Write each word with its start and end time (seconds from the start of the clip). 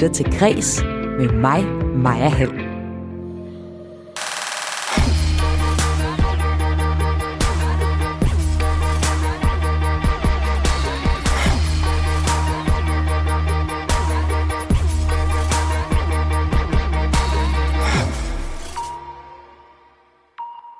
lytter 0.00 0.14
til 0.14 0.38
Græs 0.38 0.82
med 1.18 1.32
mig, 1.32 1.64
Maja 1.96 2.28
Hall. 2.28 2.50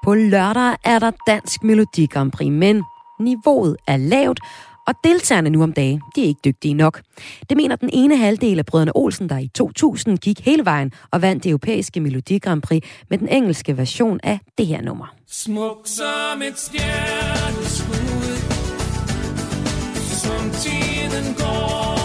På 0.03 0.15
lørdag 0.15 0.77
er 0.85 0.99
der 0.99 1.11
Dansk 1.27 1.63
Melodi 1.63 2.07
Grand 2.07 2.33
Prix, 2.33 2.51
men 2.51 2.83
niveauet 3.21 3.77
er 3.87 3.97
lavt, 3.97 4.41
og 4.87 4.95
deltagerne 5.05 5.51
nu 5.51 5.63
om 5.63 5.73
dagen, 5.73 6.03
de 6.17 6.23
er 6.23 6.27
ikke 6.27 6.41
dygtige 6.45 6.75
nok. 6.75 7.01
Det 7.49 7.57
mener 7.57 7.77
den 7.77 7.91
ene 7.93 8.17
halvdel 8.17 8.59
af 8.59 8.67
brødrene 8.67 8.93
Olsen, 8.95 9.29
der 9.29 9.39
i 9.39 9.49
2000 9.55 10.19
gik 10.19 10.41
hele 10.41 10.65
vejen 10.65 10.93
og 11.11 11.23
vandt 11.23 11.45
det 11.45 11.51
europæiske 11.51 12.01
Melodi 12.01 12.39
Grand 12.39 12.63
Prix 12.63 12.85
med 13.11 13.19
den 13.19 13.29
engelske 13.29 13.77
version 13.77 14.21
af 14.23 14.39
det 14.59 14.67
her 14.67 14.83
nummer. 14.83 15.15
Smuk 15.27 15.79
som 15.85 16.43
et 16.43 16.59
stjerneskud 16.59 18.37
Som 20.23 20.51
tiden 20.51 21.35
går 21.35 22.00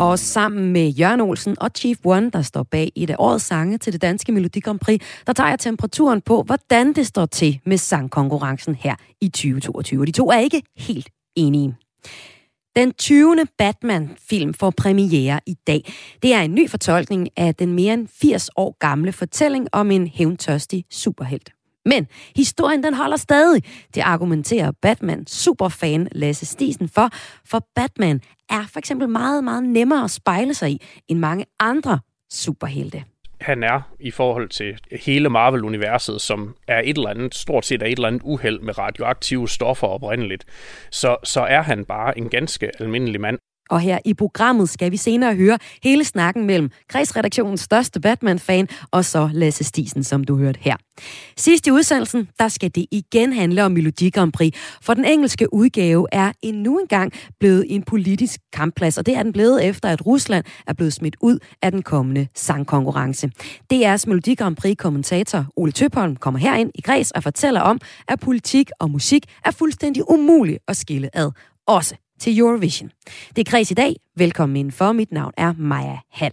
Og 0.00 0.18
sammen 0.18 0.72
med 0.72 0.88
Jørgen 0.88 1.20
Olsen 1.20 1.56
og 1.60 1.70
Chief 1.76 1.98
One, 2.04 2.30
der 2.30 2.42
står 2.42 2.62
bag 2.62 2.92
et 2.96 3.10
af 3.10 3.16
årets 3.18 3.44
sange 3.44 3.78
til 3.78 3.92
det 3.92 4.02
danske 4.02 4.32
Melodi 4.32 4.60
Grand 4.60 4.78
Prix, 4.78 5.00
der 5.26 5.32
tager 5.32 5.48
jeg 5.48 5.58
temperaturen 5.58 6.20
på, 6.20 6.42
hvordan 6.42 6.92
det 6.92 7.06
står 7.06 7.26
til 7.26 7.60
med 7.66 7.78
sangkonkurrencen 7.78 8.74
her 8.74 8.94
i 9.20 9.28
2022. 9.28 10.00
Og 10.00 10.06
de 10.06 10.12
to 10.12 10.30
er 10.30 10.38
ikke 10.38 10.62
helt 10.76 11.08
enige. 11.36 11.76
Den 12.76 12.92
20. 12.92 13.36
Batman-film 13.58 14.54
får 14.54 14.70
premiere 14.70 15.40
i 15.46 15.54
dag. 15.66 15.92
Det 16.22 16.34
er 16.34 16.40
en 16.40 16.54
ny 16.54 16.70
fortolkning 16.70 17.28
af 17.36 17.54
den 17.54 17.72
mere 17.72 17.94
end 17.94 18.08
80 18.20 18.50
år 18.56 18.76
gamle 18.78 19.12
fortælling 19.12 19.68
om 19.72 19.90
en 19.90 20.06
hævntørstig 20.06 20.84
superhelt. 20.90 21.50
Men 21.92 22.06
historien 22.36 22.82
den 22.82 22.94
holder 22.94 23.16
stadig. 23.16 23.62
Det 23.94 24.00
argumenterer 24.00 24.72
Batman 24.82 25.26
superfan 25.26 26.08
Lasse 26.12 26.46
Stisen 26.46 26.88
for, 26.88 27.08
for 27.44 27.60
Batman 27.74 28.20
er 28.50 28.64
for 28.72 28.78
eksempel 28.78 29.08
meget, 29.08 29.44
meget 29.44 29.62
nemmere 29.62 30.04
at 30.04 30.10
spejle 30.10 30.54
sig 30.54 30.70
i 30.70 30.80
end 31.08 31.18
mange 31.18 31.44
andre 31.60 31.98
superhelte. 32.32 33.04
han 33.40 33.62
er 33.62 33.80
i 34.00 34.10
forhold 34.10 34.48
til 34.48 34.78
hele 35.04 35.28
Marvel-universet, 35.28 36.20
som 36.20 36.56
er 36.68 36.80
et 36.84 36.96
eller 36.96 37.10
andet, 37.10 37.34
stort 37.34 37.66
set 37.66 37.82
er 37.82 37.86
et 37.86 37.92
eller 37.92 38.08
andet 38.08 38.22
uheld 38.24 38.60
med 38.60 38.78
radioaktive 38.78 39.48
stoffer 39.48 39.86
oprindeligt, 39.86 40.44
så, 40.90 41.16
så 41.24 41.40
er 41.40 41.62
han 41.62 41.84
bare 41.84 42.18
en 42.18 42.28
ganske 42.28 42.70
almindelig 42.80 43.20
mand. 43.20 43.38
Og 43.70 43.80
her 43.80 43.98
i 44.04 44.14
programmet 44.14 44.68
skal 44.68 44.92
vi 44.92 44.96
senere 44.96 45.34
høre 45.34 45.58
hele 45.82 46.04
snakken 46.04 46.46
mellem 46.46 46.70
kredsredaktionens 46.88 47.60
største 47.60 48.00
Batman-fan 48.00 48.68
og 48.90 49.04
så 49.04 49.30
Lasse 49.32 49.64
Stisen, 49.64 50.04
som 50.04 50.24
du 50.24 50.36
hørte 50.36 50.60
her. 50.62 50.76
Sidst 51.36 51.66
i 51.66 51.70
udsendelsen, 51.70 52.28
der 52.38 52.48
skal 52.48 52.70
det 52.74 52.86
igen 52.90 53.32
handle 53.32 53.64
om 53.64 53.72
Melodi 53.72 54.10
Grand 54.10 54.32
Prix, 54.32 54.54
for 54.82 54.94
den 54.94 55.04
engelske 55.04 55.54
udgave 55.54 56.06
er 56.12 56.32
endnu 56.42 56.78
engang 56.78 57.12
blevet 57.40 57.64
en 57.68 57.82
politisk 57.82 58.40
kampplads, 58.52 58.98
og 58.98 59.06
det 59.06 59.16
er 59.16 59.22
den 59.22 59.32
blevet 59.32 59.64
efter, 59.64 59.88
at 59.88 60.06
Rusland 60.06 60.44
er 60.66 60.72
blevet 60.72 60.92
smidt 60.92 61.16
ud 61.20 61.38
af 61.62 61.70
den 61.72 61.82
kommende 61.82 62.26
sangkonkurrence. 62.34 63.30
DR's 63.72 64.04
Melodi 64.06 64.34
Grand 64.34 64.56
Prix-kommentator 64.56 65.46
Ole 65.56 65.72
Tøpholm 65.72 66.16
kommer 66.16 66.40
herind 66.40 66.70
i 66.74 66.80
Græs 66.80 67.10
og 67.10 67.22
fortæller 67.22 67.60
om, 67.60 67.80
at 68.08 68.20
politik 68.20 68.70
og 68.80 68.90
musik 68.90 69.24
er 69.44 69.50
fuldstændig 69.50 70.10
umuligt 70.10 70.58
at 70.68 70.76
skille 70.76 71.16
ad, 71.16 71.30
også 71.66 71.94
til 72.20 72.38
Eurovision. 72.38 72.90
Det 73.36 73.46
er 73.46 73.50
kreds 73.50 73.70
i 73.70 73.74
dag. 73.74 73.94
Velkommen 74.16 74.56
indenfor. 74.56 74.92
Mit 74.92 75.12
navn 75.12 75.32
er 75.36 75.52
Maja 75.58 75.98
Hall. 76.10 76.32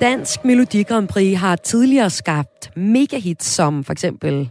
Dansk 0.00 0.44
Melodi 0.44 0.82
Grand 0.82 1.08
Prix 1.08 1.38
har 1.38 1.56
tidligere 1.56 2.10
skabt 2.10 2.70
megahits 2.76 3.46
som 3.46 3.84
for 3.84 3.92
eksempel 3.92 4.48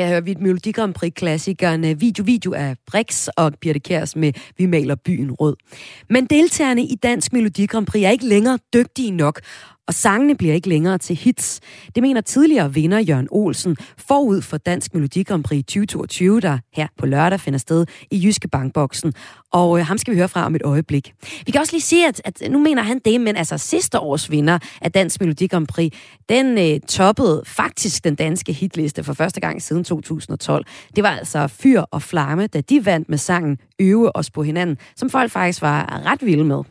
her 0.00 0.08
hører 0.08 0.20
vi 0.20 0.30
et 0.30 0.40
Melodi 0.40 0.72
Grand 0.72 0.94
Prix-klassikerne 0.94 1.90
øh, 1.90 2.00
Video 2.00 2.24
Video 2.24 2.52
af 2.52 2.76
Brix 2.86 3.28
og 3.36 3.52
Birte 3.60 3.80
Kærs 3.80 4.16
med 4.16 4.32
Vi 4.58 4.66
maler 4.66 4.94
byen 4.94 5.32
rød. 5.32 5.56
Men 6.10 6.26
deltagerne 6.26 6.82
i 6.82 6.94
Dansk 6.94 7.32
Melodi 7.32 7.66
Grand 7.66 7.86
Prix 7.86 8.04
er 8.04 8.10
ikke 8.10 8.26
længere 8.26 8.58
dygtige 8.74 9.10
nok, 9.10 9.40
og 9.90 9.94
sangene 9.94 10.36
bliver 10.36 10.54
ikke 10.54 10.68
længere 10.68 10.98
til 10.98 11.16
hits. 11.16 11.60
Det 11.94 12.02
mener 12.02 12.20
tidligere 12.20 12.74
vinder 12.74 12.98
Jørgen 12.98 13.28
Olsen 13.30 13.76
forud 13.98 14.42
for 14.42 14.56
Dansk 14.56 14.94
Melodi 14.94 15.22
Grand 15.22 15.44
Prix 15.44 15.64
2022, 15.64 16.40
der 16.40 16.58
her 16.72 16.86
på 16.98 17.06
lørdag 17.06 17.40
finder 17.40 17.58
sted 17.58 17.86
i 18.10 18.24
Jyske 18.24 18.48
Bankboksen. 18.48 19.12
Og 19.52 19.78
øh, 19.78 19.86
ham 19.86 19.98
skal 19.98 20.14
vi 20.14 20.18
høre 20.18 20.28
fra 20.28 20.46
om 20.46 20.54
et 20.54 20.62
øjeblik. 20.64 21.14
Vi 21.46 21.52
kan 21.52 21.60
også 21.60 21.72
lige 21.72 21.82
sige, 21.82 22.08
at, 22.08 22.22
at 22.24 22.42
nu 22.50 22.58
mener 22.58 22.82
han 22.82 23.00
det, 23.04 23.20
men 23.20 23.36
altså 23.36 23.58
sidste 23.58 23.98
års 23.98 24.30
vinder 24.30 24.58
af 24.82 24.92
Dansk 24.92 25.20
Melodi 25.20 25.46
Grand 25.46 25.66
Prix, 25.66 25.92
den 26.28 26.58
øh, 26.58 26.80
toppede 26.80 27.42
faktisk 27.46 28.04
den 28.04 28.14
danske 28.14 28.52
hitliste 28.52 29.04
for 29.04 29.12
første 29.12 29.40
gang 29.40 29.62
siden 29.62 29.84
2012. 29.84 30.66
Det 30.96 31.04
var 31.04 31.10
altså 31.10 31.46
Fyr 31.46 31.80
og 31.80 32.02
Flamme, 32.02 32.46
da 32.46 32.60
de 32.60 32.86
vandt 32.86 33.08
med 33.08 33.18
sangen 33.18 33.58
Øve 33.80 34.16
os 34.16 34.30
på 34.30 34.42
hinanden, 34.42 34.76
som 34.96 35.10
folk 35.10 35.30
faktisk 35.30 35.62
var 35.62 36.02
ret 36.06 36.26
vilde 36.26 36.44
med. 36.44 36.62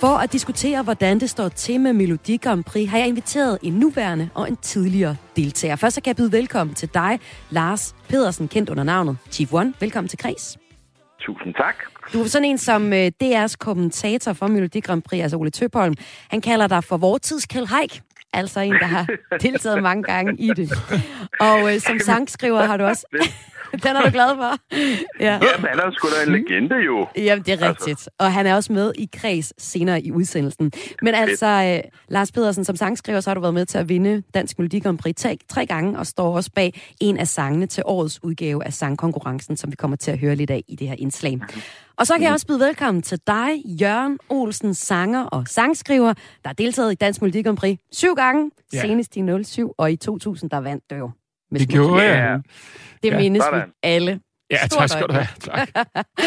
For 0.00 0.16
at 0.18 0.32
diskutere, 0.32 0.82
hvordan 0.82 1.20
det 1.20 1.30
står 1.30 1.48
til 1.48 1.80
med 1.80 1.92
Melodi 1.92 2.36
Grand 2.36 2.64
Prix, 2.64 2.88
har 2.90 2.98
jeg 2.98 3.08
inviteret 3.08 3.58
en 3.62 3.72
nuværende 3.72 4.30
og 4.34 4.48
en 4.48 4.56
tidligere 4.56 5.16
deltager. 5.36 5.76
Først 5.76 5.94
så 5.94 6.00
kan 6.00 6.08
jeg 6.08 6.16
byde 6.16 6.32
velkommen 6.32 6.74
til 6.74 6.88
dig, 6.94 7.18
Lars 7.50 7.94
Pedersen, 8.08 8.48
kendt 8.48 8.70
under 8.70 8.84
navnet 8.84 9.16
Chief 9.30 9.52
One. 9.52 9.74
Velkommen 9.80 10.08
til 10.08 10.18
Kreds. 10.18 10.58
Tusind 11.20 11.54
tak. 11.54 11.74
Du 12.12 12.22
er 12.22 12.26
sådan 12.26 12.44
en 12.44 12.58
som 12.58 12.92
øh, 12.92 13.10
DR's 13.22 13.54
kommentator 13.58 14.32
for 14.32 14.46
Melodi 14.46 14.80
Grand 14.80 15.02
Prix, 15.02 15.22
altså 15.22 15.36
Ole 15.36 15.50
Tøpholm. 15.50 15.94
Han 16.28 16.40
kalder 16.40 16.66
dig 16.66 16.84
for 16.84 16.96
vor 16.96 17.18
tids 17.18 17.46
Kjell 17.46 17.66
Haik. 17.66 18.00
Altså 18.32 18.60
en, 18.60 18.72
der 18.72 18.86
har 18.86 19.06
deltaget 19.42 19.82
mange 19.82 20.02
gange 20.02 20.36
i 20.38 20.48
det. 20.56 20.70
Og 21.40 21.74
øh, 21.74 21.80
som 21.80 21.98
sangskriver 21.98 22.62
har 22.62 22.76
du 22.76 22.84
også... 22.84 23.06
Den 23.84 23.96
er 23.96 24.02
du 24.02 24.10
glad 24.10 24.36
for? 24.36 24.58
Ja. 25.20 25.32
Jamen, 25.32 25.68
han 25.70 25.78
er 25.78 25.90
sgu 25.92 26.08
da 26.08 26.26
en 26.26 26.32
legende 26.32 26.76
jo. 26.86 27.06
Jamen, 27.16 27.44
det 27.44 27.62
er 27.62 27.68
rigtigt. 27.68 28.08
Og 28.18 28.32
han 28.32 28.46
er 28.46 28.54
også 28.54 28.72
med 28.72 28.92
i 28.98 29.08
kreds 29.12 29.52
senere 29.62 30.02
i 30.02 30.12
udsendelsen. 30.12 30.72
Men 31.02 31.14
altså, 31.14 31.46
øh, 31.84 31.90
Lars 32.08 32.32
Pedersen, 32.32 32.64
som 32.64 32.76
sangskriver, 32.76 33.20
så 33.20 33.30
har 33.30 33.34
du 33.34 33.40
været 33.40 33.54
med 33.54 33.66
til 33.66 33.78
at 33.78 33.88
vinde 33.88 34.22
Dansk 34.34 34.58
Melodi 34.58 34.78
Grand 34.78 34.98
Prix 34.98 35.16
tre, 35.16 35.38
tre 35.48 35.66
gange, 35.66 35.98
og 35.98 36.06
står 36.06 36.36
også 36.36 36.50
bag 36.54 36.80
en 37.00 37.16
af 37.18 37.28
sangene 37.28 37.66
til 37.66 37.82
årets 37.86 38.24
udgave 38.24 38.64
af 38.64 38.72
sangkonkurrencen, 38.72 39.56
som 39.56 39.70
vi 39.70 39.76
kommer 39.76 39.96
til 39.96 40.10
at 40.10 40.18
høre 40.18 40.34
lidt 40.34 40.50
af 40.50 40.64
i 40.68 40.76
det 40.76 40.88
her 40.88 40.94
indslag. 40.98 41.38
Og 41.96 42.06
så 42.06 42.14
kan 42.14 42.22
jeg 42.22 42.32
også 42.32 42.46
byde 42.46 42.60
velkommen 42.60 43.02
til 43.02 43.20
dig, 43.26 43.48
Jørgen 43.64 44.18
Olsen, 44.28 44.74
sanger 44.74 45.24
og 45.24 45.44
sangskriver, 45.48 46.12
der 46.14 46.48
har 46.48 46.52
deltaget 46.52 46.92
i 46.92 46.94
Dansk 46.94 47.22
Melodi 47.22 47.42
Grand 47.42 47.56
Prix 47.56 47.78
syv 47.92 48.14
gange, 48.14 48.50
Ja. 48.72 48.80
senest 48.80 49.16
i 49.16 49.22
07, 49.44 49.74
og 49.78 49.92
i 49.92 49.96
2000, 49.96 50.50
der 50.50 50.56
vandt 50.60 50.90
du 50.90 50.94
jo. 50.94 51.10
med 51.50 51.60
Det 51.60 51.68
gjorde 51.68 52.02
Ja. 52.02 52.36
Det 53.02 53.08
Ja. 53.10 53.18
mindes 53.18 53.40
vi 53.40 53.44
Sådan. 53.44 53.68
alle 53.82 54.20
Ja, 54.50 54.66
Stort 54.66 54.78
tak 54.78 54.88
skal 54.88 55.06
du 55.08 55.12
have. 55.12 55.26
Tak. 55.40 55.68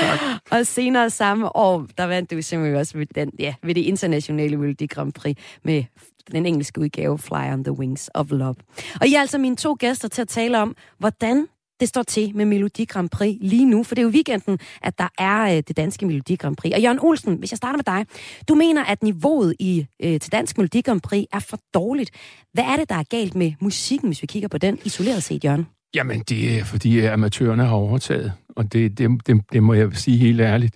Og 0.51 0.67
senere 0.67 1.09
samme 1.09 1.55
år, 1.55 1.87
der 1.97 2.03
vandt 2.05 2.31
du 2.31 2.41
simpelthen 2.41 2.77
også 2.79 2.97
ved, 2.97 3.05
den, 3.15 3.31
ja, 3.39 3.53
ved 3.63 3.75
det 3.75 3.81
internationale 3.81 4.57
Melodi 4.57 4.85
Grand 4.85 5.13
Prix 5.13 5.37
med 5.63 5.83
den 6.31 6.45
engelske 6.45 6.81
udgave 6.81 7.19
Fly 7.19 7.53
on 7.53 7.63
the 7.63 7.71
Wings 7.71 8.09
of 8.13 8.27
Love. 8.31 8.55
Og 9.01 9.07
I 9.07 9.13
er 9.13 9.19
altså 9.19 9.37
mine 9.37 9.55
to 9.55 9.75
gæster 9.79 10.07
til 10.07 10.21
at 10.21 10.27
tale 10.27 10.59
om, 10.61 10.75
hvordan 10.99 11.47
det 11.79 11.87
står 11.89 12.03
til 12.03 12.35
med 12.35 12.45
Melodi 12.45 12.85
Grand 12.85 13.09
Prix 13.09 13.37
lige 13.41 13.65
nu, 13.65 13.83
for 13.83 13.95
det 13.95 14.01
er 14.01 14.05
jo 14.05 14.09
weekenden, 14.09 14.59
at 14.81 14.97
der 14.99 15.07
er 15.17 15.41
øh, 15.57 15.63
det 15.67 15.77
danske 15.77 16.05
Melodi 16.05 16.35
Grand 16.35 16.55
Prix. 16.55 16.73
Og 16.73 16.81
Jørgen 16.81 16.99
Olsen, 17.01 17.35
hvis 17.35 17.51
jeg 17.51 17.57
starter 17.57 17.77
med 17.77 17.83
dig, 17.83 18.05
du 18.49 18.55
mener, 18.55 18.83
at 18.83 19.03
niveauet 19.03 19.55
i, 19.59 19.85
øh, 20.03 20.19
til 20.19 20.31
dansk 20.31 20.57
Melodi 20.57 20.81
Grand 20.81 21.01
Prix 21.01 21.25
er 21.33 21.39
for 21.39 21.59
dårligt. 21.73 22.11
Hvad 22.53 22.63
er 22.63 22.75
det, 22.75 22.89
der 22.89 22.95
er 22.95 23.03
galt 23.03 23.35
med 23.35 23.53
musikken, 23.59 24.09
hvis 24.09 24.21
vi 24.21 24.27
kigger 24.27 24.47
på 24.49 24.57
den 24.57 24.79
isoleret 24.83 25.23
set, 25.23 25.43
Jørgen? 25.43 25.67
Jamen, 25.95 26.19
det 26.29 26.59
er 26.59 26.63
fordi 26.63 26.99
amatørerne 26.99 27.65
har 27.65 27.75
overtaget, 27.75 28.33
og 28.55 28.73
det, 28.73 28.97
det, 28.97 29.27
det, 29.27 29.41
det 29.53 29.63
må 29.63 29.73
jeg 29.73 29.89
sige 29.93 30.17
helt 30.17 30.41
ærligt. 30.41 30.75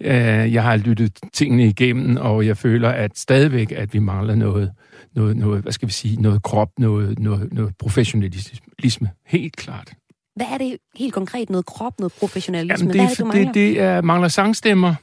Øh, 0.00 0.52
Jeg 0.52 0.62
har 0.62 0.76
lyttet 0.76 1.18
tingene 1.32 1.66
igennem, 1.66 2.16
og 2.16 2.46
jeg 2.46 2.56
føler 2.56 2.88
at 2.88 3.18
stadigvæk, 3.18 3.72
at 3.72 3.94
vi 3.94 3.98
mangler 3.98 4.34
noget, 4.34 4.72
noget, 5.14 5.36
noget 5.36 5.62
hvad 5.62 5.72
skal 5.72 5.88
vi 5.88 5.92
sige, 5.92 6.22
noget 6.22 6.42
krop, 6.42 6.68
noget, 6.78 7.18
noget, 7.18 7.52
noget 7.52 7.74
professionalisme. 7.78 9.10
Helt 9.26 9.56
klart. 9.56 9.92
Hvad 10.36 10.46
er 10.52 10.58
det 10.58 10.76
helt 10.96 11.14
konkret? 11.14 11.50
Noget 11.50 11.66
krop, 11.66 11.92
noget 11.98 12.12
professionalisme? 12.20 12.72
Jamen, 12.90 12.90
Hvad 12.96 13.04
er 13.04 13.08
det, 13.08 13.18
det, 13.18 13.18
du 13.18 13.24
er, 13.24 13.28
mangler? 13.34 13.52
det, 13.52 13.54
det 13.54 13.80
er, 13.80 14.00
mangler 14.02 14.28
sangstemmer. 14.28 14.94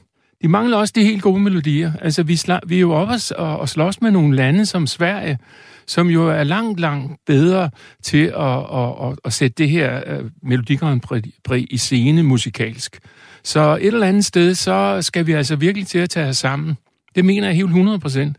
De 0.42 0.48
mangler 0.48 0.76
også 0.76 0.92
de 0.96 1.04
helt 1.04 1.22
gode 1.22 1.40
melodier. 1.40 1.92
Altså, 2.02 2.22
vi, 2.22 2.36
sla, 2.36 2.58
vi 2.66 2.76
er 2.76 2.80
jo 2.80 2.92
oppe 2.92 3.14
og, 3.36 3.58
og 3.58 3.68
slås 3.68 4.00
med 4.00 4.10
nogle 4.10 4.36
lande 4.36 4.66
som 4.66 4.86
Sverige, 4.86 5.38
som 5.86 6.08
jo 6.08 6.28
er 6.28 6.44
langt, 6.44 6.80
langt 6.80 7.12
bedre 7.26 7.70
til 8.02 8.24
at, 8.26 8.58
at, 8.74 9.10
at, 9.10 9.18
at 9.24 9.32
sætte 9.32 9.54
det 9.54 9.70
her 9.70 10.18
uh, 10.18 10.26
Melodi 10.42 10.76
Grand 10.76 11.00
Prix 11.44 11.66
i 11.70 11.76
scene 11.76 12.22
musikalsk. 12.22 12.98
Så 13.44 13.78
et 13.80 13.86
eller 13.86 14.06
andet 14.06 14.24
sted, 14.24 14.54
så 14.54 14.98
skal 15.02 15.26
vi 15.26 15.32
altså 15.32 15.56
virkelig 15.56 15.86
til 15.86 15.98
at 15.98 16.10
tage 16.10 16.28
os 16.28 16.36
sammen. 16.36 16.76
Det 17.14 17.24
mener 17.24 17.46
jeg 17.46 17.56
helt 17.56 17.66
100 17.66 17.98
procent. 17.98 18.36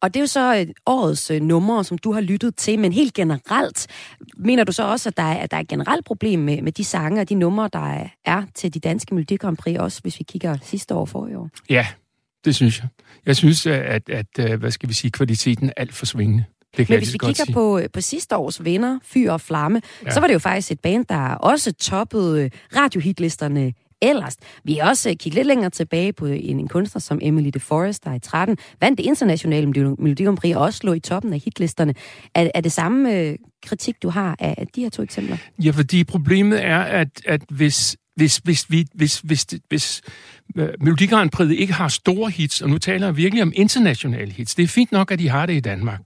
Og 0.00 0.14
det 0.14 0.20
er 0.20 0.22
jo 0.22 0.26
så 0.26 0.56
øh, 0.58 0.66
årets 0.86 1.30
øh, 1.30 1.40
numre, 1.40 1.84
som 1.84 1.98
du 1.98 2.12
har 2.12 2.20
lyttet 2.20 2.56
til, 2.56 2.78
men 2.78 2.92
helt 2.92 3.14
generelt, 3.14 3.86
mener 4.36 4.64
du 4.64 4.72
så 4.72 4.82
også, 4.82 5.08
at 5.08 5.16
der 5.16 5.22
er, 5.22 5.34
at 5.34 5.50
der 5.50 5.56
er 5.56 5.60
et 5.60 5.68
generelt 5.68 6.04
problem 6.04 6.40
med, 6.40 6.62
med 6.62 6.72
de 6.72 6.84
sange 6.84 7.20
og 7.20 7.28
de 7.28 7.34
numre, 7.34 7.70
der 7.72 8.08
er, 8.24 8.42
til 8.54 8.74
de 8.74 8.80
danske 8.80 9.14
Melodi 9.14 9.36
Grand 9.36 9.56
Prix, 9.56 9.78
også 9.78 10.00
hvis 10.02 10.18
vi 10.18 10.24
kigger 10.24 10.58
sidste 10.62 10.94
år 10.94 11.00
og 11.00 11.08
forrige 11.08 11.38
år? 11.38 11.50
Ja, 11.70 11.86
det 12.44 12.54
synes 12.54 12.80
jeg. 12.80 12.88
Jeg 13.26 13.36
synes, 13.36 13.66
at, 13.66 14.10
at, 14.10 14.38
at 14.38 14.58
hvad 14.58 14.70
skal 14.70 14.88
vi 14.88 14.94
sige, 14.94 15.10
kvaliteten 15.10 15.68
er 15.68 15.72
alt 15.76 15.94
for 15.94 16.06
svingende. 16.06 16.44
Det 16.76 16.86
kan 16.86 16.94
Men 16.94 17.00
hvis 17.00 17.12
vi 17.12 17.18
kigger 17.18 17.44
sige. 17.44 17.54
på, 17.54 17.78
øh, 17.78 17.88
på 17.92 18.00
sidste 18.00 18.36
års 18.36 18.64
vinder, 18.64 18.98
Fyr 19.02 19.32
og 19.32 19.40
Flamme, 19.40 19.80
ja. 20.04 20.10
så 20.10 20.20
var 20.20 20.26
det 20.26 20.34
jo 20.34 20.38
faktisk 20.38 20.72
et 20.72 20.80
band, 20.80 21.04
der 21.08 21.34
også 21.34 21.72
toppede 21.72 22.44
øh, 22.44 22.50
radiohitlisterne 22.76 23.72
ellers. 24.02 24.36
Vi 24.64 24.74
har 24.74 24.88
også 24.88 25.10
øh, 25.10 25.16
kigget 25.16 25.34
lidt 25.34 25.46
længere 25.46 25.70
tilbage 25.70 26.12
på 26.12 26.26
en, 26.26 26.60
en 26.60 26.68
kunstner 26.68 27.00
som 27.00 27.18
Emily 27.22 27.48
de 27.48 27.60
Forest, 27.60 28.04
der 28.04 28.14
i 28.14 28.18
13 28.18 28.56
vandt 28.80 28.98
det 28.98 29.04
internationale 29.04 29.66
Melodi 29.98 30.24
Grand 30.24 30.36
Prix 30.36 30.56
og 30.56 30.62
også 30.62 30.80
lå 30.82 30.92
i 30.92 31.00
toppen 31.00 31.32
af 31.32 31.38
hitlisterne. 31.38 31.94
Er, 32.34 32.50
er 32.54 32.60
det 32.60 32.72
samme 32.72 33.14
øh, 33.14 33.36
kritik, 33.66 34.02
du 34.02 34.08
har 34.08 34.36
af, 34.38 34.54
af 34.58 34.66
de 34.66 34.82
her 34.82 34.90
to 34.90 35.02
eksempler? 35.02 35.36
Ja, 35.64 35.70
fordi 35.70 36.04
problemet 36.04 36.64
er, 36.64 36.78
at, 36.78 37.08
at 37.26 37.42
hvis, 37.50 37.96
hvis, 38.18 38.36
hvis, 38.36 38.70
vi, 38.70 38.86
hvis, 38.94 39.20
hvis, 39.20 39.42
hvis, 39.42 39.62
hvis 39.68 40.02
øh, 40.56 40.68
Melodi 40.80 41.06
Grand 41.06 41.30
Prix 41.30 41.50
ikke 41.50 41.72
har 41.72 41.88
store 41.88 42.30
hits, 42.30 42.62
og 42.62 42.70
nu 42.70 42.78
taler 42.78 43.06
jeg 43.06 43.16
virkelig 43.16 43.42
om 43.42 43.52
internationale 43.54 44.32
hits, 44.32 44.54
det 44.54 44.62
er 44.62 44.68
fint 44.68 44.92
nok, 44.92 45.12
at 45.12 45.18
de 45.18 45.28
har 45.28 45.46
det 45.46 45.54
i 45.54 45.60
Danmark. 45.60 46.00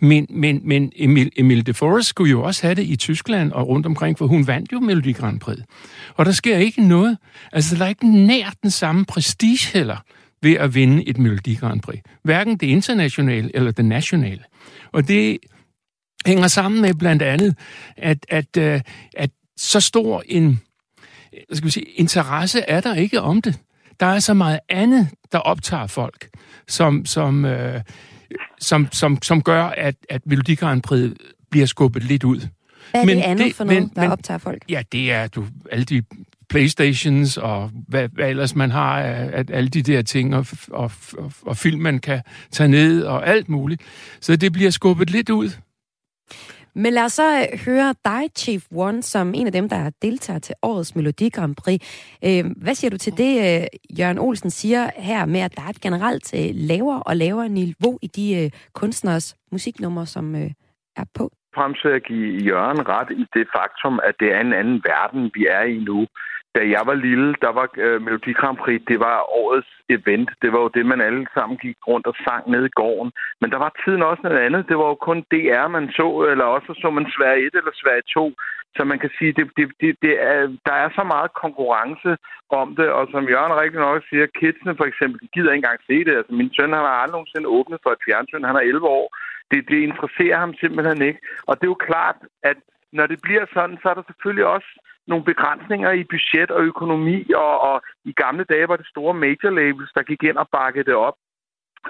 Men, 0.00 0.26
men, 0.30 0.60
men 0.64 0.92
Emil, 0.96 1.30
Emil 1.36 1.66
de 1.66 1.74
Forest 1.74 2.08
skulle 2.08 2.30
jo 2.30 2.42
også 2.42 2.62
have 2.62 2.74
det 2.74 2.82
i 2.82 2.96
Tyskland 2.96 3.52
og 3.52 3.68
rundt 3.68 3.86
omkring, 3.86 4.18
for 4.18 4.26
hun 4.26 4.46
vandt 4.46 4.72
jo 4.72 4.80
Melodi 4.80 5.12
Grand 5.12 5.40
Prix. 5.40 5.58
Og 6.14 6.26
der 6.26 6.32
sker 6.32 6.56
ikke 6.56 6.88
noget. 6.88 7.18
Altså, 7.52 7.76
der 7.76 7.84
er 7.84 7.88
ikke 7.88 8.26
nær 8.26 8.52
den 8.62 8.70
samme 8.70 9.04
prestige 9.04 9.72
heller 9.72 9.96
ved 10.42 10.52
at 10.52 10.74
vinde 10.74 11.08
et 11.08 11.18
Melodi 11.18 11.54
Grand 11.54 11.80
Prix. 11.80 12.00
Hverken 12.22 12.56
det 12.56 12.66
internationale 12.66 13.50
eller 13.54 13.70
det 13.70 13.84
nationale. 13.84 14.42
Og 14.92 15.08
det 15.08 15.38
hænger 16.26 16.48
sammen 16.48 16.80
med 16.80 16.94
blandt 16.94 17.22
andet, 17.22 17.56
at, 17.96 18.26
at, 18.28 18.56
at, 18.56 18.86
at 19.16 19.30
så 19.56 19.80
stor 19.80 20.22
en 20.26 20.60
skal 21.52 21.64
vi 21.66 21.70
sige, 21.70 21.84
interesse 21.86 22.60
er 22.60 22.80
der 22.80 22.94
ikke 22.94 23.20
om 23.20 23.42
det. 23.42 23.58
Der 24.00 24.06
er 24.06 24.18
så 24.18 24.34
meget 24.34 24.60
andet, 24.68 25.08
der 25.32 25.38
optager 25.38 25.86
folk, 25.86 26.28
som, 26.68 27.06
som, 27.06 27.44
øh, 27.44 27.80
som, 28.60 28.88
som, 28.92 29.22
som 29.22 29.42
gør, 29.42 29.64
at, 29.64 29.94
at 30.08 30.26
Melodi 30.26 30.54
Grand 30.54 30.82
Prix 30.82 31.10
bliver 31.50 31.66
skubbet 31.66 32.04
lidt 32.04 32.24
ud. 32.24 32.40
Hvad 32.90 33.00
er 33.00 33.06
Men 33.06 33.16
det 33.16 33.22
andet 33.22 33.46
det- 33.46 33.54
for 33.54 33.64
noget, 33.64 33.82
men- 33.82 33.92
der 33.94 34.00
men- 34.02 34.10
optager 34.10 34.38
folk? 34.38 34.64
Ja, 34.68 34.82
det 34.92 35.12
er 35.12 35.26
du, 35.26 35.46
alle 35.72 35.84
de 35.84 36.02
Playstations 36.48 37.36
og 37.36 37.70
hvad, 37.88 38.08
hvad 38.08 38.30
ellers 38.30 38.54
man 38.54 38.70
har 38.70 39.00
af, 39.00 39.30
af 39.32 39.44
alle 39.52 39.68
de 39.68 39.82
der 39.82 40.02
ting, 40.02 40.36
og, 40.36 40.46
og, 40.70 40.92
og, 41.18 41.32
og 41.42 41.56
film, 41.56 41.80
man 41.80 41.98
kan 41.98 42.22
tage 42.52 42.68
ned 42.68 43.02
og 43.02 43.28
alt 43.28 43.48
muligt. 43.48 43.82
Så 44.20 44.36
det 44.36 44.52
bliver 44.52 44.70
skubbet 44.70 45.10
lidt 45.10 45.30
ud. 45.30 45.50
Men 46.74 46.92
lad 46.92 47.04
os 47.04 47.12
så 47.12 47.28
øh, 47.40 47.58
høre 47.66 47.94
dig, 48.04 48.22
Chief 48.36 48.62
One, 48.74 49.02
som 49.02 49.34
en 49.34 49.46
af 49.46 49.52
dem, 49.52 49.68
der 49.68 49.90
deltager 50.02 50.38
til 50.38 50.54
årets 50.62 50.96
Melodi 50.96 51.28
Grand 51.28 51.56
Prix. 51.56 51.80
Øh, 52.24 52.44
hvad 52.62 52.74
siger 52.74 52.90
du 52.90 52.98
til 52.98 53.12
det, 53.18 53.32
øh, 53.38 53.66
Jørgen 53.98 54.18
Olsen 54.18 54.50
siger 54.50 54.90
her 54.96 55.26
med, 55.26 55.40
at 55.40 55.56
der 55.56 55.62
er 55.62 55.68
et 55.68 55.80
generelt 55.80 56.34
lavere 56.54 57.02
og 57.02 57.16
lavere 57.16 57.48
niveau 57.48 57.98
i 58.02 58.06
de 58.06 58.50
kunstners 58.74 59.36
musiknumre, 59.52 60.06
som 60.06 60.34
er 60.96 61.04
på? 61.14 61.30
frem 61.54 61.74
til 61.82 61.88
at 61.88 62.04
give 62.04 62.44
Jørgen 62.48 62.88
ret 62.88 63.10
i 63.10 63.24
det 63.34 63.46
faktum, 63.56 64.00
at 64.08 64.14
det 64.20 64.28
er 64.36 64.40
en 64.40 64.52
anden 64.52 64.80
verden, 64.92 65.30
vi 65.34 65.46
er 65.46 65.62
i 65.62 65.78
nu. 65.78 66.06
Da 66.56 66.60
jeg 66.74 66.82
var 66.86 66.94
lille, 66.94 67.34
der 67.44 67.52
var 67.58 67.66
øh, 67.76 68.02
Melodi 68.02 68.32
Grand 68.32 68.58
Prix, 68.62 68.80
det 68.88 69.00
var 69.00 69.16
årets 69.42 69.72
event. 69.96 70.30
Det 70.42 70.52
var 70.52 70.60
jo 70.60 70.70
det, 70.76 70.86
man 70.86 71.00
alle 71.00 71.26
sammen 71.34 71.56
gik 71.58 71.76
rundt 71.88 72.06
og 72.06 72.14
sang 72.24 72.50
ned 72.50 72.64
i 72.66 72.76
gården. 72.80 73.12
Men 73.40 73.50
der 73.50 73.58
var 73.64 73.72
tiden 73.84 74.02
også 74.02 74.22
noget 74.24 74.38
andet. 74.46 74.68
Det 74.68 74.76
var 74.78 74.86
jo 74.92 74.94
kun 74.94 75.20
DR, 75.32 75.66
man 75.68 75.86
så, 75.98 76.06
eller 76.30 76.44
også 76.44 76.70
så 76.82 76.90
man 76.90 77.06
Sverige 77.16 77.46
1 77.46 77.54
eller 77.54 77.74
Sverige 77.82 78.06
2. 78.14 78.32
Så 78.76 78.84
man 78.84 78.98
kan 78.98 79.10
sige, 79.18 79.32
det, 79.32 79.46
det, 79.56 79.66
det, 79.80 79.96
det 80.02 80.14
er, 80.30 80.40
der 80.68 80.76
er 80.84 80.88
så 80.98 81.04
meget 81.04 81.40
konkurrence 81.44 82.10
om 82.60 82.76
det, 82.76 82.88
og 82.98 83.08
som 83.10 83.28
Jørgen 83.32 83.60
rigtig 83.62 83.80
nok 83.80 84.02
siger, 84.10 84.26
kidsene 84.40 84.76
for 84.76 84.86
eksempel, 84.90 85.20
de 85.20 85.28
gider 85.34 85.52
ikke 85.52 85.62
engang 85.64 85.80
se 85.86 86.04
det. 86.06 86.14
Altså, 86.16 86.32
min 86.34 86.50
søn 86.56 86.76
han 86.78 86.86
har 86.88 87.00
aldrig 87.02 87.16
nogensinde 87.18 87.48
åbnet 87.56 87.78
for 87.82 87.90
et 87.92 88.04
fjernsyn, 88.06 88.48
han 88.50 88.56
er 88.56 88.60
11 88.60 88.88
år. 88.98 89.06
Det, 89.50 89.68
det 89.70 89.78
interesserer 89.88 90.38
ham 90.38 90.54
simpelthen 90.54 91.02
ikke. 91.02 91.20
Og 91.48 91.52
det 91.56 91.64
er 91.64 91.74
jo 91.74 91.86
klart, 91.88 92.18
at 92.42 92.58
når 92.92 93.06
det 93.06 93.18
bliver 93.22 93.46
sådan, 93.54 93.78
så 93.82 93.86
er 93.88 93.94
der 93.94 94.02
selvfølgelig 94.06 94.46
også 94.46 94.70
nogle 95.06 95.24
begrænsninger 95.24 95.90
i 95.92 96.04
budget 96.04 96.50
og 96.50 96.62
økonomi, 96.62 97.32
og, 97.32 97.60
og 97.60 97.82
i 98.04 98.12
gamle 98.12 98.44
dage 98.44 98.68
var 98.68 98.76
det 98.76 98.86
store 98.86 99.14
major 99.14 99.50
labels, 99.50 99.92
der 99.92 100.02
gik 100.02 100.22
ind 100.22 100.36
og 100.36 100.48
bakkede 100.52 100.84
det 100.84 100.94
op 100.94 101.14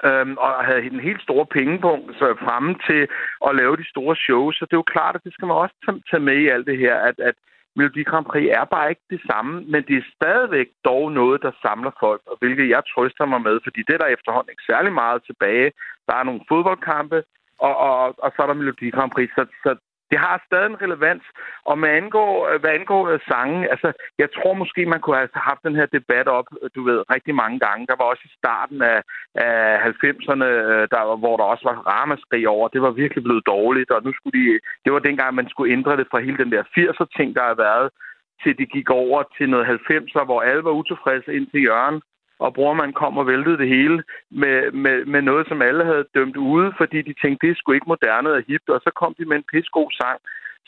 øhm, 0.07 0.37
og 0.37 0.65
havde 0.65 0.83
en 0.83 0.99
helt 0.99 1.21
stor 1.21 1.43
pengepunkt 1.43 2.17
så 2.19 2.35
fremme 2.45 2.75
til 2.87 3.01
at 3.47 3.55
lave 3.55 3.77
de 3.77 3.89
store 3.89 4.15
shows. 4.15 4.55
Så 4.55 4.65
det 4.65 4.73
er 4.73 4.83
jo 4.83 4.93
klart, 4.95 5.15
at 5.15 5.23
det 5.23 5.33
skal 5.33 5.47
man 5.47 5.57
også 5.57 5.75
tage- 5.85 6.03
tage 6.09 6.23
med 6.29 6.37
i 6.41 6.47
alt 6.47 6.67
det 6.67 6.77
her, 6.77 6.95
at, 6.95 7.19
at 7.19 7.35
Melodi 7.75 8.03
Grand 8.03 8.25
Prix 8.25 8.47
er 8.59 8.65
bare 8.65 8.89
ikke 8.89 9.07
det 9.09 9.21
samme, 9.31 9.53
men 9.73 9.81
det 9.87 9.95
er 9.97 10.11
stadigvæk 10.15 10.67
dog 10.85 11.11
noget, 11.11 11.41
der 11.41 11.51
samler 11.61 11.91
folk, 11.99 12.21
og 12.25 12.37
hvilket 12.39 12.69
jeg 12.69 12.81
trøster 12.93 13.25
mig 13.25 13.41
med, 13.41 13.59
fordi 13.63 13.79
det 13.87 13.93
er 13.93 13.97
der 13.97 14.15
efterhånden 14.17 14.51
ikke 14.51 14.69
særlig 14.71 14.93
meget 14.93 15.23
tilbage. 15.25 15.71
Der 16.07 16.15
er 16.15 16.23
nogle 16.23 16.41
fodboldkampe, 16.49 17.23
og, 17.57 17.77
og, 17.77 18.15
og 18.23 18.29
så 18.35 18.41
er 18.41 18.47
der 18.47 18.53
Melodi 18.53 18.89
Grand 18.89 19.11
Prix, 19.11 19.29
så, 19.37 19.45
så 19.63 19.75
det 20.11 20.19
har 20.25 20.43
stadig 20.47 20.69
en 20.69 20.81
relevans. 20.81 21.23
Og 21.69 21.75
med 21.79 21.89
angår, 21.89 22.33
øh, 22.49 22.59
hvad 22.61 22.71
angår 22.79 23.03
sangen, 23.07 23.27
sange, 23.31 23.71
altså, 23.73 23.89
jeg 24.21 24.29
tror 24.35 24.53
måske, 24.53 24.85
man 24.85 25.01
kunne 25.01 25.17
have 25.21 25.29
haft 25.33 25.63
den 25.67 25.75
her 25.79 25.87
debat 25.97 26.27
op, 26.27 26.47
øh, 26.61 26.69
du 26.75 26.81
ved, 26.89 26.99
rigtig 27.15 27.35
mange 27.35 27.59
gange. 27.65 27.87
Der 27.87 27.95
var 27.99 28.05
også 28.11 28.23
i 28.25 28.35
starten 28.39 28.81
af, 28.81 28.99
af 29.35 29.77
90'erne, 30.01 30.47
der, 30.93 31.17
hvor 31.23 31.35
der 31.37 31.43
også 31.43 31.63
var 31.69 31.77
ramaskrig 31.93 32.47
over. 32.47 32.67
Det 32.67 32.81
var 32.81 32.91
virkelig 32.91 33.23
blevet 33.23 33.47
dårligt, 33.47 33.91
og 33.91 34.03
nu 34.03 34.11
skulle 34.13 34.35
de, 34.39 34.59
det 34.85 34.93
var 34.93 34.99
dengang, 34.99 35.35
man 35.35 35.49
skulle 35.49 35.73
ændre 35.73 35.97
det 35.97 36.07
fra 36.11 36.19
hele 36.25 36.37
den 36.37 36.51
der 36.51 36.63
80'er-ting, 36.77 37.35
der 37.35 37.43
har 37.51 37.57
været, 37.67 37.89
til 38.43 38.57
de 38.57 38.65
gik 38.65 38.89
over 38.89 39.23
til 39.37 39.49
noget 39.49 39.65
90'er, 39.67 40.23
hvor 40.25 40.41
alle 40.41 40.63
var 40.63 40.71
utilfredse 40.71 41.33
ind 41.37 41.47
til 41.47 41.59
hjørnet 41.59 42.01
og 42.45 42.53
brormand 42.53 42.93
kom 42.93 43.17
og 43.17 43.27
væltede 43.27 43.57
det 43.57 43.67
hele 43.67 44.03
med, 44.41 44.71
med, 44.71 45.05
med 45.05 45.21
noget, 45.21 45.47
som 45.47 45.61
alle 45.61 45.83
havde 45.85 46.05
dømt 46.15 46.37
ude, 46.37 46.73
fordi 46.77 47.01
de 47.01 47.13
tænkte, 47.21 47.41
det 47.41 47.51
er 47.51 47.57
sgu 47.57 47.71
ikke 47.71 47.91
moderne 47.93 48.29
og 48.37 48.43
hipt, 48.47 48.69
og 48.69 48.79
så 48.85 48.91
kom 48.95 49.15
de 49.19 49.25
med 49.25 49.37
en 49.37 49.49
pissegod 49.51 49.91
sang. 50.01 50.19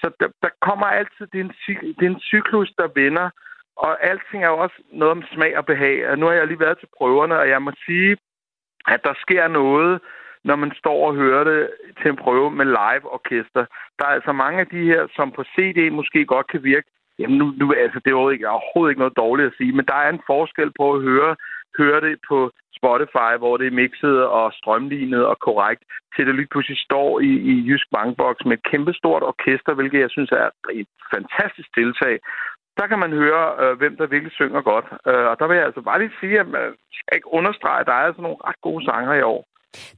Så 0.01 0.07
der, 0.19 0.27
der 0.43 0.49
kommer 0.67 0.85
altid, 0.85 1.25
det 1.31 1.39
er, 1.39 1.43
en, 1.43 1.53
det 1.97 2.05
er 2.05 2.13
en 2.15 2.25
cyklus, 2.31 2.69
der 2.77 2.87
vender, 3.01 3.29
og 3.75 3.91
alting 4.09 4.43
er 4.43 4.47
jo 4.47 4.57
også 4.57 4.79
noget 4.91 5.11
om 5.11 5.23
smag 5.33 5.57
og 5.57 5.65
behag. 5.65 6.09
Og 6.09 6.19
nu 6.19 6.25
har 6.25 6.33
jeg 6.33 6.47
lige 6.47 6.65
været 6.65 6.79
til 6.79 6.93
prøverne, 6.97 7.39
og 7.39 7.49
jeg 7.49 7.61
må 7.61 7.71
sige, 7.85 8.17
at 8.87 8.99
der 9.03 9.13
sker 9.23 9.47
noget, 9.47 10.01
når 10.43 10.55
man 10.55 10.71
står 10.81 11.07
og 11.07 11.15
hører 11.15 11.43
det 11.43 11.69
til 12.01 12.09
en 12.11 12.15
prøve 12.15 12.51
med 12.51 12.65
live 12.65 13.05
orkester. 13.17 13.65
Der 13.99 14.05
er 14.05 14.13
altså 14.17 14.31
mange 14.31 14.59
af 14.59 14.67
de 14.67 14.81
her, 14.91 15.07
som 15.15 15.31
på 15.31 15.43
CD 15.43 15.91
måske 15.91 16.25
godt 16.25 16.47
kan 16.47 16.63
virke, 16.63 16.87
jamen 17.19 17.37
nu, 17.37 17.45
nu 17.57 17.73
altså 17.73 17.99
det 17.99 18.07
er 18.11 18.21
jo 18.21 18.29
ikke, 18.29 18.49
overhovedet 18.49 18.91
ikke 18.91 19.03
noget 19.03 19.17
dårligt 19.17 19.47
at 19.47 19.57
sige, 19.57 19.73
men 19.73 19.85
der 19.85 19.95
er 19.95 20.09
en 20.09 20.21
forskel 20.27 20.71
på 20.79 20.93
at 20.93 21.01
høre, 21.01 21.35
høre 21.77 22.01
det 22.01 22.15
på 22.29 22.51
Spotify, 22.79 23.31
hvor 23.41 23.57
det 23.57 23.67
er 23.67 23.79
mixet 23.81 24.17
og 24.39 24.53
strømlignet 24.59 25.25
og 25.25 25.37
korrekt, 25.39 25.83
til 26.15 26.27
det 26.27 26.35
lige 26.35 26.51
pludselig 26.51 26.77
står 26.87 27.19
i, 27.19 27.31
i 27.51 27.53
Jysk 27.67 27.87
Bankbox 27.95 28.35
med 28.45 28.57
et 28.57 28.67
kæmpestort 28.71 29.23
orkester, 29.23 29.73
hvilket 29.73 29.99
jeg 29.99 30.09
synes 30.09 30.31
er 30.31 30.49
et 30.81 30.87
fantastisk 31.13 31.69
tiltag. 31.77 32.15
der 32.79 32.87
kan 32.87 32.99
man 32.99 33.11
høre, 33.11 33.45
øh, 33.63 33.77
hvem 33.77 33.97
der 33.97 34.05
virkelig 34.05 34.33
synger 34.33 34.61
godt. 34.61 34.85
Øh, 35.09 35.25
og 35.31 35.35
der 35.39 35.47
vil 35.47 35.57
jeg 35.57 35.65
altså 35.65 35.81
bare 35.81 35.99
lige 35.99 36.19
sige, 36.19 36.39
at 36.39 36.47
man 36.47 36.67
skal 36.99 37.15
ikke 37.15 37.33
understrege, 37.33 37.79
at 37.79 37.87
der 37.87 37.93
er 37.93 38.05
altså 38.07 38.21
nogle 38.21 38.43
ret 38.47 38.61
gode 38.61 38.85
sanger 38.85 39.13
i 39.13 39.21
år. 39.21 39.41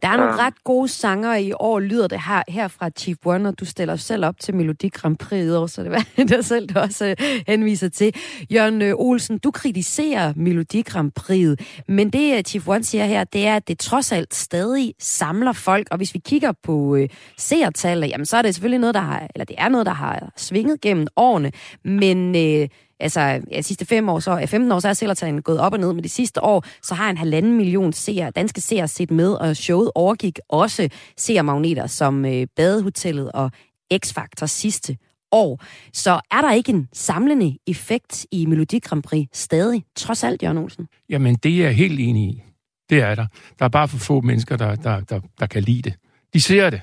Der 0.02 0.08
er 0.08 0.18
nogle 0.18 0.36
ret 0.36 0.64
gode 0.64 0.88
sanger 0.88 1.36
i 1.36 1.52
år, 1.60 1.80
lyder 1.80 2.08
det 2.08 2.22
her, 2.28 2.44
her 2.48 2.68
fra 2.68 2.90
Chief 2.90 3.18
One, 3.26 3.50
og 3.50 3.60
du 3.60 3.66
stiller 3.66 3.96
selv 3.96 4.26
op 4.26 4.40
til 4.40 4.56
Melodi 4.56 4.90
Grand 4.90 5.18
Prix 5.18 5.52
år, 5.52 5.68
så 5.68 5.84
det 5.84 5.92
var 5.92 6.06
dig 6.36 6.46
selv, 6.46 6.68
du 6.68 6.80
også 6.80 7.06
øh, 7.06 7.16
henviser 7.48 7.90
til. 7.90 8.16
Jørgen 8.52 8.82
øh, 8.82 8.94
Olsen, 8.96 9.38
du 9.38 9.52
kritiserer 9.52 10.34
Melodi 10.36 10.82
Grand 10.82 11.12
Prix, 11.12 11.58
men 11.88 12.10
det 12.10 12.38
øh, 12.38 12.44
Chief 12.44 12.68
One 12.68 12.84
siger 12.84 13.06
her, 13.06 13.24
det 13.24 13.48
er, 13.48 13.56
at 13.56 13.68
det 13.68 13.80
trods 13.80 14.12
alt 14.12 14.36
stadig 14.36 14.94
samler 15.00 15.54
folk, 15.54 15.88
og 15.92 15.98
hvis 15.98 16.14
vi 16.14 16.20
kigger 16.20 16.52
på 16.64 16.96
øh, 16.96 17.10
seertallet, 17.38 18.10
jamen 18.10 18.26
så 18.26 18.38
er 18.38 18.42
det 18.42 18.56
selvfølgelig 18.56 18.80
noget, 18.80 18.96
der 18.96 19.02
har, 19.02 19.28
eller 19.36 19.46
det 19.46 19.56
er 19.60 19.70
noget, 19.70 19.86
der 19.86 19.94
har 19.94 20.32
svinget 20.38 20.82
gennem 20.82 21.08
årene, 21.16 21.52
men 21.84 22.36
øh, 22.36 22.68
altså 23.00 23.20
ja, 23.20 23.58
de 23.58 23.64
sidste 23.64 23.86
fem 23.86 24.10
år, 24.10 24.20
så, 24.20 24.46
15 24.50 24.72
år, 24.72 24.80
så 24.80 24.88
er 24.88 24.94
seertallene 24.94 25.42
gået 25.42 25.60
op 25.60 25.74
og 25.74 25.80
ned, 25.80 25.94
men 25.94 26.04
de 26.04 26.10
sidste 26.10 26.44
år, 26.44 26.66
så 26.84 26.96
har 26.96 27.10
en 27.10 27.18
halvanden 27.18 27.58
million 27.58 27.94
seere, 27.94 28.32
danske 28.32 28.62
seere 28.62 28.88
set 28.88 29.12
med, 29.12 29.34
og 29.34 29.56
showet 29.56 29.92
overgik 29.96 30.40
også 30.50 30.90
seermagneter 31.18 31.88
som 31.88 32.26
øh, 32.26 32.48
Badehotellet 32.56 33.32
og 33.32 33.52
X-Factor 33.94 34.46
sidste 34.46 34.98
år. 35.32 35.64
Så 35.94 36.20
er 36.32 36.42
der 36.42 36.52
ikke 36.52 36.72
en 36.72 36.88
samlende 36.94 37.58
effekt 37.68 38.26
i 38.32 38.46
Melodi 38.46 38.80
Grand 38.80 39.04
Prix 39.04 39.28
stadig, 39.34 39.84
trods 39.96 40.24
alt, 40.24 40.44
Jørgen 40.44 40.58
Olsen? 40.58 40.88
Jamen, 41.10 41.36
det 41.36 41.52
er 41.52 41.66
jeg 41.66 41.76
helt 41.76 42.00
enig 42.00 42.24
i. 42.30 42.44
Det 42.90 43.02
er 43.02 43.16
der. 43.16 43.28
Der 43.60 43.66
er 43.66 43.70
bare 43.70 43.88
for 43.88 43.98
få 43.98 44.22
mennesker, 44.22 44.58
der, 44.58 44.76
der, 44.76 45.00
der, 45.00 45.20
der 45.40 45.46
kan 45.46 45.64
lide 45.64 45.82
det. 45.82 45.94
De 46.34 46.42
ser 46.42 46.70
det. 46.70 46.82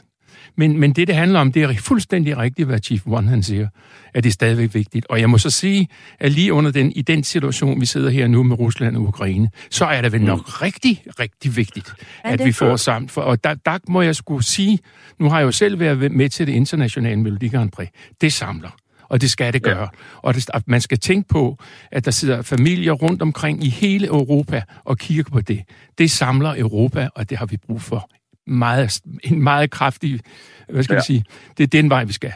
Men, 0.57 0.79
men 0.81 0.93
det, 0.93 1.09
det 1.09 1.17
handler 1.17 1.41
om, 1.41 1.53
det 1.53 1.63
er 1.63 1.75
fuldstændig 1.75 2.37
rigtigt, 2.37 2.69
hvad 2.69 2.79
Chief 2.79 3.03
One 3.07 3.29
han 3.29 3.43
siger, 3.43 3.69
at 4.15 4.25
det 4.25 4.31
er 4.31 4.33
stadigvæk 4.33 4.75
vigtigt. 4.75 5.07
Og 5.09 5.21
jeg 5.21 5.31
må 5.31 5.39
så 5.39 5.51
sige, 5.51 5.89
at 6.21 6.33
lige 6.33 6.53
under 6.53 6.71
den, 6.71 6.93
i 6.93 7.03
den 7.03 7.25
situation, 7.25 7.81
vi 7.81 7.87
sidder 7.87 8.11
her 8.11 8.27
nu 8.27 8.43
med 8.43 8.59
Rusland 8.59 8.97
og 8.97 9.03
Ukraine, 9.03 9.51
så 9.71 9.85
er 9.85 10.01
det 10.01 10.13
vel 10.13 10.23
nok 10.23 10.63
rigtig, 10.63 11.03
rigtig 11.21 11.57
vigtigt, 11.57 11.93
at 12.25 12.45
vi 12.45 12.53
får 12.53 12.77
sammen. 12.77 13.09
For, 13.09 13.23
og 13.23 13.45
der, 13.45 13.55
der 13.55 13.79
må 13.89 14.03
jeg 14.03 14.17
skulle 14.17 14.45
sige, 14.45 14.79
nu 15.19 15.29
har 15.29 15.39
jeg 15.39 15.47
jo 15.47 15.53
selv 15.53 15.81
været 15.81 16.13
med 16.13 16.29
til 16.29 16.47
det 16.47 16.53
internationale 16.53 17.21
Melodi 17.21 17.49
Grand 17.49 17.71
Prix. 17.71 17.89
Det 18.21 18.33
samler 18.33 18.71
og 19.13 19.21
det 19.21 19.31
skal 19.31 19.53
det 19.53 19.63
gøre. 19.63 19.89
Og 20.17 20.35
det, 20.35 20.51
man 20.67 20.81
skal 20.81 20.99
tænke 20.99 21.29
på, 21.29 21.59
at 21.91 22.05
der 22.05 22.11
sidder 22.11 22.43
familier 22.43 22.93
rundt 22.93 23.23
omkring 23.23 23.65
i 23.65 23.69
hele 23.69 24.07
Europa 24.07 24.63
og 24.85 24.99
kigger 24.99 25.25
på 25.33 25.41
det. 25.41 25.63
Det 25.99 26.11
samler 26.11 26.55
Europa, 26.59 27.09
og 27.15 27.31
det 27.31 27.39
har 27.39 27.47
vi 27.47 27.57
brug 27.57 27.83
for. 27.83 28.11
Meget, 28.47 29.01
en 29.25 29.43
meget 29.43 29.71
kraftig, 29.71 30.21
hvad 30.69 30.83
skal 30.83 30.95
ja. 30.95 30.99
Vi 31.01 31.05
sige, 31.05 31.25
det 31.59 31.65
er 31.65 31.69
den 31.69 31.91
vej, 31.91 32.05
vi 32.05 32.13
skal. 32.13 32.33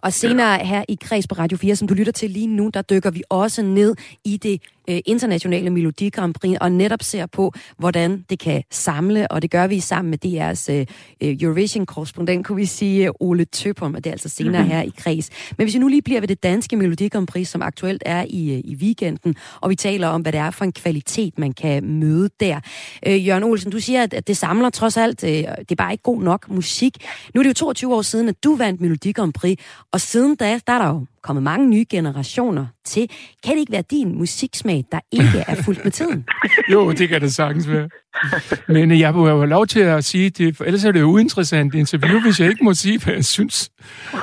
Og 0.00 0.12
senere 0.12 0.58
her 0.64 0.84
i 0.88 0.98
Kreds 1.00 1.26
på 1.26 1.34
Radio 1.34 1.58
4, 1.58 1.76
som 1.76 1.88
du 1.88 1.94
lytter 1.94 2.12
til 2.12 2.30
lige 2.30 2.46
nu, 2.46 2.70
der 2.74 2.82
dykker 2.82 3.10
vi 3.10 3.22
også 3.28 3.62
ned 3.62 3.94
i 4.24 4.36
det 4.36 4.62
øh, 4.88 5.00
internationale 5.06 5.70
Melodi 5.70 6.08
Grand 6.08 6.34
Prix, 6.34 6.56
og 6.60 6.72
netop 6.72 7.02
ser 7.02 7.26
på, 7.26 7.52
hvordan 7.78 8.24
det 8.30 8.38
kan 8.38 8.62
samle, 8.70 9.30
og 9.30 9.42
det 9.42 9.50
gør 9.50 9.66
vi 9.66 9.80
sammen 9.80 10.10
med 10.10 10.18
DR's 10.24 10.72
øh, 10.72 10.86
Eurovision-korrespondent, 11.20 12.46
kunne 12.46 12.56
vi 12.56 12.66
sige, 12.66 13.22
Ole 13.22 13.44
Tøpom, 13.44 13.94
og 13.94 14.04
det 14.04 14.10
er 14.10 14.14
altså 14.14 14.28
senere 14.28 14.64
her 14.64 14.82
i 14.82 14.92
Kreds. 14.98 15.30
Men 15.56 15.64
hvis 15.64 15.74
vi 15.74 15.78
nu 15.78 15.88
lige 15.88 16.02
bliver 16.02 16.20
ved 16.20 16.28
det 16.28 16.42
danske 16.42 16.76
Melodi 16.76 17.08
Grand 17.08 17.26
Prix, 17.26 17.48
som 17.48 17.62
aktuelt 17.62 18.02
er 18.06 18.24
i, 18.28 18.54
øh, 18.54 18.60
i 18.64 18.74
weekenden, 18.74 19.34
og 19.60 19.70
vi 19.70 19.74
taler 19.74 20.08
om, 20.08 20.22
hvad 20.22 20.32
det 20.32 20.40
er 20.40 20.50
for 20.50 20.64
en 20.64 20.72
kvalitet, 20.72 21.38
man 21.38 21.52
kan 21.52 21.84
møde 21.84 22.30
der. 22.40 22.60
Øh, 23.06 23.26
Jørgen 23.26 23.44
Olsen, 23.44 23.72
du 23.72 23.80
siger, 23.80 24.02
at, 24.02 24.14
at 24.14 24.26
det 24.26 24.36
samler 24.36 24.70
trods 24.70 24.96
alt, 24.96 25.24
øh, 25.24 25.30
det 25.30 25.70
er 25.70 25.74
bare 25.76 25.92
ikke 25.92 26.02
god 26.02 26.22
nok 26.22 26.50
musik. 26.50 26.96
Nu 27.34 27.40
er 27.40 27.42
det 27.42 27.48
jo 27.48 27.54
22 27.54 27.94
år 27.94 28.02
siden, 28.02 28.28
at 28.28 28.44
du 28.44 28.56
vandt 28.56 28.80
Melodi 28.80 29.12
Grand 29.12 29.32
Prix, 29.32 29.58
og 29.92 30.00
siden 30.00 30.36
da, 30.36 30.60
der 30.66 30.72
er 30.72 30.78
der 30.78 30.88
jo 30.88 31.06
kommet 31.22 31.42
mange 31.42 31.68
nye 31.68 31.84
generationer 31.90 32.66
til. 32.84 33.10
Kan 33.44 33.52
det 33.52 33.60
ikke 33.60 33.72
være 33.72 33.84
din 33.90 34.18
musiksmag, 34.18 34.84
der 34.92 35.00
ikke 35.12 35.38
er 35.48 35.54
fuldt 35.54 35.84
med 35.84 35.92
tiden? 35.92 36.24
Jo, 36.72 36.92
det 36.92 37.08
kan 37.08 37.20
det 37.20 37.34
sagtens 37.34 37.68
være. 37.68 37.88
Men 38.68 38.98
jeg 38.98 39.14
må 39.14 39.28
jo 39.28 39.36
have 39.36 39.48
lov 39.48 39.66
til 39.66 39.80
at 39.80 40.04
sige 40.04 40.30
det, 40.30 40.56
for 40.56 40.64
ellers 40.64 40.84
er 40.84 40.92
det 40.92 41.00
jo 41.00 41.06
uinteressant 41.06 41.74
interview, 41.74 42.20
hvis 42.20 42.40
jeg 42.40 42.48
ikke 42.48 42.64
må 42.64 42.74
sige, 42.74 43.00
hvad 43.04 43.14
jeg 43.14 43.24
synes. 43.24 43.70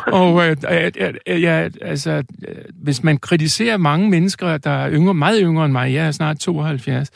Og 0.07 0.45
øh, 0.45 0.55
at, 0.67 0.97
at, 0.97 1.17
at, 1.25 1.41
jeg, 1.41 1.71
altså, 1.81 2.23
hvis 2.73 3.03
man 3.03 3.17
kritiserer 3.17 3.77
mange 3.77 4.09
mennesker, 4.09 4.57
der 4.57 4.71
er 4.71 4.91
yngre, 4.91 5.13
meget 5.13 5.41
yngre 5.41 5.65
end 5.65 5.71
mig, 5.71 5.93
jeg 5.93 6.07
er 6.07 6.11
snart 6.11 6.37
72, 6.37 7.09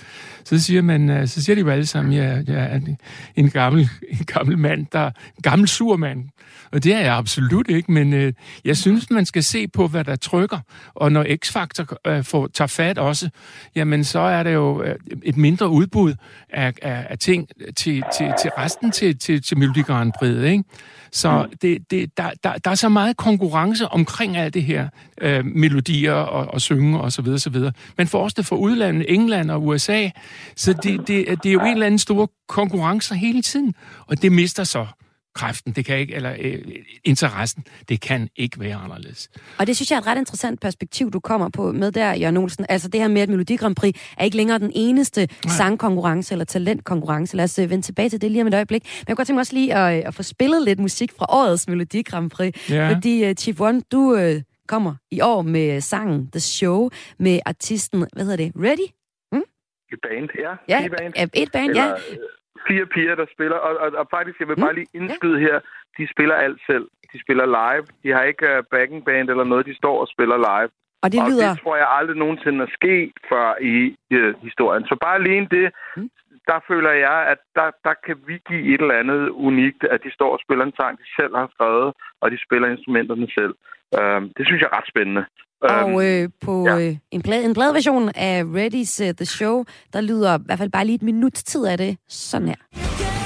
så 0.44 0.64
siger, 0.64 0.82
man, 0.82 1.10
øh, 1.10 1.28
så 1.28 1.44
siger 1.44 1.56
de 1.56 1.62
jo 1.62 1.70
alle 1.70 1.86
sammen, 1.86 2.14
at 2.14 2.24
jeg, 2.24 2.44
jeg 2.48 2.64
er 2.64 2.80
en, 3.36 3.50
gammel, 3.50 3.90
en 4.10 4.26
gammel 4.26 4.58
mand, 4.58 4.86
der, 4.92 5.06
en 5.06 5.42
gammel 5.42 5.68
sur 5.68 5.98
mand. 5.98 6.24
Og 6.72 6.84
det 6.84 6.94
er 6.94 7.00
jeg 7.00 7.16
absolut 7.16 7.70
ikke, 7.70 7.92
men 7.92 8.14
øh, 8.14 8.34
jeg 8.66 8.78
synes, 8.78 9.10
man 9.10 9.26
skal 9.26 9.44
se 9.44 9.68
på, 9.68 9.88
hvad 9.88 10.04
der 10.04 10.16
trykker. 10.16 10.60
Og 10.94 11.12
når 11.12 11.24
X-Factor 11.24 11.96
øh, 12.08 12.24
får, 12.24 12.48
tager 12.48 12.68
fat 12.68 12.98
også, 12.98 13.30
jamen 13.76 14.04
så 14.04 14.20
er 14.20 14.44
der 14.44 14.52
jo 14.52 14.84
øh, 14.84 14.96
et 15.24 15.38
mindre 15.38 15.70
udbud 15.70 16.14
af, 16.50 16.59
af, 16.60 16.74
af 17.10 17.20
ting 17.20 17.48
til, 17.78 18.04
til, 18.18 18.34
til 18.42 18.52
resten 18.58 18.92
til, 18.92 19.20
til, 19.20 19.42
til 19.42 19.58
Melodi 19.58 19.82
Grand 19.82 20.14
Prix, 20.20 20.44
ikke? 20.44 20.64
Så 21.12 21.48
det, 21.62 21.92
det, 21.92 22.18
der, 22.18 22.30
der, 22.44 22.54
der 22.54 22.72
er 22.72 22.76
så 22.76 22.90
meget 22.90 23.18
konkurrence 23.18 23.88
omkring 23.88 24.38
alt 24.38 24.54
det 24.54 24.64
her, 24.64 24.88
øh, 25.22 25.46
melodier 25.46 26.14
og, 26.14 26.54
og 26.54 26.62
synge 26.62 27.00
og 27.00 27.12
så 27.12 27.22
videre, 27.22 27.40
så 27.40 27.50
videre. 27.50 27.72
Man 27.98 28.08
får 28.08 28.24
også 28.24 28.36
det 28.38 28.46
fra 28.46 28.56
udlandet, 28.56 29.14
England 29.14 29.52
og 29.52 29.66
USA, 29.66 30.10
så 30.56 30.74
det, 30.74 31.08
det, 31.08 31.44
det 31.44 31.50
er 31.50 31.54
jo 31.54 31.60
en 31.60 31.68
eller 31.68 31.86
anden 31.86 32.00
stor 32.00 32.32
konkurrence 32.48 33.16
hele 33.16 33.42
tiden, 33.42 33.74
og 34.08 34.22
det 34.22 34.32
mister 34.32 34.64
så 34.64 34.86
kræften, 35.36 35.74
det 35.74 35.86
kan 35.86 35.98
ikke, 35.98 36.16
eller 36.16 36.36
øh, 36.40 36.62
interessen, 37.04 37.64
det 37.90 38.02
kan 38.02 38.30
ikke 38.36 38.60
være 38.60 38.76
anderledes. 38.76 39.30
Og 39.58 39.68
det 39.68 39.76
synes 39.76 39.92
jeg 39.92 39.98
er 39.98 40.02
et 40.02 40.08
ret 40.08 40.18
interessant 40.18 40.62
perspektiv, 40.62 41.12
du 41.12 41.20
kommer 41.20 41.50
på 41.50 41.72
med 41.72 41.92
der, 41.92 42.14
Jørgen 42.14 42.38
Olsen. 42.38 42.66
Altså 42.70 42.88
det 42.88 43.02
her 43.02 43.08
med, 43.08 43.22
at 43.22 43.30
Melodi 43.30 43.56
Grand 43.56 43.76
Prix 43.76 43.96
er 44.18 44.24
ikke 44.26 44.38
længere 44.38 44.60
den 44.60 44.72
eneste 44.76 45.28
Nej. 45.46 45.56
sangkonkurrence 45.58 46.34
eller 46.34 46.46
talentkonkurrence. 46.46 47.38
Lad 47.38 47.44
os 47.44 47.60
øh, 47.60 47.70
vende 47.70 47.86
tilbage 47.86 48.10
til 48.10 48.22
det 48.22 48.32
lige 48.32 48.42
om 48.42 48.48
et 48.48 48.54
øjeblik. 48.54 48.84
Men 48.84 48.90
jeg 48.98 49.06
kunne 49.08 49.16
godt 49.16 49.28
tænke 49.28 49.36
mig 49.36 49.42
også 49.42 49.54
lige 49.54 49.76
at, 49.76 49.98
øh, 49.98 50.08
at 50.08 50.14
få 50.14 50.24
spillet 50.24 50.64
lidt 50.64 50.80
musik 50.80 51.12
fra 51.18 51.26
årets 51.30 51.68
Melodi 51.68 52.02
Grand 52.02 52.30
Prix. 52.30 52.70
Ja. 52.70 52.90
Fordi 52.90 53.30
uh, 53.30 53.34
Chief 53.36 53.62
One, 53.62 53.82
du 53.92 54.00
uh, 54.00 54.42
kommer 54.68 54.96
i 55.12 55.22
år 55.22 55.42
med 55.42 55.82
sangen 55.82 56.32
The 56.32 56.40
Show 56.40 56.90
med 57.20 57.40
artisten, 57.46 58.06
hvad 58.14 58.24
hedder 58.24 58.38
det, 58.38 58.52
Ready? 58.56 58.90
Et 59.94 60.00
band, 60.04 60.30
ja. 60.40 60.54
Ja, 60.70 60.86
et 60.86 60.92
band. 60.92 61.14
ja, 61.16 61.26
et 61.34 61.52
band, 61.52 61.76
ja. 61.76 61.86
Eller, 61.86 61.96
øh, 61.96 62.18
fire 62.68 62.86
piger, 62.86 63.16
der 63.16 63.26
spiller. 63.36 63.58
Og, 63.68 63.74
og, 63.84 63.90
og 64.02 64.08
faktisk, 64.16 64.40
jeg 64.40 64.48
vil 64.48 64.58
Mm, 64.58 64.66
bare 64.66 64.76
lige 64.76 64.94
indskyde 64.94 65.40
her, 65.40 65.60
de 65.98 66.04
spiller 66.14 66.36
alt 66.36 66.62
selv. 66.70 66.86
De 67.14 67.22
spiller 67.24 67.46
live. 67.60 67.86
De 68.04 68.10
har 68.16 68.24
ikke 68.24 68.46
uh, 68.58 68.64
backing 68.72 69.06
band 69.06 69.30
eller 69.30 69.44
noget. 69.44 69.66
De 69.66 69.76
står 69.82 69.96
og 70.02 70.08
spiller 70.08 70.38
live. 70.50 70.70
Og 71.04 71.12
det 71.12 71.20
og 71.22 71.30
lyder... 71.30 71.50
det 71.50 71.62
tror 71.62 71.76
jeg 71.76 71.88
aldrig 71.98 72.18
nogensinde 72.18 72.60
er 72.66 72.72
sket 72.80 73.14
før 73.30 73.48
i 73.74 73.76
uh, 74.18 74.34
historien. 74.48 74.84
Så 74.90 74.96
bare 75.06 75.16
alene 75.16 75.48
det, 75.58 75.72
mm. 75.98 76.10
der 76.48 76.60
føler 76.68 76.92
jeg, 76.92 77.18
at 77.34 77.40
der, 77.56 77.70
der 77.88 77.96
kan 78.06 78.18
vi 78.28 78.36
give 78.50 78.64
et 78.74 78.82
eller 78.82 79.02
andet 79.02 79.30
unikt, 79.30 79.84
at 79.84 80.00
de 80.06 80.12
står 80.18 80.32
og 80.36 80.40
spiller 80.46 80.66
en 80.66 80.78
sang, 80.80 80.94
de 80.98 81.08
selv 81.20 81.36
har 81.36 81.50
skrevet, 81.56 81.94
og 82.22 82.32
de 82.32 82.38
spiller 82.46 82.68
instrumenterne 82.68 83.28
selv. 83.40 83.54
Uh, 83.98 84.22
det 84.38 84.44
synes 84.48 84.60
jeg 84.62 84.70
er 84.72 84.78
ret 84.78 84.88
spændende. 84.94 85.24
Og 85.62 85.90
Øhm, 85.90 86.00
øh, 86.02 86.30
på 86.42 86.66
ja. 86.68 86.80
øh, 86.80 86.96
en, 87.12 87.22
plade, 87.22 87.44
en 87.46 87.54
pladeversion 87.54 88.10
af 88.16 88.44
Ready's 88.44 89.04
uh, 89.04 89.12
The 89.16 89.26
Show, 89.26 89.64
der 89.94 90.02
lyder 90.02 90.38
i 90.38 90.42
hvert 90.46 90.58
fald 90.60 90.72
bare 90.72 90.86
lige 90.86 90.96
et 90.96 91.04
minut 91.04 91.34
tid 91.34 91.66
af 91.66 91.78
det 91.78 91.98
sådan 92.08 92.48
her. 92.48 93.19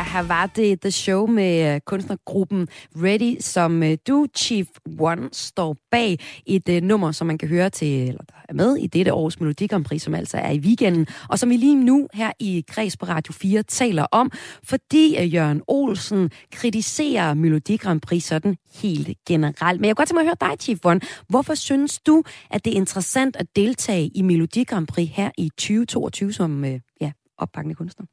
Let 0.00 0.12
it 0.18 0.20
the 0.20 0.20
show. 0.20 0.20
Her 0.20 0.22
var 0.22 0.46
det 0.46 0.80
The 0.80 0.90
Show 0.90 1.26
med 1.26 1.74
øh, 1.74 1.80
kunstnergruppen 1.80 2.68
Ready, 2.96 3.36
som 3.40 3.82
øh, 3.82 3.98
du, 4.08 4.26
Chief 4.36 4.66
One, 4.98 5.28
står 5.32 5.76
bag 5.90 6.18
et 6.46 6.68
uh, 6.68 6.74
nummer, 6.74 7.12
som 7.12 7.26
man 7.26 7.38
kan 7.38 7.48
høre 7.48 7.70
til, 7.70 8.08
eller 8.08 8.22
der 8.28 8.34
er 8.48 8.54
med 8.54 8.76
i 8.76 8.86
dette 8.86 9.12
års 9.12 9.40
Melodi 9.40 9.66
Grand 9.66 9.84
Prix, 9.84 10.02
som 10.02 10.14
altså 10.14 10.36
er 10.36 10.50
i 10.50 10.58
weekenden, 10.58 11.06
og 11.28 11.38
som 11.38 11.50
vi 11.50 11.56
lige 11.56 11.84
nu 11.84 12.08
her 12.14 12.32
i 12.40 12.64
Kreds 12.68 12.96
på 12.96 13.06
Radio 13.06 13.32
4 13.32 13.62
taler 13.62 14.06
om, 14.12 14.30
fordi 14.64 15.16
uh, 15.18 15.34
Jørgen 15.34 15.62
Olsen 15.66 16.30
kritiserer 16.52 17.34
Melodi 17.34 17.76
Grand 17.76 18.00
Prix 18.00 18.24
sådan 18.24 18.56
helt 18.74 19.18
generelt. 19.28 19.80
Men 19.80 19.88
jeg 19.88 19.96
kunne 19.96 20.00
godt 20.00 20.08
tænke 20.08 20.24
mig 20.24 20.30
at 20.30 20.36
høre 20.40 20.50
dig, 20.50 20.60
Chief 20.60 20.78
One. 20.84 21.00
Hvorfor 21.28 21.54
synes 21.54 21.98
du, 21.98 22.22
at 22.50 22.64
det 22.64 22.72
er 22.72 22.76
interessant 22.76 23.36
at 23.36 23.46
deltage 23.56 24.06
i 24.06 24.22
Melodi 24.22 24.64
Grand 24.64 24.86
Prix 24.86 25.08
her 25.12 25.30
i 25.38 25.48
2022 25.48 26.32
som 26.32 26.64
uh, 26.64 26.70
ja, 27.00 27.12
opbakende 27.38 27.74
kunstner? 27.74 28.06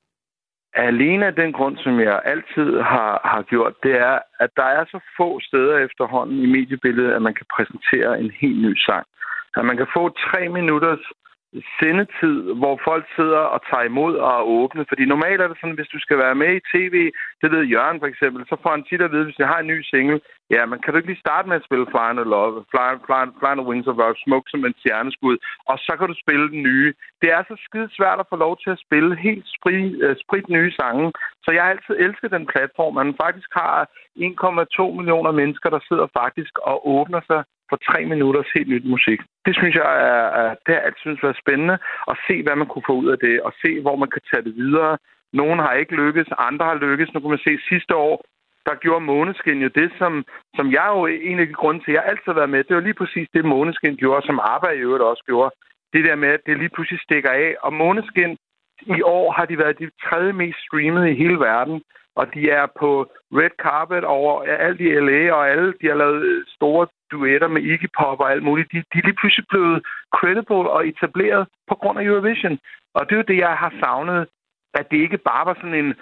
Alene 0.77 1.25
af 1.25 1.35
den 1.35 1.51
grund, 1.53 1.77
som 1.77 1.99
jeg 1.99 2.21
altid 2.25 2.79
har, 2.79 3.21
har 3.31 3.41
gjort, 3.41 3.73
det 3.83 3.95
er, 3.99 4.19
at 4.39 4.49
der 4.55 4.63
er 4.77 4.85
så 4.85 4.99
få 5.17 5.39
steder 5.39 5.77
efterhånden 5.77 6.39
i 6.39 6.45
mediebilledet, 6.45 7.13
at 7.13 7.21
man 7.21 7.33
kan 7.33 7.45
præsentere 7.55 8.19
en 8.19 8.31
helt 8.41 8.61
ny 8.61 8.75
sang. 8.77 9.05
At 9.55 9.65
man 9.65 9.77
kan 9.77 9.87
få 9.97 10.09
tre 10.09 10.49
minutters 10.49 11.03
sendetid, 11.79 12.35
hvor 12.61 12.75
folk 12.89 13.05
sidder 13.17 13.43
og 13.55 13.59
tager 13.69 13.85
imod 13.91 14.13
og 14.15 14.31
er 14.39 14.49
åbne. 14.59 14.85
Fordi 14.89 15.05
normalt 15.05 15.41
er 15.41 15.47
det 15.47 15.57
sådan, 15.61 15.79
hvis 15.79 15.93
du 15.95 15.99
skal 15.99 16.17
være 16.17 16.35
med 16.35 16.51
i 16.55 16.65
tv, 16.73 16.95
det 17.41 17.49
ved 17.51 17.63
Jørgen 17.73 17.99
for 17.99 18.07
eksempel, 18.07 18.41
så 18.49 18.55
får 18.63 18.71
han 18.75 18.83
tit 18.83 19.01
at 19.01 19.11
vide, 19.11 19.27
hvis 19.27 19.39
jeg 19.39 19.47
har 19.47 19.59
en 19.59 19.71
ny 19.73 19.79
single, 19.91 20.19
ja, 20.55 20.65
man 20.65 20.79
kan 20.79 20.91
du 20.91 20.97
ikke 20.97 21.11
lige 21.11 21.25
starte 21.25 21.47
med 21.49 21.59
at 21.59 21.67
spille 21.67 21.85
Fly 21.91 22.05
and 22.11 22.19
Love, 22.35 22.65
Fly, 22.71 22.89
Fly, 23.05 23.21
Fly 23.39 23.51
and 23.55 23.67
Wings 23.69 23.87
of 23.87 23.97
Love, 24.01 24.15
Smuk 24.23 24.45
som 24.49 24.65
en 24.65 24.79
stjerneskud, 24.81 25.37
og 25.69 25.75
så 25.85 25.91
kan 25.99 26.07
du 26.07 26.15
spille 26.23 26.47
den 26.53 26.61
nye. 26.69 26.93
Det 27.21 27.29
er 27.35 27.41
så 27.43 27.55
skide 27.65 27.89
svært 27.97 28.19
at 28.19 28.29
få 28.29 28.35
lov 28.45 28.53
til 28.63 28.69
at 28.75 28.83
spille 28.85 29.11
helt 29.27 29.45
sprit, 29.57 29.95
uh, 29.95 30.09
øh, 30.09 30.15
sprit 30.23 30.47
nye 30.49 30.71
sange, 30.79 31.11
så 31.43 31.49
jeg 31.51 31.63
har 31.63 31.71
altid 31.71 31.95
elsket 32.05 32.31
den 32.31 32.45
platform, 32.53 32.93
man 32.93 33.19
faktisk 33.23 33.49
har 33.61 33.89
1,2 34.17 34.97
millioner 34.99 35.31
mennesker, 35.31 35.69
der 35.69 35.81
sidder 35.89 36.07
faktisk 36.21 36.53
og 36.69 36.75
åbner 36.95 37.21
sig 37.29 37.41
for 37.69 37.77
tre 37.89 37.99
minutters 38.13 38.49
helt 38.55 38.69
nyt 38.73 38.85
musik. 38.95 39.19
Det 39.45 39.53
synes 39.59 39.75
jeg 39.81 39.89
er, 40.11 40.25
er 40.41 40.49
det 40.65 40.73
har 40.75 40.81
altid 40.87 41.01
synes 41.01 41.23
været 41.23 41.41
spændende 41.43 41.77
at 42.11 42.15
se, 42.27 42.35
hvad 42.43 42.55
man 42.55 42.67
kunne 42.69 42.87
få 42.89 42.95
ud 43.01 43.07
af 43.13 43.19
det, 43.25 43.41
og 43.47 43.51
se, 43.63 43.71
hvor 43.81 43.95
man 43.95 44.09
kan 44.13 44.21
tage 44.29 44.43
det 44.47 44.55
videre. 44.55 44.97
Nogle 45.33 45.61
har 45.65 45.73
ikke 45.73 45.95
lykkes, 46.03 46.27
andre 46.49 46.65
har 46.65 46.79
lykkes. 46.87 47.13
Nu 47.13 47.19
kan 47.19 47.29
man 47.29 47.47
se 47.47 47.53
sidste 47.71 47.95
år, 47.95 48.15
der 48.67 48.75
gjorde 48.83 49.05
Måneskin 49.11 49.59
jo 49.65 49.69
det, 49.79 49.89
som, 49.99 50.25
som 50.57 50.71
jeg 50.71 50.87
jo 50.95 51.05
en 51.05 51.39
af 51.39 51.47
de 51.47 51.53
grunde 51.61 51.79
til, 51.81 51.91
at 51.91 51.95
jeg 51.97 52.05
altid 52.09 52.27
har 52.31 52.39
været 52.41 52.53
med. 52.55 52.63
Det 52.63 52.75
var 52.75 52.87
lige 52.87 53.01
præcis 53.01 53.27
det, 53.33 53.45
Måneskin 53.45 53.95
gjorde, 53.95 54.25
som 54.25 54.39
arbejde 54.55 54.77
i 54.77 54.85
øvrigt 54.87 55.09
også 55.11 55.23
gjorde. 55.25 55.51
Det 55.93 56.05
der 56.05 56.15
med, 56.15 56.29
at 56.29 56.45
det 56.45 56.57
lige 56.57 56.73
pludselig 56.75 56.99
stikker 56.99 57.31
af. 57.31 57.55
Og 57.65 57.73
Måneskin 57.73 58.37
i 58.97 59.01
år 59.01 59.31
har 59.31 59.45
de 59.45 59.57
været 59.57 59.79
de 59.79 59.89
tredje 60.05 60.33
mest 60.33 60.59
streamede 60.65 61.11
i 61.11 61.19
hele 61.21 61.39
verden 61.39 61.81
og 62.19 62.25
de 62.35 62.41
er 62.59 62.65
på 62.81 62.91
red 63.39 63.53
carpet 63.65 64.03
over 64.03 64.33
alt 64.67 64.79
i 64.81 64.89
LA, 65.07 65.21
og 65.37 65.41
alle 65.51 65.73
de 65.81 65.87
har 65.91 65.97
lavet 66.03 66.45
store 66.55 66.87
duetter 67.11 67.47
med 67.47 67.61
Iggy 67.61 67.89
Pop 67.97 68.19
og 68.19 68.31
alt 68.31 68.43
muligt. 68.43 68.71
De, 68.71 68.77
de 68.77 68.97
er 68.99 69.07
lige 69.07 69.19
pludselig 69.21 69.45
blevet 69.49 69.77
credible 70.15 70.69
og 70.75 70.87
etableret 70.87 71.47
på 71.69 71.75
grund 71.75 71.99
af 71.99 72.03
Eurovision. 72.03 72.59
Og 72.95 73.01
det 73.05 73.11
er 73.11 73.21
jo 73.21 73.29
det, 73.31 73.37
jeg 73.37 73.55
har 73.63 73.73
savnet, 73.81 74.27
at 74.73 74.85
det 74.91 74.97
ikke 74.97 75.17
bare 75.17 75.45
var 75.45 75.53
sådan 75.53 75.79
en 75.83 75.93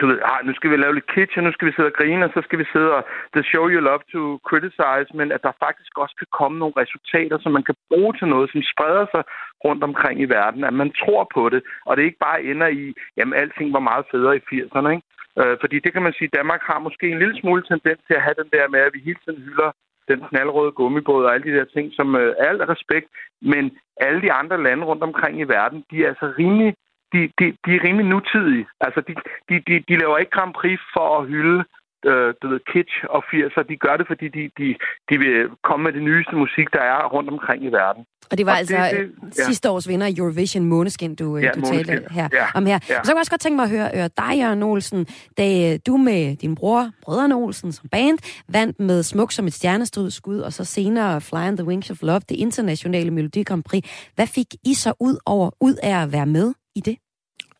du 0.00 0.06
ved, 0.06 0.18
ah, 0.30 0.40
nu 0.46 0.52
skal 0.54 0.70
vi 0.70 0.76
lave 0.76 0.94
lidt 0.94 1.12
kitchen, 1.14 1.44
nu 1.44 1.52
skal 1.52 1.68
vi 1.68 1.72
sidde 1.72 1.92
og 1.92 1.98
grine, 1.98 2.24
og 2.24 2.30
så 2.34 2.40
skal 2.44 2.58
vi 2.58 2.66
sidde 2.72 2.90
og 2.96 3.02
the 3.34 3.44
show 3.50 3.64
you 3.68 3.80
love 3.80 4.02
to 4.12 4.22
criticize, 4.48 5.08
men 5.18 5.32
at 5.32 5.42
der 5.46 5.60
faktisk 5.66 5.92
også 6.02 6.14
kan 6.18 6.30
komme 6.38 6.58
nogle 6.58 6.74
resultater, 6.82 7.38
som 7.40 7.52
man 7.52 7.66
kan 7.68 7.76
bruge 7.90 8.12
til 8.18 8.28
noget, 8.28 8.50
som 8.52 8.62
spreder 8.72 9.06
sig 9.14 9.22
rundt 9.64 9.82
omkring 9.84 10.16
i 10.20 10.32
verden, 10.38 10.64
at 10.64 10.74
man 10.82 10.90
tror 11.00 11.22
på 11.34 11.48
det, 11.48 11.62
og 11.86 11.96
det 11.96 12.02
ikke 12.04 12.24
bare 12.28 12.42
ender 12.42 12.68
i, 12.82 12.94
jamen 13.16 13.34
alting 13.34 13.72
var 13.72 13.88
meget 13.90 14.04
federe 14.10 14.36
i 14.36 14.46
80'erne, 14.50 14.88
ikke? 14.96 15.06
Øh, 15.40 15.56
fordi 15.62 15.76
det 15.84 15.92
kan 15.92 16.02
man 16.02 16.14
sige, 16.18 16.36
Danmark 16.38 16.62
har 16.70 16.78
måske 16.78 17.06
en 17.08 17.18
lille 17.18 17.40
smule 17.40 17.62
tendens 17.62 18.00
til 18.06 18.14
at 18.18 18.24
have 18.26 18.40
den 18.42 18.50
der 18.54 18.68
med, 18.68 18.80
at 18.80 18.94
vi 18.94 19.00
hele 19.08 19.20
tiden 19.24 19.42
hylder 19.46 19.70
den 20.12 20.28
knaldrøde 20.28 20.72
gummibåd 20.72 21.24
og 21.24 21.34
alle 21.34 21.46
de 21.48 21.58
der 21.58 21.64
ting, 21.64 21.92
som 21.98 22.16
øh, 22.16 22.34
alt 22.38 22.62
respekt, 22.74 23.08
men 23.42 23.64
alle 23.96 24.22
de 24.22 24.32
andre 24.32 24.62
lande 24.62 24.84
rundt 24.84 25.02
omkring 25.02 25.40
i 25.40 25.50
verden, 25.56 25.84
de 25.90 26.04
er 26.04 26.08
altså 26.08 26.26
rimelig, 26.38 26.74
de, 27.12 27.20
de, 27.38 27.44
de 27.64 27.70
er 27.76 27.84
rimelig 27.86 28.06
nutidige. 28.06 28.66
Altså, 28.80 29.00
de, 29.08 29.14
de, 29.48 29.54
de, 29.68 29.84
de 29.88 29.98
laver 30.02 30.18
ikke 30.18 30.36
Grand 30.38 30.54
Prix 30.54 30.80
for 30.94 31.18
at 31.18 31.26
hylde 31.26 31.64
øh, 32.10 32.34
du 32.42 32.48
ved, 32.48 32.60
kitsch 32.72 33.04
og 33.08 33.24
80'er. 33.30 33.62
De 33.62 33.76
gør 33.76 33.96
det, 33.96 34.06
fordi 34.06 34.28
de, 34.28 34.50
de, 34.58 34.76
de 35.10 35.18
vil 35.18 35.50
komme 35.62 35.84
med 35.84 35.92
det 35.92 36.02
nyeste 36.02 36.36
musik, 36.36 36.72
der 36.72 36.80
er 36.80 37.08
rundt 37.14 37.30
omkring 37.30 37.64
i 37.64 37.72
verden. 37.80 38.04
Og 38.32 38.38
det 38.38 38.46
var 38.46 38.52
og 38.52 38.58
altså 38.58 38.76
det, 38.76 39.10
det, 39.20 39.38
ja. 39.38 39.44
sidste 39.44 39.70
års 39.70 39.88
vinder 39.88 40.06
i 40.06 40.14
Eurovision 40.16 40.64
Måneskin, 40.64 41.14
du, 41.14 41.36
øh, 41.36 41.42
ja, 41.42 41.50
du 41.54 41.60
talte 41.60 42.02
her, 42.10 42.28
ja, 42.32 42.46
om 42.54 42.66
her. 42.66 42.72
Ja. 42.72 42.78
Så 42.78 43.00
kunne 43.02 43.10
jeg 43.10 43.18
også 43.18 43.30
godt 43.30 43.40
tænke 43.40 43.56
mig 43.56 43.62
at 43.62 43.70
høre, 43.70 43.90
høre 43.94 44.10
dig, 44.16 44.38
Jørgen 44.38 44.62
Olsen, 44.62 45.06
da 45.38 45.72
øh, 45.72 45.78
du 45.86 45.96
med 45.96 46.36
din 46.36 46.54
bror, 46.54 46.90
Brødrene 47.02 47.34
Olsen, 47.34 47.72
som 47.72 47.88
band, 47.88 48.18
vandt 48.48 48.80
med 48.80 49.02
Smuk 49.02 49.32
som 49.32 49.46
et 49.46 49.54
stjerneskud, 49.54 50.38
og 50.38 50.52
så 50.52 50.64
senere 50.64 51.20
Fly 51.20 51.36
on 51.36 51.56
the 51.56 51.66
Wings 51.66 51.90
of 51.90 52.02
Love, 52.02 52.20
det 52.28 52.34
internationale 52.34 53.10
Melodi 53.10 53.42
Grand 53.42 53.62
Prix. 53.62 53.84
Hvad 54.14 54.26
fik 54.26 54.46
I 54.64 54.74
så 54.74 54.92
ud 55.00 55.16
over 55.26 55.50
ud 55.60 55.74
af 55.82 56.02
at 56.02 56.12
være 56.12 56.26
med 56.26 56.52
i 56.74 56.80
det? 56.80 56.96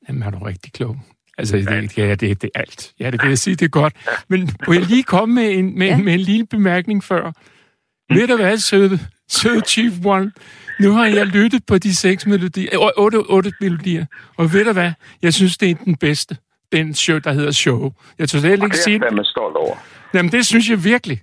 Jamen, 0.09 0.23
er 0.23 0.31
du 0.31 0.39
rigtig 0.39 0.73
klog. 0.73 0.97
Altså, 1.39 1.57
det, 1.57 1.99
ja, 1.99 2.15
det, 2.15 2.43
det 2.43 2.51
er 2.55 2.61
alt. 2.61 2.93
Ja, 3.01 3.11
det 3.11 3.21
kan 3.21 3.29
jeg 3.29 3.39
sige, 3.39 3.57
det 3.57 3.65
er 3.65 3.69
godt. 3.69 3.95
Men 4.29 4.51
må 4.67 4.73
jeg 4.73 4.83
lige 4.83 5.03
komme 5.03 5.35
med 5.35 5.51
en, 5.51 5.79
med, 5.79 5.87
ja. 5.87 5.97
med 5.97 6.15
en 6.15 6.21
lille 6.21 6.47
bemærkning 6.47 7.05
før? 7.05 7.27
Mm. 7.27 8.17
Ved 8.17 8.29
du 8.29 8.37
hvad, 8.37 8.59
søde, 8.59 8.99
søde 9.33 9.61
Chief 9.61 9.93
One? 10.05 10.33
Nu 10.81 10.93
har 10.93 11.07
jeg 11.07 11.27
lyttet 11.27 11.67
på 11.67 11.79
de 11.79 11.97
seks 11.97 12.27
melodier, 12.27 12.93
otte, 12.97 13.17
otte 13.17 13.53
melodier, 13.61 14.05
og 14.37 14.53
ved 14.53 14.65
du 14.65 14.73
hvad? 14.73 14.93
Jeg 15.23 15.35
synes, 15.35 15.59
det 15.59 15.71
er 15.71 15.75
den 15.75 15.97
bedste. 15.97 16.37
Den 16.73 16.95
show, 16.95 17.19
der 17.19 17.33
hedder 17.33 17.51
Show. 17.51 17.93
Jeg 18.19 18.29
tror 18.29 18.39
slet 18.39 18.63
ikke 18.63 18.77
sige... 18.77 18.99
Det 18.99 19.07
er 19.11 19.17
jeg 19.17 19.25
stolt 19.27 19.57
over. 19.57 19.77
Jamen, 20.15 20.33
det 20.33 20.47
synes 20.47 20.71
jeg 20.71 20.85
virkelig. 20.85 21.21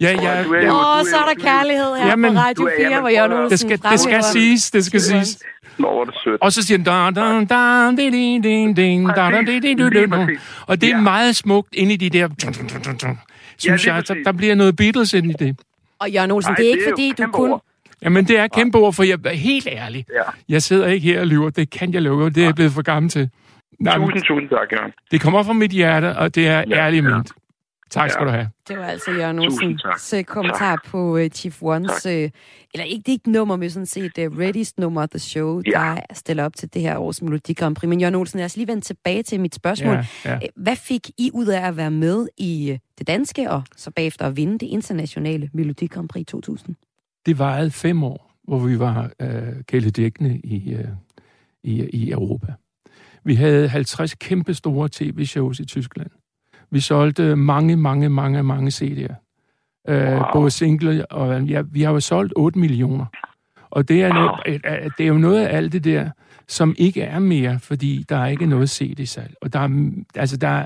Ja, 0.00 0.10
ja, 0.10 0.46
Åh, 0.46 0.64
ja. 0.64 0.98
oh, 1.00 1.06
så 1.06 1.16
er 1.16 1.34
der 1.34 1.42
kærlighed 1.42 1.96
her 1.96 2.06
jamen, 2.06 2.34
på 2.34 2.40
Radio 2.40 2.70
4, 2.78 3.00
hvor 3.00 3.08
jeg 3.08 3.28
nu 3.28 3.48
det 3.48 3.60
skal, 3.60 3.78
det 3.82 4.00
skal 4.00 4.24
siges, 4.32 4.70
det 4.70 4.84
skal 4.84 5.00
siges. 5.00 5.38
Nå, 5.78 5.92
hvor 5.92 6.04
det 6.04 6.14
sødt. 6.24 6.42
Og 6.42 6.52
så 6.52 6.62
siger 6.62 6.78
den, 6.78 6.84
da, 6.84 7.10
da, 7.20 7.44
da, 7.44 7.90
di, 7.90 8.10
di, 8.10 8.38
di, 8.38 8.72
di, 8.72 9.06
da, 9.16 9.30
da, 9.30 9.40
di, 9.40 9.58
di, 9.58 9.74
di, 9.74 9.90
di, 9.90 10.36
og 10.66 10.80
det 10.80 10.90
er 10.90 11.00
meget 11.00 11.36
smukt 11.36 11.74
inde 11.74 11.94
i 11.94 11.96
de 11.96 12.10
der, 12.10 12.28
synes 13.58 13.86
jeg, 13.86 14.08
der, 14.08 14.14
der 14.24 14.32
bliver 14.32 14.54
noget 14.54 14.76
Beatles 14.76 15.12
ind 15.12 15.30
i 15.30 15.34
det. 15.38 15.56
Og 16.00 16.10
Jørgen 16.10 16.30
Olsen, 16.30 16.54
det 16.56 16.66
er 16.66 16.70
ikke 16.70 16.84
fordi, 16.88 17.12
du 17.18 17.26
kun... 17.32 17.60
Jamen, 18.02 18.24
det 18.28 18.38
er 18.38 18.46
kæmpe 18.48 18.78
ord, 18.78 18.92
for 18.92 19.02
jeg 19.02 19.18
er 19.24 19.30
helt 19.30 19.68
ærlig. 19.70 20.04
Ja. 20.14 20.22
Jeg 20.48 20.62
sidder 20.62 20.86
ikke 20.86 21.12
her 21.12 21.20
og 21.20 21.26
lyver, 21.26 21.50
det 21.50 21.70
kan 21.70 21.94
jeg 21.94 22.02
love, 22.02 22.30
det 22.30 22.38
er 22.38 22.44
jeg 22.44 22.54
blevet 22.54 22.72
for 22.72 22.82
gammel 22.82 23.10
til. 23.10 23.30
Nej, 23.80 23.96
tusind, 23.96 24.22
tusind 24.22 24.48
tak, 24.48 24.72
Jørgen. 24.72 24.92
Det 25.10 25.20
kommer 25.20 25.42
fra 25.42 25.52
mit 25.52 25.70
hjerte, 25.70 26.16
og 26.16 26.34
det 26.34 26.48
er 26.48 26.64
ja, 26.68 26.76
ærligt 26.76 27.04
ja. 27.04 27.10
ment. 27.10 27.32
Tak 27.90 28.10
skal 28.10 28.22
ja. 28.22 28.26
du 28.26 28.30
have. 28.30 28.50
Det 28.68 28.78
var 28.78 28.84
altså 28.84 29.10
Jørgen 29.10 29.38
Olsens 29.38 30.12
øh, 30.14 30.24
kommentar 30.24 30.76
tak. 30.76 30.86
på 30.86 31.18
uh, 31.18 31.26
Chief 31.26 31.62
Ones, 31.62 32.06
uh, 32.06 32.12
eller 32.12 32.30
ikke, 32.84 33.02
det 33.02 33.08
er 33.08 33.12
ikke 33.12 33.30
nummer, 33.30 33.56
men 33.56 33.70
sådan 33.70 33.86
set 33.86 34.18
uh, 34.18 34.24
Ready's 34.24 34.72
nummer, 34.78 35.06
The 35.06 35.18
Show, 35.18 35.62
ja. 35.66 35.70
der 35.70 36.00
stiller 36.12 36.44
op 36.44 36.56
til 36.56 36.74
det 36.74 36.82
her 36.82 36.98
års 36.98 37.22
Melodi 37.22 37.52
Grand 37.52 37.76
Prix. 37.76 37.88
Men 37.88 38.00
Jørgen 38.00 38.14
Olsen, 38.14 38.38
lad 38.38 38.44
os 38.44 38.56
lige 38.56 38.66
vende 38.66 38.80
tilbage 38.80 39.22
til 39.22 39.40
mit 39.40 39.54
spørgsmål. 39.54 39.94
Ja, 39.94 40.04
ja. 40.24 40.38
Hvad 40.56 40.76
fik 40.76 41.10
I 41.18 41.30
ud 41.34 41.46
af 41.46 41.68
at 41.68 41.76
være 41.76 41.90
med 41.90 42.28
i 42.36 42.78
det 42.98 43.06
danske, 43.06 43.50
og 43.50 43.62
så 43.76 43.90
bagefter 43.90 44.26
at 44.26 44.36
vinde 44.36 44.58
det 44.58 44.66
internationale 44.66 45.50
Melodi 45.52 45.86
Grand 45.86 46.08
Prix 46.08 46.26
2000? 46.26 46.76
Det 47.26 47.38
varede 47.38 47.70
fem 47.70 48.02
år, 48.04 48.34
hvor 48.44 48.58
vi 48.58 48.78
var 48.78 49.10
uh, 49.22 49.28
kæledækkende 49.66 50.40
i, 50.44 50.74
uh, 50.74 50.80
i, 51.62 51.88
i 51.92 52.10
Europa. 52.10 52.52
Vi 53.24 53.34
havde 53.34 53.68
50 53.68 54.14
kæmpe 54.14 54.54
store 54.54 54.88
tv-shows 54.92 55.60
i 55.60 55.64
Tyskland. 55.64 56.10
Vi 56.70 56.80
solgte 56.80 57.36
mange, 57.36 57.76
mange, 57.76 58.08
mange, 58.08 58.42
mange 58.42 58.70
CD'er. 58.70 59.14
Øh, 59.88 60.12
wow. 60.12 60.22
Både 60.32 60.50
single 60.50 61.06
og... 61.06 61.42
Ja, 61.42 61.62
vi 61.72 61.82
har 61.82 61.92
jo 61.92 62.00
solgt 62.00 62.32
8 62.36 62.58
millioner. 62.58 63.04
Og 63.70 63.88
det 63.88 64.02
er, 64.02 64.12
noget, 64.12 64.62
det 64.98 65.04
er 65.04 65.08
jo 65.08 65.18
noget 65.18 65.46
af 65.46 65.56
alt 65.56 65.72
det 65.72 65.84
der, 65.84 66.10
som 66.48 66.74
ikke 66.78 67.02
er 67.02 67.18
mere, 67.18 67.58
fordi 67.58 68.04
der 68.08 68.16
er 68.16 68.26
ikke 68.26 68.46
noget 68.46 68.70
CD-salg. 68.70 69.34
Og 69.42 69.52
der 69.52 69.58
er, 69.58 69.90
altså 70.14 70.36
der, 70.36 70.64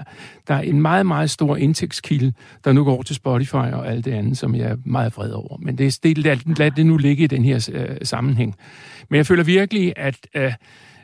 der 0.49 0.55
er 0.55 0.61
en 0.61 0.83
meget, 0.83 1.07
meget 1.07 1.31
stor 1.31 1.57
indtægtskilde, 1.57 2.33
der 2.65 2.73
nu 2.73 2.85
går 2.85 3.03
til 3.03 3.17
Spotify 3.17 3.55
og 3.55 3.88
alt 3.88 4.05
det 4.05 4.12
andet, 4.12 4.38
som 4.38 4.55
jeg 4.55 4.71
er 4.71 4.77
meget 4.85 5.17
vred 5.17 5.31
over. 5.31 5.57
Men 5.59 5.79
det, 5.79 5.99
det, 6.03 6.19
lad, 6.19 6.57
lad 6.59 6.71
det 6.71 6.87
nu 6.87 6.97
ligge 6.97 7.25
i 7.25 7.27
den 7.27 7.45
her 7.45 7.69
uh, 7.75 7.97
sammenhæng. 8.03 8.57
Men 9.09 9.17
jeg 9.17 9.27
føler 9.27 9.45
virkelig, 9.45 9.93
at... 9.97 10.17
Uh, 10.37 10.53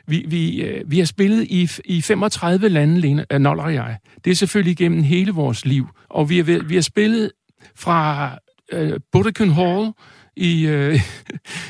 vi, 0.09 0.25
vi, 0.27 0.61
øh, 0.61 0.91
vi 0.91 0.99
har 0.99 1.05
spillet 1.05 1.43
i, 1.43 1.69
i 1.85 2.01
35 2.01 2.69
lande, 2.69 2.99
Lene, 2.99 3.25
øh, 3.31 3.39
Noller 3.39 3.63
og 3.63 3.73
jeg. 3.73 3.97
Det 4.25 4.31
er 4.31 4.35
selvfølgelig 4.35 4.77
gennem 4.77 5.03
hele 5.03 5.31
vores 5.31 5.65
liv. 5.65 5.87
Og 6.09 6.29
vi 6.29 6.37
har, 6.37 6.63
vi 6.63 6.75
har 6.75 6.81
spillet 6.81 7.31
fra 7.75 8.31
øh, 8.71 8.99
Budokan 9.11 9.49
Hall 9.49 9.91
i, 10.35 10.67
øh, 10.67 10.95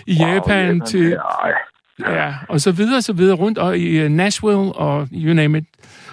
i 0.08 0.18
wow, 0.20 0.34
Japan 0.34 0.82
til... 0.82 1.18
Ja, 2.08 2.34
og 2.50 2.62
så 2.62 2.72
videre, 2.72 3.02
så 3.02 3.14
videre 3.14 3.36
rundt, 3.36 3.58
og 3.58 3.78
i 3.78 4.06
uh, 4.06 4.12
Nashville, 4.12 4.74
og 4.74 5.08
you 5.14 5.34
name 5.34 5.58
it. 5.58 5.66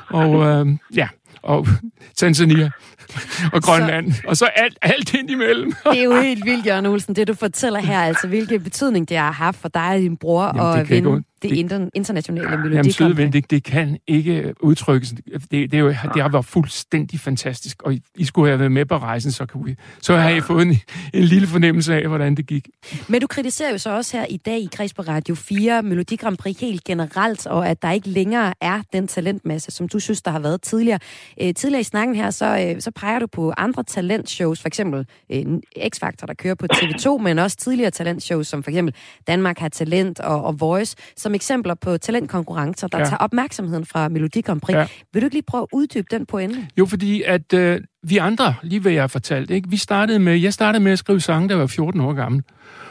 Og 0.08 0.46
øh, 0.46 0.66
ja, 0.96 1.08
og 1.42 1.66
Tanzania 2.18 2.70
og 3.54 3.62
Grønland, 3.62 4.12
så, 4.12 4.22
og 4.26 4.36
så 4.36 4.44
alt, 4.44 4.78
alt 4.82 5.14
ind 5.14 5.30
imellem. 5.30 5.72
det 5.90 5.98
er 5.98 6.04
jo 6.04 6.20
helt 6.28 6.44
vildt, 6.44 6.66
Jørgen 6.66 6.86
Olsen, 6.86 7.16
det 7.16 7.28
du 7.28 7.34
fortæller 7.34 7.80
her, 7.80 8.00
altså 8.00 8.28
hvilken 8.28 8.62
betydning 8.62 9.08
det 9.08 9.16
har 9.16 9.32
haft 9.32 9.60
for 9.60 9.68
dig 9.68 9.88
og 9.94 9.98
din 9.98 10.16
bror 10.16 10.52
Jamen, 10.56 10.80
at 10.80 10.90
vinde 10.90 11.22
det, 11.42 11.50
det, 11.50 11.56
inter- 11.56 11.90
internationale 11.94 12.48
Melodi 12.48 12.68
Jamen, 12.68 12.82
Grand 12.82 12.92
søde 12.92 13.16
ven, 13.16 13.32
det, 13.32 13.50
det 13.50 13.64
kan 13.64 13.98
ikke 14.06 14.54
udtrykkes. 14.60 15.10
Det, 15.10 15.50
det, 15.50 15.74
er 15.74 15.78
jo, 15.78 15.88
det 15.88 16.22
har 16.22 16.28
været 16.28 16.44
fuldstændig 16.44 17.20
fantastisk, 17.20 17.82
og 17.82 17.94
I, 17.94 18.02
I 18.14 18.24
skulle 18.24 18.48
have 18.48 18.58
været 18.58 18.72
med 18.72 18.86
på 18.86 18.96
rejsen, 18.96 19.32
så, 19.32 19.46
kan 19.46 19.66
vi, 19.66 19.76
så 20.00 20.16
har 20.16 20.28
I 20.28 20.40
fået 20.40 20.66
en, 20.66 20.80
en 21.14 21.22
lille 21.22 21.46
fornemmelse 21.46 21.94
af, 21.94 22.08
hvordan 22.08 22.34
det 22.34 22.46
gik. 22.46 22.68
Men 23.08 23.20
du 23.20 23.26
kritiserer 23.26 23.70
jo 23.70 23.78
så 23.78 23.90
også 23.90 24.16
her 24.16 24.26
i 24.30 24.36
dag 24.36 24.58
i 24.58 24.68
Kreds 24.72 24.94
på 24.94 25.02
Radio 25.02 25.34
4 25.34 25.82
Melodi 25.82 26.16
Grand 26.16 26.36
Prix 26.36 26.60
helt 26.60 26.84
generelt, 26.84 27.46
og 27.46 27.68
at 27.68 27.82
der 27.82 27.90
ikke 27.90 28.08
længere 28.08 28.54
er 28.60 28.82
den 28.92 29.08
talentmasse, 29.08 29.70
som 29.70 29.88
du 29.88 29.98
synes, 29.98 30.22
der 30.22 30.30
har 30.30 30.38
været 30.38 30.62
tidligere. 30.62 30.98
Øh, 31.42 31.54
tidligere 31.54 31.80
i 31.80 31.84
snakken 31.84 32.16
her, 32.16 32.30
så, 32.30 32.72
øh, 32.74 32.80
så 32.80 32.90
peger 32.96 33.18
du 33.18 33.26
på 33.26 33.52
andre 33.56 33.84
talentshows, 33.84 34.60
for 34.60 34.66
eksempel 34.66 35.06
øh, 35.32 35.44
X-Factor, 35.78 36.26
der 36.26 36.34
kører 36.38 36.54
på 36.54 36.66
TV2, 36.74 37.18
men 37.18 37.38
også 37.38 37.56
tidligere 37.56 37.90
talentshows, 37.90 38.46
som 38.46 38.62
for 38.62 38.70
eksempel 38.70 38.94
Danmark 39.26 39.58
har 39.58 39.68
Talent 39.68 40.20
og, 40.20 40.44
og 40.44 40.60
Voice, 40.60 40.96
som 41.16 41.34
eksempler 41.34 41.74
på 41.74 41.98
talentkonkurrencer, 41.98 42.88
der 42.88 42.98
ja. 42.98 43.04
Tager 43.04 43.16
opmærksomheden 43.16 43.86
fra 43.86 44.08
Melodi 44.08 44.40
Grand 44.40 44.60
Prix. 44.60 44.76
Ja. 44.76 44.86
Vil 45.12 45.22
du 45.22 45.26
ikke 45.26 45.34
lige 45.34 45.44
prøve 45.46 45.62
at 45.62 45.68
uddybe 45.72 46.06
den 46.10 46.26
pointe? 46.26 46.68
Jo, 46.78 46.86
fordi 46.86 47.22
at 47.22 47.52
øh, 47.52 47.80
vi 48.02 48.16
andre, 48.16 48.54
lige 48.62 48.80
hvad 48.80 48.92
jeg 48.92 49.02
har 49.02 49.08
fortalt, 49.08 49.50
ikke? 49.50 49.70
Vi 49.70 49.76
startede 49.76 50.18
med, 50.18 50.36
jeg 50.36 50.52
startede 50.52 50.84
med 50.84 50.92
at 50.92 50.98
skrive 50.98 51.20
sange, 51.20 51.48
da 51.48 51.54
jeg 51.54 51.60
var 51.60 51.66
14 51.66 52.00
år 52.00 52.12
gammel. 52.12 52.42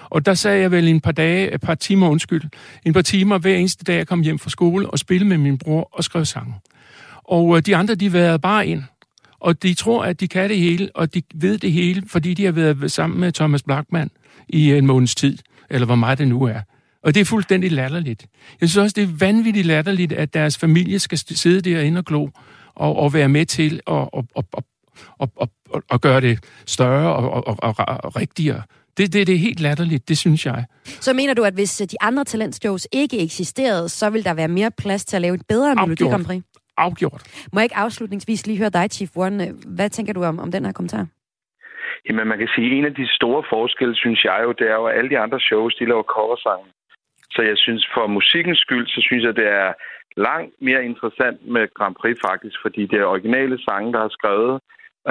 Og 0.10 0.26
der 0.26 0.34
sagde 0.34 0.62
jeg 0.62 0.72
vel 0.72 0.88
en 0.88 1.02
par 1.02 1.12
dage, 1.12 1.54
et 1.54 1.62
par 1.62 1.76
timer, 1.76 2.10
undskyld, 2.10 2.44
en 2.86 2.94
par 2.94 3.02
timer 3.02 3.38
hver 3.38 3.56
eneste 3.56 3.84
dag, 3.84 3.98
jeg 3.98 4.08
kom 4.08 4.22
hjem 4.22 4.40
fra 4.40 4.50
skole 4.50 4.90
og 4.90 5.00
spillede 5.00 5.30
med 5.30 5.38
min 5.38 5.58
bror 5.58 5.90
og 5.92 6.04
skrev 6.04 6.26
sange. 6.26 6.54
Og 7.24 7.58
øh, 7.58 7.62
de 7.66 7.76
andre, 7.76 7.96
de 7.96 8.14
været 8.14 8.42
bare 8.42 8.68
ind. 8.68 8.84
Og 9.46 9.64
de 9.64 9.74
tror, 9.74 10.04
at 10.04 10.20
de 10.20 10.28
kan 10.28 10.50
det 10.50 10.58
hele, 10.58 10.90
og 10.96 11.14
de 11.14 11.22
ved 11.36 11.58
det 11.58 11.72
hele, 11.72 12.04
fordi 12.08 12.34
de 12.34 12.46
har 12.46 12.52
været 12.52 12.92
sammen 12.92 13.20
med 13.20 13.32
Thomas 13.32 13.64
Blackman 13.64 14.10
i 14.50 14.74
en 14.74 14.86
måneds 14.86 15.16
tid, 15.16 15.38
eller 15.70 15.86
hvor 15.86 15.96
meget 15.96 16.18
det 16.18 16.28
nu 16.28 16.44
er. 16.44 16.60
Og 17.04 17.16
det 17.16 17.22
er 17.22 17.26
fuldstændig 17.26 17.72
latterligt. 17.72 18.26
Jeg 18.62 18.70
synes 18.70 18.84
også, 18.84 18.94
det 18.94 19.04
er 19.04 19.14
vanvittigt 19.20 19.68
latterligt, 19.68 20.14
at 20.14 20.34
deres 20.34 20.58
familie 20.58 21.00
skal 21.00 21.18
sidde 21.18 21.62
derinde 21.62 21.98
og 21.98 22.06
glo, 22.06 22.28
og, 22.76 22.96
og 22.96 23.14
være 23.14 23.30
med 23.30 23.46
til 23.46 23.76
at, 23.76 23.82
og, 23.88 24.14
og, 24.14 24.46
og, 24.54 24.64
og, 25.20 25.32
og, 25.70 25.84
og, 25.90 26.02
gøre 26.02 26.22
det 26.22 26.40
større 26.66 27.16
og, 27.16 27.48
og, 27.48 27.58
og, 27.64 27.76
og, 28.04 28.16
rigtigere. 28.16 28.62
Det, 28.98 29.14
det, 29.14 29.28
det 29.28 29.36
er 29.36 29.40
helt 29.40 29.60
latterligt, 29.60 30.10
det 30.10 30.18
synes 30.18 30.46
jeg. 30.46 30.66
Så 31.02 31.14
mener 31.14 31.34
du, 31.34 31.44
at 31.44 31.54
hvis 31.54 31.82
øh, 31.82 31.88
de 31.88 32.02
andre 32.02 32.24
talentshows 32.24 32.88
ikke 32.92 33.20
eksisterede, 33.20 33.90
så 33.90 34.10
vil 34.10 34.26
der 34.26 34.34
være 34.34 34.48
mere 34.48 34.72
plads 34.72 35.06
til 35.06 35.16
at 35.16 35.22
lave 35.22 35.36
et 35.36 35.46
bedre 35.48 35.76
Melodi. 35.76 36.04
Grand 36.04 36.26
Prix? 36.26 36.42
Afgjort. 36.78 37.48
Må 37.54 37.60
jeg 37.60 37.66
ikke 37.66 37.84
afslutningsvis 37.86 38.48
lige 38.48 38.58
høre 38.58 38.70
dig, 38.70 38.92
Chief 38.92 39.12
One? 39.16 39.44
Hvad 39.78 39.90
tænker 39.90 40.14
du 40.14 40.24
om, 40.24 40.40
om 40.40 40.52
den 40.52 40.66
her 40.66 40.74
kommentar? 40.74 41.06
Jamen, 42.10 42.28
man 42.28 42.38
kan 42.38 42.50
sige, 42.56 42.68
at 42.72 42.78
en 42.78 42.86
af 42.86 42.96
de 42.96 43.08
store 43.08 43.44
forskelle, 43.50 43.96
synes 43.96 44.24
jeg 44.24 44.40
jo, 44.44 44.52
det 44.52 44.68
er 44.70 44.76
jo, 44.76 44.86
at 44.86 44.98
alle 44.98 45.10
de 45.10 45.20
andre 45.20 45.40
shows, 45.40 45.76
de 45.76 45.86
laver 45.86 46.04
coversange. 46.04 46.68
Så 47.36 47.42
jeg 47.42 47.58
synes, 47.58 47.84
for 47.94 48.08
musikkens 48.08 48.60
skyld, 48.60 48.88
så 48.88 49.00
synes 49.08 49.24
jeg, 49.24 49.36
det 49.36 49.48
er 49.48 49.74
langt 50.18 50.54
mere 50.62 50.86
interessant 50.86 51.48
med 51.48 51.74
Grand 51.78 51.96
Prix 51.96 52.18
faktisk, 52.28 52.58
fordi 52.62 52.82
det 52.86 53.00
er 53.00 53.06
originale 53.06 53.58
sange, 53.64 53.94
der 53.94 54.00
har 54.00 54.14
skrevet. 54.18 54.60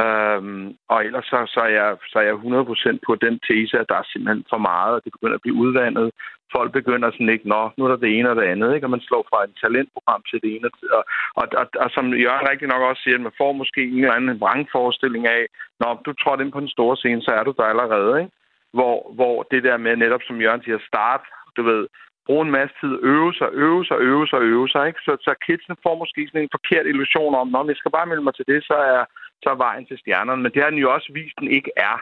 Øhm, 0.02 0.64
og 0.92 0.98
ellers 1.06 1.26
så, 1.32 1.38
så, 1.54 1.60
er 1.68 1.72
jeg, 1.80 1.96
så 2.10 2.16
er 2.18 2.26
jeg 2.30 2.34
100% 2.34 2.98
på 3.06 3.12
den 3.24 3.34
tese, 3.48 3.74
at 3.78 3.88
der 3.88 3.96
er 3.98 4.06
simpelthen 4.12 4.44
for 4.52 4.60
meget, 4.70 4.92
og 4.94 5.00
det 5.04 5.12
begynder 5.12 5.36
at 5.36 5.44
blive 5.44 5.60
udvandet. 5.64 6.10
Folk 6.56 6.70
begynder 6.72 7.10
sådan 7.10 7.34
ikke, 7.34 7.48
nå, 7.48 7.62
nu 7.76 7.84
er 7.84 7.90
der 7.90 8.02
det 8.04 8.10
ene 8.18 8.30
og 8.30 8.36
det 8.36 8.46
andet, 8.52 8.74
ikke? 8.74 8.86
og 8.86 8.90
man 8.90 9.06
slår 9.08 9.26
fra 9.30 9.44
et 9.44 9.54
talentprogram 9.62 10.22
til 10.30 10.38
det 10.42 10.50
ene. 10.54 10.68
Og, 10.98 11.04
og, 11.40 11.46
og, 11.60 11.66
og 11.82 11.88
som 11.90 12.04
Jørgen 12.24 12.48
rigtig 12.50 12.68
nok 12.68 12.82
også 12.88 13.02
siger, 13.02 13.16
at 13.16 13.26
man 13.26 13.38
får 13.40 13.52
måske 13.52 13.80
en 13.82 14.04
eller 14.04 14.18
anden 14.18 14.40
vrangforestilling 14.40 15.26
af, 15.26 15.42
når 15.80 16.02
du 16.06 16.12
trådte 16.12 16.44
ind 16.44 16.52
på 16.52 16.60
den 16.60 16.74
store 16.76 16.96
scene, 16.96 17.22
så 17.22 17.30
er 17.38 17.44
du 17.44 17.52
der 17.56 17.66
allerede. 17.72 18.12
Ikke? 18.20 18.32
Hvor, 18.76 18.96
hvor 19.18 19.36
det 19.50 19.62
der 19.68 19.76
med 19.76 19.96
netop, 19.96 20.22
som 20.26 20.40
Jørgen 20.40 20.62
siger, 20.64 20.78
start, 20.90 21.22
du 21.56 21.62
ved, 21.62 21.86
bruge 22.26 22.44
en 22.46 22.56
masse 22.58 22.74
tid, 22.82 22.92
øve 23.12 23.34
sig, 23.34 23.48
øve 23.52 23.84
sig, 23.84 23.96
øve 24.10 24.26
sig, 24.26 24.40
øve 24.52 24.68
sig. 24.68 24.86
Ikke? 24.86 25.00
Så, 25.06 25.12
så 25.26 25.32
kidsene 25.46 25.76
får 25.82 25.94
måske 26.02 26.20
sådan 26.26 26.42
en 26.42 26.56
forkert 26.56 26.86
illusion 26.86 27.34
om, 27.34 27.48
når 27.48 27.66
jeg 27.66 27.76
skal 27.76 27.90
bare 27.96 28.06
melde 28.06 28.26
mig 28.26 28.34
til 28.34 28.46
det, 28.52 28.60
så 28.70 28.76
er, 28.94 29.02
så 29.42 29.48
er 29.50 29.62
vejen 29.66 29.86
til 29.86 29.98
stjernerne. 29.98 30.42
Men 30.42 30.52
det 30.52 30.62
har 30.62 30.70
den 30.70 30.84
jo 30.84 30.94
også 30.94 31.08
vist, 31.18 31.36
den 31.40 31.50
ikke 31.58 31.72
er. 31.76 31.96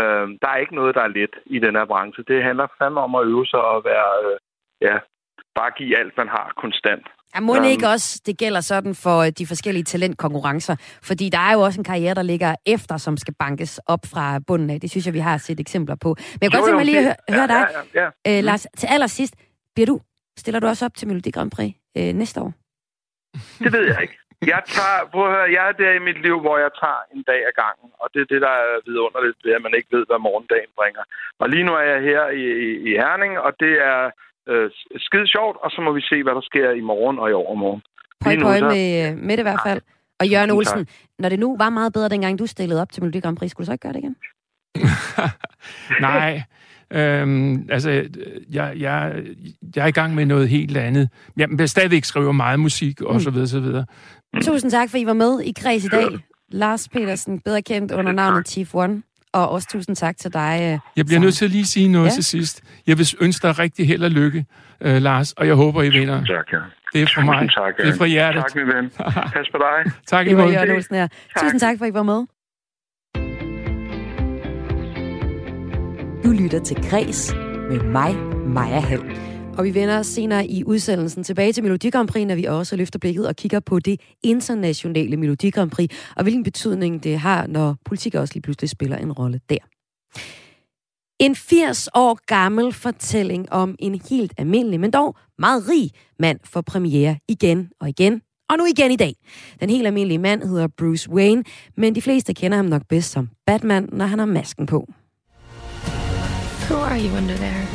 Øh, 0.00 0.26
der 0.42 0.48
er 0.52 0.56
ikke 0.64 0.74
noget, 0.74 0.94
der 0.94 1.02
er 1.02 1.08
let 1.18 1.34
i 1.46 1.58
den 1.58 1.74
her 1.78 1.84
branche. 1.92 2.24
Det 2.28 2.42
handler 2.48 2.66
fandme 2.78 3.00
om 3.00 3.14
at 3.14 3.26
øve 3.26 3.46
sig 3.46 3.60
og 3.72 3.84
være, 3.84 4.08
øh, 4.24 4.36
ja, 4.88 4.96
bare 5.58 5.70
give 5.78 5.98
alt, 5.98 6.16
man 6.16 6.28
har 6.28 6.52
konstant. 6.56 7.06
Ja, 7.34 7.40
må 7.40 7.52
um, 7.52 7.58
Øhm. 7.58 7.66
ikke 7.74 7.88
også, 7.88 8.22
det 8.26 8.38
gælder 8.38 8.60
sådan 8.60 8.94
for 8.94 9.16
øh, 9.18 9.30
de 9.38 9.46
forskellige 9.46 9.84
talentkonkurrencer? 9.84 10.76
Fordi 11.02 11.28
der 11.28 11.38
er 11.38 11.52
jo 11.52 11.60
også 11.60 11.80
en 11.80 11.84
karriere, 11.84 12.14
der 12.14 12.22
ligger 12.22 12.54
efter, 12.66 12.96
som 12.96 13.16
skal 13.16 13.34
bankes 13.38 13.78
op 13.86 14.00
fra 14.12 14.38
bunden 14.46 14.70
af. 14.70 14.80
Det 14.80 14.90
synes 14.90 15.06
jeg, 15.06 15.14
vi 15.14 15.18
har 15.18 15.36
set 15.38 15.60
eksempler 15.60 15.96
på. 15.96 16.08
Men 16.18 16.38
jeg 16.42 16.50
kan 16.50 16.60
godt 16.60 16.68
tænke 16.68 16.76
mig 16.76 16.84
lige 16.86 16.98
at 16.98 17.04
høre, 17.04 17.14
det- 17.28 17.34
høre 17.34 17.46
dig, 17.46 17.66
Ja, 17.94 18.00
ja, 18.02 18.10
ja. 18.26 18.38
øh, 18.38 18.44
Lars, 18.44 18.66
til 18.76 18.86
allersidst. 18.86 19.34
Bliver 19.74 19.86
du, 19.86 20.00
stiller 20.38 20.60
du 20.60 20.66
også 20.66 20.84
op 20.84 20.94
til 20.96 21.08
Melodi 21.08 21.30
Grand 21.30 21.50
Prix 21.50 21.72
øh, 21.98 22.12
næste 22.14 22.40
år? 22.40 22.52
Det 23.64 23.72
ved 23.72 23.86
jeg 23.86 24.02
ikke. 24.02 24.18
Jeg 24.52 24.60
tager, 24.76 24.98
prøv 25.12 25.24
at 25.28 25.32
høre, 25.36 25.48
jeg 25.56 25.64
er 25.68 25.74
der 25.82 25.92
i 26.00 26.02
mit 26.08 26.18
liv, 26.26 26.36
hvor 26.44 26.56
jeg 26.64 26.70
tager 26.82 27.00
en 27.14 27.22
dag 27.30 27.40
ad 27.50 27.54
gangen. 27.62 27.88
Og 28.02 28.06
det 28.12 28.20
er 28.22 28.28
det, 28.32 28.40
der 28.46 28.54
er 28.64 28.70
vidunderligt 28.88 29.38
ved, 29.44 29.52
at 29.58 29.62
man 29.66 29.74
ikke 29.78 29.90
ved, 29.96 30.04
hvad 30.10 30.20
morgendagen 30.28 30.70
bringer. 30.78 31.04
Og 31.42 31.46
lige 31.52 31.64
nu 31.68 31.72
er 31.80 31.86
jeg 31.92 32.00
her 32.10 32.22
i, 32.42 32.44
i, 32.66 32.68
i 32.88 32.90
Herning, 33.02 33.32
og 33.46 33.52
det 33.62 33.72
er 33.92 34.00
øh, 34.50 34.66
skide 35.06 35.28
sjovt. 35.34 35.56
Og 35.64 35.68
så 35.74 35.78
må 35.86 35.90
vi 35.98 36.02
se, 36.10 36.16
hvad 36.24 36.34
der 36.38 36.44
sker 36.50 36.68
i 36.80 36.84
morgen 36.92 37.16
og 37.22 37.26
i 37.30 37.32
overmorgen. 37.42 37.82
Nu, 38.40 38.44
pøj 38.46 38.58
så- 38.58 38.70
med, 38.74 38.84
øh, 39.02 39.10
med 39.26 39.32
det 39.36 39.42
i 39.44 39.48
hvert 39.50 39.64
fald. 39.68 39.80
Og 40.20 40.26
Jørgen 40.32 40.50
Olsen, 40.50 40.86
når 41.18 41.28
det 41.28 41.38
nu 41.38 41.48
var 41.62 41.70
meget 41.70 41.92
bedre, 41.92 42.08
dengang 42.08 42.38
du 42.38 42.46
stillede 42.46 42.82
op 42.82 42.92
til 42.92 43.02
Melodi 43.02 43.20
Grand 43.20 43.36
Prix, 43.36 43.50
skulle 43.50 43.64
du 43.64 43.68
så 43.68 43.72
ikke 43.72 43.82
gøre 43.86 43.92
det 43.92 43.98
igen? 44.04 44.16
Nej, 46.08 46.42
øhm, 46.92 47.66
altså, 47.70 47.90
jeg, 48.50 48.72
jeg, 48.78 49.12
jeg 49.76 49.82
er 49.82 49.86
i 49.86 49.90
gang 49.90 50.14
med 50.14 50.26
noget 50.26 50.48
helt 50.48 50.76
andet. 50.76 51.08
Jeg 51.36 51.48
vil 51.50 51.68
stadigvæk 51.68 52.04
skrive 52.04 52.32
meget 52.34 52.60
musik, 52.60 53.00
og 53.00 53.20
så 53.20 53.30
videre, 53.30 53.46
så 53.46 53.60
videre. 53.60 53.84
Tusind 54.42 54.70
tak, 54.70 54.90
for 54.90 54.96
I 54.96 55.06
var 55.06 55.12
med 55.12 55.40
i 55.40 55.52
Kreds 55.56 55.84
i 55.84 55.88
dag. 55.88 56.06
Lars 56.50 56.88
Petersen, 56.88 57.40
bedre 57.40 57.62
kendt 57.62 57.92
under 57.92 58.12
navnet 58.12 58.48
Chief 58.48 58.74
One. 58.74 59.02
Og 59.32 59.48
også 59.50 59.68
tusind 59.72 59.96
tak 59.96 60.16
til 60.16 60.32
dig. 60.32 60.58
øh, 60.74 60.78
Jeg 60.96 61.06
bliver 61.06 61.20
nødt 61.20 61.34
til 61.34 61.44
at 61.44 61.50
lige 61.50 61.66
sige 61.66 61.88
noget 61.88 62.04
Ja. 62.06 62.10
ja. 62.10 62.14
til 62.14 62.24
sidst. 62.24 62.62
Jeg 62.86 62.98
vil 62.98 63.14
ønske 63.20 63.46
dig 63.46 63.58
rigtig 63.58 63.86
held 63.88 64.04
og 64.04 64.10
lykke, 64.10 64.44
øh, 64.80 65.02
Lars, 65.02 65.32
og 65.32 65.46
jeg 65.46 65.54
håber, 65.54 65.82
I 65.82 65.88
vinder. 65.88 66.24
Tak, 66.24 66.52
ja. 66.52 66.58
Det 66.92 67.02
er 67.02 67.06
fra 67.14 67.24
mig. 67.24 67.48
Tak, 67.56 67.76
Det 67.76 67.88
er 67.88 67.96
fra 67.96 68.06
hjertet. 68.06 68.42
Tak, 68.42 68.54
min 68.56 68.66
ven. 68.66 68.90
Pas 69.32 69.48
på 69.52 69.58
dig. 69.58 69.92
Tak 70.06 70.26
i 70.26 70.34
måde. 70.34 71.08
Tusind 71.40 71.60
tak, 71.60 71.78
for 71.78 71.84
I 71.84 71.94
var 71.94 72.02
med. 72.02 72.26
Du 76.24 76.30
lytter 76.30 76.60
til 76.64 76.76
Græs 76.90 77.32
med 77.70 77.80
mig, 77.80 78.16
Maja 78.46 78.80
Hall. 78.80 79.02
Og 79.58 79.64
vi 79.64 79.74
vender 79.74 79.98
os 79.98 80.06
senere 80.06 80.46
i 80.46 80.64
udsendelsen 80.64 81.24
tilbage 81.24 81.52
til 81.52 81.62
Melodi 81.62 81.90
Grand 81.90 82.08
Prix, 82.08 82.26
når 82.26 82.34
vi 82.34 82.44
også 82.44 82.76
løfter 82.76 82.98
blikket 82.98 83.28
og 83.28 83.36
kigger 83.36 83.60
på 83.60 83.78
det 83.78 84.00
internationale 84.22 85.16
Melodi 85.16 85.50
Grand 85.50 85.70
Prix, 85.70 85.90
og 86.16 86.22
hvilken 86.22 86.42
betydning 86.42 87.04
det 87.04 87.18
har, 87.18 87.46
når 87.46 87.76
politik 87.84 88.14
også 88.14 88.34
lige 88.34 88.42
pludselig 88.42 88.70
spiller 88.70 88.96
en 88.96 89.12
rolle 89.12 89.40
der. 89.50 89.56
En 91.20 91.36
80 91.36 91.88
år 91.94 92.18
gammel 92.26 92.72
fortælling 92.72 93.52
om 93.52 93.76
en 93.78 94.00
helt 94.10 94.32
almindelig, 94.38 94.80
men 94.80 94.90
dog 94.90 95.16
meget 95.38 95.68
rig 95.68 95.90
mand 96.18 96.38
for 96.44 96.60
premiere 96.60 97.18
igen 97.28 97.70
og 97.80 97.88
igen, 97.88 98.22
og 98.50 98.58
nu 98.58 98.64
igen 98.66 98.90
i 98.90 98.96
dag. 98.96 99.14
Den 99.60 99.70
helt 99.70 99.86
almindelige 99.86 100.18
mand 100.18 100.42
hedder 100.42 100.68
Bruce 100.78 101.10
Wayne, 101.10 101.44
men 101.76 101.94
de 101.94 102.02
fleste 102.02 102.34
kender 102.34 102.56
ham 102.56 102.66
nok 102.66 102.82
bedst 102.88 103.10
som 103.12 103.28
Batman, 103.46 103.88
når 103.92 104.06
han 104.06 104.18
har 104.18 104.26
masken 104.26 104.66
på. 104.66 104.92
Who 106.72 106.78
are 106.78 106.96
you 106.96 107.14
under 107.14 107.34
there? 107.34 107.68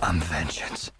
I'm 0.00 0.18
vengeance. 0.18 0.90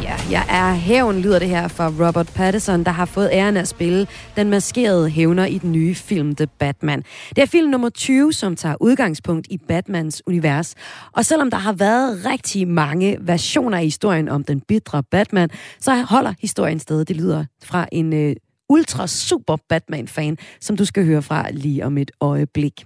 Ja, 0.00 0.16
jeg 0.30 0.46
er 0.48 0.74
hævn, 0.74 1.18
lyder 1.18 1.38
det 1.38 1.48
her 1.48 1.68
fra 1.68 1.88
Robert 1.88 2.32
Pattinson, 2.34 2.84
der 2.84 2.90
har 2.90 3.04
fået 3.04 3.28
æren 3.32 3.56
af 3.56 3.60
at 3.60 3.68
spille 3.68 4.06
den 4.36 4.50
maskerede 4.50 5.10
hævner 5.10 5.44
i 5.44 5.58
den 5.58 5.72
nye 5.72 5.94
film 5.94 6.36
The 6.36 6.46
Batman. 6.46 7.04
Det 7.28 7.38
er 7.38 7.46
film 7.46 7.70
nummer 7.70 7.88
20, 7.88 8.32
som 8.32 8.56
tager 8.56 8.74
udgangspunkt 8.80 9.46
i 9.50 9.58
Batmans 9.68 10.22
univers. 10.26 10.74
Og 11.12 11.24
selvom 11.24 11.50
der 11.50 11.56
har 11.56 11.72
været 11.72 12.26
rigtig 12.26 12.68
mange 12.68 13.16
versioner 13.20 13.78
af 13.78 13.84
historien 13.84 14.28
om 14.28 14.44
den 14.44 14.60
bitre 14.60 15.02
Batman, 15.02 15.48
så 15.80 15.94
holder 15.94 16.34
historien 16.40 16.78
sted. 16.78 17.04
Det 17.04 17.16
lyder 17.16 17.44
fra 17.64 17.86
en 17.92 18.12
øh, 18.12 18.36
ultra 18.68 19.06
super 19.06 19.56
Batman-fan, 19.68 20.38
som 20.60 20.76
du 20.76 20.84
skal 20.84 21.04
høre 21.04 21.22
fra 21.22 21.50
lige 21.50 21.86
om 21.86 21.98
et 21.98 22.10
øjeblik. 22.20 22.84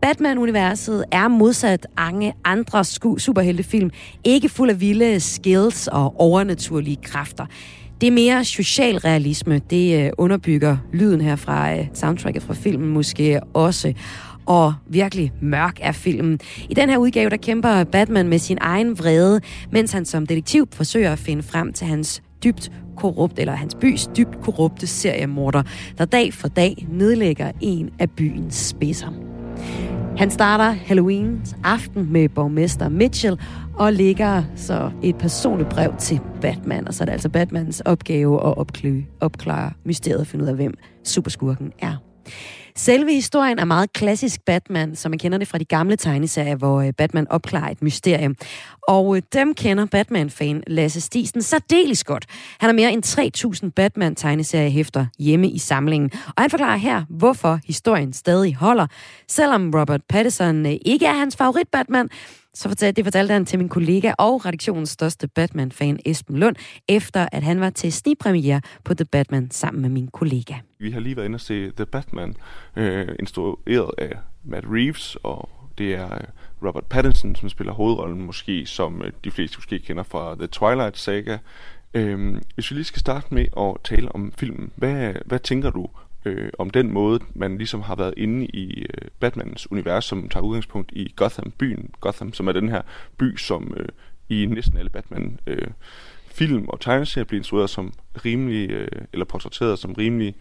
Batman-universet 0.00 1.04
er 1.12 1.28
modsat 1.28 1.86
mange 1.96 2.34
andre 2.44 2.84
superheltefilm 3.18 3.90
ikke 4.24 4.48
fuld 4.48 4.70
af 4.70 4.80
vilde 4.80 5.20
skills 5.20 5.88
og 5.88 6.20
overnaturlige 6.20 6.96
kræfter. 7.02 7.46
Det 8.00 8.06
er 8.06 8.10
mere 8.10 8.44
socialrealisme. 8.44 9.58
Det 9.58 10.04
øh, 10.04 10.10
underbygger 10.18 10.76
lyden 10.92 11.20
her 11.20 11.36
fra 11.36 11.76
øh, 11.76 11.86
soundtracket 11.94 12.42
fra 12.42 12.54
filmen 12.54 12.88
måske 12.88 13.40
også. 13.54 13.92
Og 14.46 14.74
virkelig 14.86 15.32
mørk 15.42 15.78
er 15.80 15.92
filmen. 15.92 16.40
I 16.70 16.74
den 16.74 16.90
her 16.90 16.96
udgave, 16.96 17.30
der 17.30 17.36
kæmper 17.36 17.84
Batman 17.84 18.28
med 18.28 18.38
sin 18.38 18.58
egen 18.60 18.98
vrede, 18.98 19.40
mens 19.72 19.92
han 19.92 20.04
som 20.04 20.26
detektiv 20.26 20.68
forsøger 20.72 21.12
at 21.12 21.18
finde 21.18 21.42
frem 21.42 21.72
til 21.72 21.86
hans 21.86 22.22
dybt 22.44 22.72
korrupt, 22.96 23.38
eller 23.38 23.52
hans 23.52 23.74
bys 23.74 24.08
dybt 24.16 24.40
korrupte 24.42 24.86
seriemorder, 24.86 25.62
der 25.98 26.04
dag 26.04 26.34
for 26.34 26.48
dag 26.48 26.86
nedlægger 26.90 27.52
en 27.60 27.90
af 27.98 28.10
byens 28.10 28.54
spidser. 28.54 29.12
Han 30.18 30.30
starter 30.30 30.70
Halloweens 30.70 31.56
aften 31.64 32.12
med 32.12 32.28
borgmester 32.28 32.88
Mitchell 32.88 33.40
og 33.74 33.92
lægger 33.92 34.42
så 34.56 34.90
et 35.02 35.16
personligt 35.16 35.68
brev 35.68 35.96
til 35.98 36.20
Batman. 36.40 36.88
Og 36.88 36.94
så 36.94 37.04
er 37.04 37.04
det 37.04 37.12
altså 37.12 37.28
Batmans 37.28 37.80
opgave 37.80 38.34
at 38.46 38.58
opklare, 38.58 39.02
opklare 39.20 39.72
mysteriet 39.84 40.20
og 40.20 40.26
finde 40.26 40.44
ud 40.44 40.48
af, 40.48 40.54
hvem 40.54 40.74
superskurken 41.04 41.72
er. 41.78 42.07
Selve 42.78 43.12
historien 43.12 43.58
er 43.58 43.64
meget 43.64 43.92
klassisk 43.92 44.40
Batman, 44.44 44.96
som 44.96 45.10
man 45.10 45.18
kender 45.18 45.38
det 45.38 45.48
fra 45.48 45.58
de 45.58 45.64
gamle 45.64 45.96
tegneserier, 45.96 46.56
hvor 46.56 46.80
øh, 46.80 46.92
Batman 46.92 47.26
opklarer 47.30 47.70
et 47.70 47.82
mysterium. 47.82 48.36
Og 48.88 49.16
øh, 49.16 49.22
dem 49.32 49.54
kender 49.54 49.86
Batman-fan 49.86 50.62
Lasse 50.66 51.00
Stisen 51.00 51.42
særdeles 51.42 52.04
godt. 52.04 52.26
Han 52.60 52.68
har 52.68 52.74
mere 52.74 52.92
end 52.92 53.04
3.000 53.64 53.70
Batman-tegneseriehæfter 53.76 55.06
hjemme 55.18 55.48
i 55.48 55.58
samlingen. 55.58 56.10
Og 56.36 56.42
han 56.42 56.50
forklarer 56.50 56.76
her, 56.76 57.04
hvorfor 57.08 57.60
historien 57.66 58.12
stadig 58.12 58.54
holder. 58.54 58.86
Selvom 59.28 59.70
Robert 59.74 60.00
Pattinson 60.08 60.66
øh, 60.66 60.72
ikke 60.84 61.06
er 61.06 61.14
hans 61.14 61.36
favorit 61.36 61.68
Batman, 61.72 62.08
så 62.54 62.68
fortalte, 62.68 62.96
det 62.96 63.04
fortalte 63.04 63.32
han 63.32 63.46
til 63.46 63.58
min 63.58 63.68
kollega 63.68 64.12
og 64.18 64.46
redaktionens 64.46 64.90
største 64.90 65.28
Batman-fan 65.28 65.98
Esben 66.04 66.36
Lund, 66.36 66.56
efter 66.88 67.28
at 67.32 67.42
han 67.42 67.60
var 67.60 67.70
til 67.70 67.92
snigpremiere 67.92 68.60
på 68.84 68.94
The 68.94 69.04
Batman 69.04 69.50
sammen 69.50 69.82
med 69.82 69.90
min 69.90 70.08
kollega. 70.08 70.54
Vi 70.78 70.90
har 70.90 71.00
lige 71.00 71.16
været 71.16 71.26
inde 71.26 71.36
og 71.36 71.40
se 71.40 71.70
The 71.70 71.86
Batman, 71.86 72.36
øh, 72.76 73.08
instrueret 73.18 73.90
af 73.98 74.12
Matt 74.44 74.66
Reeves, 74.68 75.16
og 75.22 75.48
det 75.78 75.94
er 75.94 76.14
øh, 76.14 76.20
Robert 76.66 76.84
Pattinson, 76.84 77.34
som 77.34 77.48
spiller 77.48 77.72
hovedrollen, 77.72 78.22
måske 78.22 78.66
som 78.66 79.02
øh, 79.02 79.12
de 79.24 79.30
fleste 79.30 79.58
måske 79.58 79.78
kender 79.78 80.02
fra 80.02 80.34
The 80.34 80.46
Twilight 80.46 80.98
Saga. 80.98 81.38
Øh, 81.94 82.36
hvis 82.54 82.70
vi 82.70 82.76
lige 82.76 82.84
skal 82.84 83.00
starte 83.00 83.34
med 83.34 83.46
at 83.56 83.76
tale 83.84 84.12
om 84.12 84.32
filmen, 84.38 84.72
hvad, 84.76 85.14
hvad 85.26 85.38
tænker 85.38 85.70
du 85.70 85.88
øh, 86.28 86.50
om 86.58 86.70
den 86.70 86.92
måde, 86.92 87.20
man 87.34 87.58
ligesom 87.58 87.82
har 87.82 87.94
været 87.94 88.14
inde 88.16 88.46
i 88.46 88.80
øh, 88.80 89.08
Batmans 89.20 89.70
univers, 89.70 90.04
som 90.04 90.28
tager 90.28 90.44
udgangspunkt 90.44 90.92
i 90.92 91.12
Gotham, 91.16 91.52
byen 91.58 91.90
Gotham, 92.00 92.32
som 92.32 92.48
er 92.48 92.52
den 92.52 92.68
her 92.68 92.82
by, 93.18 93.36
som 93.36 93.74
øh, 93.76 93.88
i 94.28 94.46
næsten 94.46 94.78
alle 94.78 94.90
Batman 94.90 95.40
øh, 95.46 95.68
film 96.26 96.68
og 96.68 96.80
tegneserier 96.80 97.24
bliver 97.24 97.40
instrueret 97.40 97.70
som 97.70 97.92
rimelig, 98.24 98.70
øh, 98.70 98.88
eller 99.12 99.24
portrætteret 99.24 99.78
som 99.78 99.92
rimelig 99.92 100.34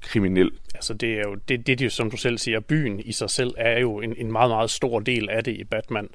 kriminel. 0.00 0.50
Altså 0.74 0.94
det 0.94 1.12
er 1.12 1.22
jo, 1.22 1.34
det, 1.34 1.66
det, 1.66 1.78
det 1.78 1.92
som 1.92 2.10
du 2.10 2.16
selv 2.16 2.38
siger, 2.38 2.60
byen 2.60 3.00
i 3.00 3.12
sig 3.12 3.30
selv 3.30 3.54
er 3.56 3.80
jo 3.80 4.00
en, 4.00 4.14
en 4.16 4.32
meget, 4.32 4.50
meget 4.50 4.70
stor 4.70 5.00
del 5.00 5.30
af 5.30 5.44
det 5.44 5.56
i 5.56 5.64
Batman. 5.64 6.08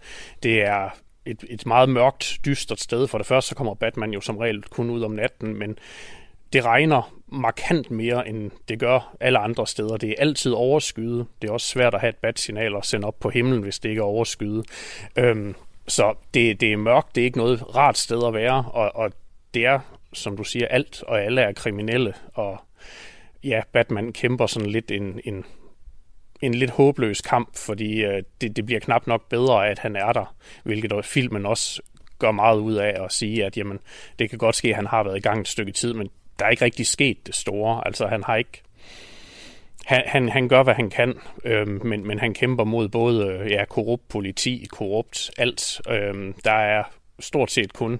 Det 0.43 0.62
er 0.62 0.89
et, 1.25 1.43
et 1.49 1.65
meget 1.65 1.89
mørkt, 1.89 2.39
dystert 2.45 2.80
sted. 2.80 3.08
For 3.08 3.17
det 3.17 3.27
første 3.27 3.49
så 3.49 3.56
kommer 3.56 3.73
Batman 3.73 4.13
jo 4.13 4.21
som 4.21 4.38
regel 4.38 4.63
kun 4.63 4.89
ud 4.89 5.01
om 5.01 5.12
natten, 5.12 5.60
men 5.60 5.77
det 6.53 6.65
regner 6.65 7.13
markant 7.27 7.91
mere, 7.91 8.27
end 8.27 8.51
det 8.69 8.79
gør 8.79 9.15
alle 9.19 9.39
andre 9.39 9.67
steder. 9.67 9.97
Det 9.97 10.09
er 10.09 10.15
altid 10.17 10.51
overskyet. 10.51 11.27
Det 11.41 11.49
er 11.49 11.53
også 11.53 11.67
svært 11.67 11.93
at 11.93 11.99
have 11.99 12.09
et 12.09 12.15
bat-signal 12.15 12.75
og 12.75 12.85
sende 12.85 13.07
op 13.07 13.19
på 13.19 13.29
himlen, 13.29 13.61
hvis 13.61 13.79
det 13.79 13.89
ikke 13.89 13.99
er 13.99 14.05
overskyet. 14.05 14.65
Øhm, 15.17 15.55
så 15.87 16.13
det, 16.33 16.61
det 16.61 16.73
er 16.73 16.77
mørkt, 16.77 17.15
det 17.15 17.21
er 17.21 17.25
ikke 17.25 17.37
noget 17.37 17.75
rart 17.75 17.97
sted 17.97 18.23
at 18.27 18.33
være, 18.33 18.65
og, 18.73 18.95
og 18.95 19.11
det 19.53 19.65
er, 19.65 19.79
som 20.13 20.37
du 20.37 20.43
siger, 20.43 20.67
alt 20.67 21.03
og 21.03 21.21
alle 21.21 21.41
er 21.41 21.53
kriminelle, 21.53 22.13
og 22.33 22.57
ja, 23.43 23.61
Batman 23.71 24.13
kæmper 24.13 24.45
sådan 24.45 24.69
lidt 24.69 24.91
en, 24.91 25.19
en, 25.25 25.45
en 26.41 26.53
lidt 26.53 26.71
håbløs 26.71 27.21
kamp, 27.21 27.57
fordi 27.57 28.03
øh, 28.03 28.23
det, 28.41 28.55
det 28.55 28.65
bliver 28.65 28.79
knap 28.79 29.07
nok 29.07 29.29
bedre, 29.29 29.69
at 29.69 29.79
han 29.79 29.95
er 29.95 30.13
der, 30.13 30.35
hvilket 30.63 31.05
filmen 31.05 31.45
også 31.45 31.81
gør 32.19 32.31
meget 32.31 32.59
ud 32.59 32.73
af 32.73 33.03
at 33.03 33.11
sige, 33.11 33.45
at 33.45 33.57
jamen, 33.57 33.79
det 34.19 34.29
kan 34.29 34.39
godt 34.39 34.55
ske, 34.55 34.69
at 34.69 34.75
han 34.75 34.87
har 34.87 35.03
været 35.03 35.17
i 35.17 35.21
gang 35.21 35.41
et 35.41 35.47
stykke 35.47 35.71
tid, 35.71 35.93
men 35.93 36.09
der 36.41 36.47
er 36.47 36.51
ikke 36.51 36.65
rigtig 36.65 36.88
sket 36.88 37.27
det 37.27 37.36
store. 37.36 37.82
Altså 37.86 38.08
han 38.08 38.23
har 38.23 38.36
ikke 38.36 38.62
han, 39.86 40.04
han, 40.06 40.30
han 40.30 40.47
gør, 40.47 40.63
hvad 40.63 40.73
han 40.73 40.89
kan, 40.89 41.13
øh, 41.45 41.86
men, 41.86 42.08
men 42.08 42.19
han 42.19 42.34
kæmper 42.34 42.63
mod 42.63 42.88
både 42.89 43.27
øh, 43.27 43.51
ja, 43.51 43.65
korrupt 43.65 44.08
politi, 44.08 44.67
korrupt 44.71 45.32
alt. 45.38 45.82
Øh, 45.89 46.34
der 46.43 46.51
er 46.51 46.84
stort 47.19 47.51
set 47.51 47.73
kun 47.73 47.99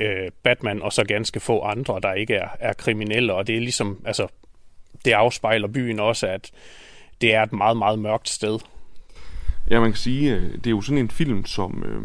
øh, 0.00 0.30
Batman 0.42 0.82
og 0.82 0.92
så 0.92 1.04
ganske 1.04 1.40
få 1.40 1.62
andre, 1.62 2.00
der 2.02 2.12
ikke 2.12 2.34
er, 2.34 2.48
er 2.60 2.72
kriminelle, 2.72 3.34
og 3.34 3.46
det 3.46 3.56
er 3.56 3.60
ligesom, 3.60 4.02
altså, 4.04 4.26
det 5.04 5.12
afspejler 5.12 5.68
byen 5.68 6.00
også, 6.00 6.26
at 6.26 6.50
det 7.20 7.34
er 7.34 7.42
et 7.42 7.52
meget, 7.52 7.76
meget 7.76 7.98
mørkt 7.98 8.28
sted. 8.28 8.58
Ja, 9.70 9.80
man 9.80 9.90
kan 9.90 9.98
sige, 9.98 10.34
øh, 10.34 10.54
det 10.54 10.66
er 10.66 10.70
jo 10.70 10.80
sådan 10.80 10.98
en 10.98 11.10
film, 11.10 11.46
som, 11.46 11.84
øh, 11.86 12.02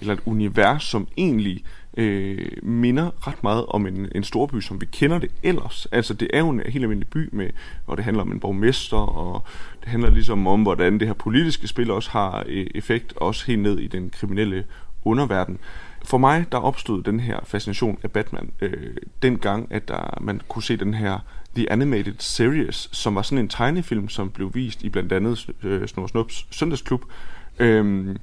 eller 0.00 0.14
et 0.14 0.20
univers, 0.24 0.82
som 0.82 1.08
egentlig 1.16 1.64
øh, 1.64 1.77
øh, 1.98 2.46
minder 2.62 3.28
ret 3.28 3.42
meget 3.42 3.66
om 3.66 3.86
en, 3.86 4.08
en 4.14 4.24
storby, 4.24 4.60
som 4.60 4.80
vi 4.80 4.86
kender 4.86 5.18
det 5.18 5.30
ellers. 5.42 5.86
Altså, 5.92 6.14
det 6.14 6.30
er 6.32 6.38
jo 6.38 6.50
en 6.50 6.60
helt 6.60 6.84
almindelig 6.84 7.08
by, 7.08 7.28
med, 7.32 7.50
og 7.86 7.96
det 7.96 8.04
handler 8.04 8.22
om 8.22 8.32
en 8.32 8.40
borgmester, 8.40 8.96
og 8.96 9.44
det 9.80 9.88
handler 9.88 10.10
ligesom 10.10 10.46
om, 10.46 10.62
hvordan 10.62 11.00
det 11.00 11.08
her 11.08 11.14
politiske 11.14 11.68
spil 11.68 11.90
også 11.90 12.10
har 12.10 12.44
øh, 12.46 12.66
effekt, 12.74 13.12
også 13.16 13.46
helt 13.46 13.62
ned 13.62 13.78
i 13.78 13.86
den 13.86 14.10
kriminelle 14.10 14.64
underverden. 15.04 15.58
For 16.04 16.18
mig, 16.18 16.46
der 16.52 16.58
opstod 16.58 17.02
den 17.02 17.20
her 17.20 17.40
fascination 17.44 17.98
af 18.02 18.10
Batman, 18.10 18.50
øh, 18.60 18.96
dengang, 19.22 19.66
at 19.70 19.88
der, 19.88 20.18
man 20.20 20.40
kunne 20.48 20.62
se 20.62 20.76
den 20.76 20.94
her 20.94 21.18
The 21.54 21.72
Animated 21.72 22.14
Series, 22.18 22.88
som 22.92 23.14
var 23.14 23.22
sådan 23.22 23.38
en 23.38 23.48
tegnefilm, 23.48 24.08
som 24.08 24.30
blev 24.30 24.50
vist 24.54 24.82
i 24.82 24.88
blandt 24.88 25.12
andet 25.12 25.50
øh, 25.62 25.88
Snor 25.88 26.06
Snups 26.06 26.46
søndagsklub. 26.50 27.04
Øh, 27.58 28.16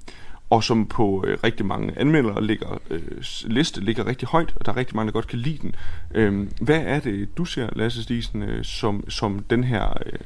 og 0.50 0.64
som 0.64 0.88
på 0.88 1.24
øh, 1.28 1.38
rigtig 1.44 1.66
mange 1.66 2.00
anmeldere 2.00 2.44
ligger, 2.44 2.82
øh, 2.90 3.02
liste 3.46 3.82
ligger 3.82 4.08
rigtig 4.08 4.28
højt, 4.28 4.54
og 4.56 4.66
der 4.66 4.72
er 4.72 4.78
rigtig 4.78 4.96
mange, 4.96 5.08
der 5.08 5.14
godt 5.14 5.28
kan 5.28 5.40
lide 5.40 5.58
den. 5.58 5.76
Øh, 6.16 6.48
hvad 6.62 6.82
er 6.86 7.00
det, 7.00 7.38
du 7.38 7.46
ser, 7.46 7.70
Lasse 7.76 8.04
Stisen, 8.04 8.44
øh, 8.44 8.64
som, 8.64 9.10
som 9.10 9.40
den 9.50 9.64
her... 9.64 9.98
Øh, 10.06 10.20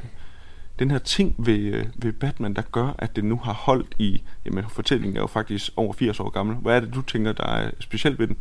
den 0.79 0.91
her 0.91 0.97
ting 0.97 1.35
ved, 1.37 1.59
øh, 1.59 1.85
ved 1.95 2.13
Batman, 2.13 2.53
der 2.53 2.61
gør, 2.61 2.95
at 2.97 3.15
det 3.15 3.23
nu 3.23 3.35
har 3.43 3.53
holdt 3.53 3.95
i, 3.99 4.23
jamen 4.45 4.65
fortællingen 4.69 5.17
er 5.17 5.21
jo 5.21 5.27
faktisk 5.27 5.71
over 5.75 5.93
80 5.93 6.19
år 6.19 6.29
gammel. 6.29 6.55
Hvad 6.55 6.75
er 6.75 6.79
det, 6.79 6.93
du 6.93 7.01
tænker, 7.01 7.31
der 7.31 7.47
er 7.47 7.71
specielt 7.79 8.19
ved 8.19 8.27
den? 8.27 8.37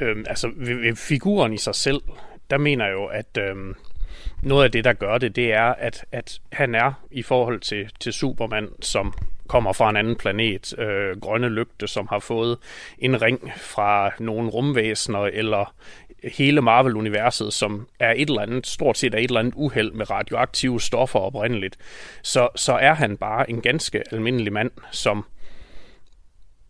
Øhm, 0.00 0.24
altså, 0.28 0.50
ved, 0.56 0.74
ved 0.74 0.96
figuren 0.96 1.52
i 1.52 1.58
sig 1.58 1.74
selv, 1.74 2.00
der 2.50 2.58
mener 2.58 2.84
jeg 2.84 2.92
jo, 2.92 3.06
at 3.06 3.38
øhm, 3.38 3.74
noget 4.42 4.64
af 4.64 4.72
det, 4.72 4.84
der 4.84 4.92
gør 4.92 5.18
det, 5.18 5.36
det 5.36 5.52
er, 5.52 5.74
at, 5.78 6.04
at 6.12 6.40
han 6.52 6.74
er 6.74 6.92
i 7.10 7.22
forhold 7.22 7.60
til, 7.60 7.90
til 8.00 8.12
Superman, 8.12 8.68
som 8.80 9.14
kommer 9.48 9.72
fra 9.72 9.90
en 9.90 9.96
anden 9.96 10.16
planet, 10.16 10.78
øh, 10.78 11.20
grønne 11.20 11.48
lygte, 11.48 11.86
som 11.86 12.06
har 12.10 12.18
fået 12.18 12.58
en 12.98 13.22
ring 13.22 13.52
fra 13.56 14.10
nogle 14.18 14.50
rumvæsener, 14.50 15.20
eller 15.20 15.74
hele 16.24 16.62
Marvel-universet, 16.62 17.52
som 17.52 17.88
er 18.00 18.12
et 18.16 18.28
eller 18.28 18.42
andet, 18.42 18.66
stort 18.66 18.98
set 18.98 19.14
er 19.14 19.18
et 19.18 19.24
eller 19.24 19.40
andet 19.40 19.54
uheld 19.56 19.92
med 19.92 20.10
radioaktive 20.10 20.80
stoffer 20.80 21.18
oprindeligt, 21.18 21.76
så, 22.22 22.48
så 22.56 22.72
er 22.72 22.94
han 22.94 23.16
bare 23.16 23.50
en 23.50 23.60
ganske 23.60 24.02
almindelig 24.12 24.52
mand, 24.52 24.70
som 24.90 25.24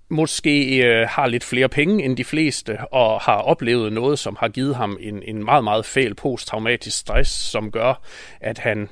måske 0.09 0.85
øh, 0.87 1.09
har 1.09 1.27
lidt 1.27 1.45
flere 1.45 1.69
penge 1.69 2.05
end 2.05 2.17
de 2.17 2.25
fleste, 2.25 2.79
og 2.93 3.21
har 3.21 3.37
oplevet 3.37 3.93
noget, 3.93 4.19
som 4.19 4.37
har 4.41 4.49
givet 4.49 4.77
ham 4.77 4.99
en, 5.01 5.23
en 5.23 5.45
meget, 5.45 5.65
meget 5.65 5.87
fæl 5.87 6.15
posttraumatisk 6.15 6.99
stress, 6.99 7.31
som 7.31 7.71
gør, 7.71 8.03
at 8.41 8.59
han 8.59 8.89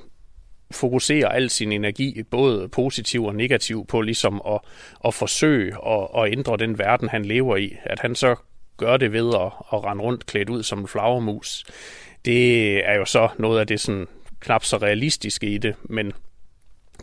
fokuserer 0.71 1.29
al 1.29 1.51
sin 1.51 1.73
energi, 1.73 2.23
både 2.23 2.69
positiv 2.69 3.25
og 3.25 3.35
negativ, 3.35 3.87
på 3.87 4.01
ligesom 4.01 4.43
at, 4.47 4.61
at 5.05 5.15
forsøge 5.15 5.77
at, 5.87 6.09
at 6.17 6.33
ændre 6.33 6.57
den 6.57 6.79
verden, 6.79 7.09
han 7.09 7.25
lever 7.25 7.57
i. 7.57 7.77
At 7.85 8.01
han 8.01 8.15
så 8.15 8.37
gør 8.77 8.97
det 8.97 9.13
ved 9.13 9.35
at, 9.35 9.53
at 9.73 9.85
rende 9.85 10.03
rundt 10.03 10.27
klædt 10.27 10.51
ud 10.51 10.63
som 10.63 10.79
en 10.79 10.89
flagermus. 10.89 11.65
Det 12.25 12.77
er 12.89 12.95
jo 12.95 13.05
så 13.05 13.29
noget 13.39 13.61
af 13.61 13.67
det 13.67 13.81
sådan 13.81 14.07
knap 14.41 14.65
så 14.65 14.77
realistiske 14.77 15.47
i 15.47 15.59
det, 15.59 15.75
men 15.83 16.13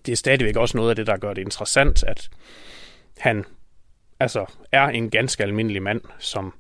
det 0.06 0.12
er 0.12 0.16
stadigvæk 0.16 0.56
også 0.56 0.78
noget 0.78 0.90
af 0.90 0.96
det, 0.96 1.08
der 1.08 1.18
gør 1.18 1.34
det 1.34 1.42
interessant, 1.42 2.04
at 2.04 2.30
han 3.18 3.46
altså 4.20 4.46
er 4.72 4.88
en 4.88 5.10
ganske 5.10 5.44
almindelig 5.44 5.84
mand, 5.84 6.02
som 6.20 6.54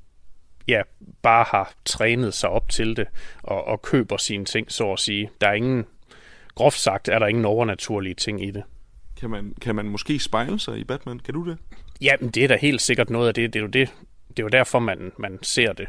ja, 0.67 0.81
bare 1.21 1.45
har 1.47 1.73
trænet 1.85 2.33
sig 2.33 2.49
op 2.49 2.69
til 2.69 2.97
det 2.97 3.07
og, 3.43 3.67
og 3.67 3.81
køber 3.81 4.17
sine 4.17 4.45
ting, 4.45 4.71
så 4.71 4.91
at 4.91 4.99
sige. 4.99 5.29
Der 5.41 5.47
er 5.47 5.53
ingen, 5.53 5.85
groft 6.55 6.79
sagt, 6.79 7.09
er 7.09 7.19
der 7.19 7.27
ingen 7.27 7.45
overnaturlige 7.45 8.15
ting 8.15 8.43
i 8.43 8.51
det. 8.51 8.63
Kan 9.19 9.29
man, 9.29 9.53
kan 9.61 9.75
man 9.75 9.85
måske 9.85 10.19
spejle 10.19 10.59
sig 10.59 10.77
i 10.77 10.83
Batman? 10.83 11.19
Kan 11.19 11.33
du 11.33 11.49
det? 11.49 11.57
Ja, 12.01 12.13
men 12.19 12.29
det 12.29 12.43
er 12.43 12.47
da 12.47 12.57
helt 12.57 12.81
sikkert 12.81 13.09
noget 13.09 13.27
af 13.27 13.33
det. 13.33 13.53
Det 13.53 13.59
er 13.59 13.63
jo 13.63 13.69
det, 13.69 13.89
det 14.37 14.39
er 14.39 14.43
jo 14.43 14.49
derfor, 14.49 14.79
man, 14.79 15.11
man 15.19 15.39
ser 15.41 15.73
det, 15.73 15.87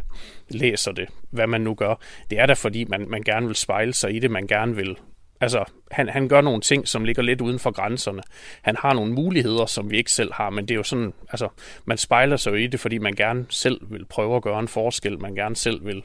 læser 0.48 0.92
det, 0.92 1.09
hvad 1.31 1.46
man 1.46 1.61
nu 1.61 1.75
gør. 1.75 1.94
Det 2.31 2.38
er 2.38 2.46
da 2.46 2.53
fordi, 2.53 2.85
man, 2.85 3.09
man 3.09 3.22
gerne 3.22 3.46
vil 3.46 3.57
spejle 3.57 3.92
sig 3.92 4.14
i 4.14 4.18
det, 4.18 4.31
man 4.31 4.46
gerne 4.46 4.77
vil... 4.77 4.96
Altså, 5.40 5.64
han, 5.90 6.09
han 6.09 6.29
gør 6.29 6.40
nogle 6.40 6.61
ting, 6.61 6.88
som 6.88 7.05
ligger 7.05 7.22
lidt 7.22 7.40
uden 7.40 7.59
for 7.59 7.70
grænserne. 7.70 8.22
Han 8.62 8.77
har 8.77 8.94
nogle 8.94 9.12
muligheder, 9.12 9.66
som 9.66 9.90
vi 9.90 9.96
ikke 9.96 10.12
selv 10.12 10.33
har, 10.33 10.51
men 10.51 10.68
det 10.68 10.75
er 10.75 10.77
jo 10.77 10.83
sådan, 10.83 11.12
altså, 11.29 11.48
man 11.85 11.98
spejler 11.98 12.37
sig 12.37 12.51
jo 12.51 12.57
i 12.57 12.66
det, 12.66 12.81
fordi 12.81 12.98
man 12.98 13.14
gerne 13.14 13.46
selv 13.48 13.81
vil 13.90 14.05
prøve 14.05 14.37
at 14.37 14.42
gøre 14.42 14.61
en 14.61 14.68
forskel, 14.68 15.20
man 15.20 15.35
gerne 15.35 15.57
selv 15.57 15.87
vil, 15.87 16.03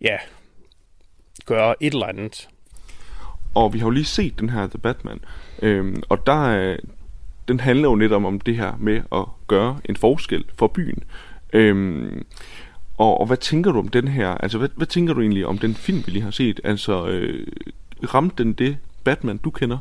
ja, 0.00 0.18
gøre 1.46 1.74
et 1.80 1.92
eller 1.92 2.06
andet. 2.06 2.48
Og 3.54 3.74
vi 3.74 3.78
har 3.78 3.86
jo 3.86 3.90
lige 3.90 4.04
set 4.04 4.40
den 4.40 4.50
her 4.50 4.66
The 4.66 4.78
Batman, 4.78 5.20
øhm, 5.62 6.02
og 6.08 6.26
der 6.26 6.50
er, 6.50 6.76
den 7.48 7.60
handler 7.60 7.88
jo 7.88 7.94
netop 7.94 8.24
om 8.24 8.40
det 8.40 8.56
her 8.56 8.72
med 8.78 9.00
at 9.12 9.24
gøre 9.46 9.78
en 9.84 9.96
forskel 9.96 10.44
for 10.58 10.66
byen. 10.66 11.02
Øhm, 11.52 12.24
og, 12.98 13.20
og 13.20 13.26
hvad 13.26 13.36
tænker 13.36 13.72
du 13.72 13.78
om 13.78 13.88
den 13.88 14.08
her? 14.08 14.28
Altså, 14.28 14.58
hvad, 14.58 14.68
hvad 14.76 14.86
tænker 14.86 15.14
du 15.14 15.20
egentlig 15.20 15.46
om 15.46 15.58
den 15.58 15.74
film, 15.74 16.02
vi 16.06 16.12
lige 16.12 16.22
har 16.22 16.30
set? 16.30 16.60
Altså, 16.64 17.06
øh, 17.06 17.46
ramte 18.14 18.44
den 18.44 18.52
det 18.52 18.78
Batman, 19.04 19.36
du 19.36 19.50
kender? 19.50 19.78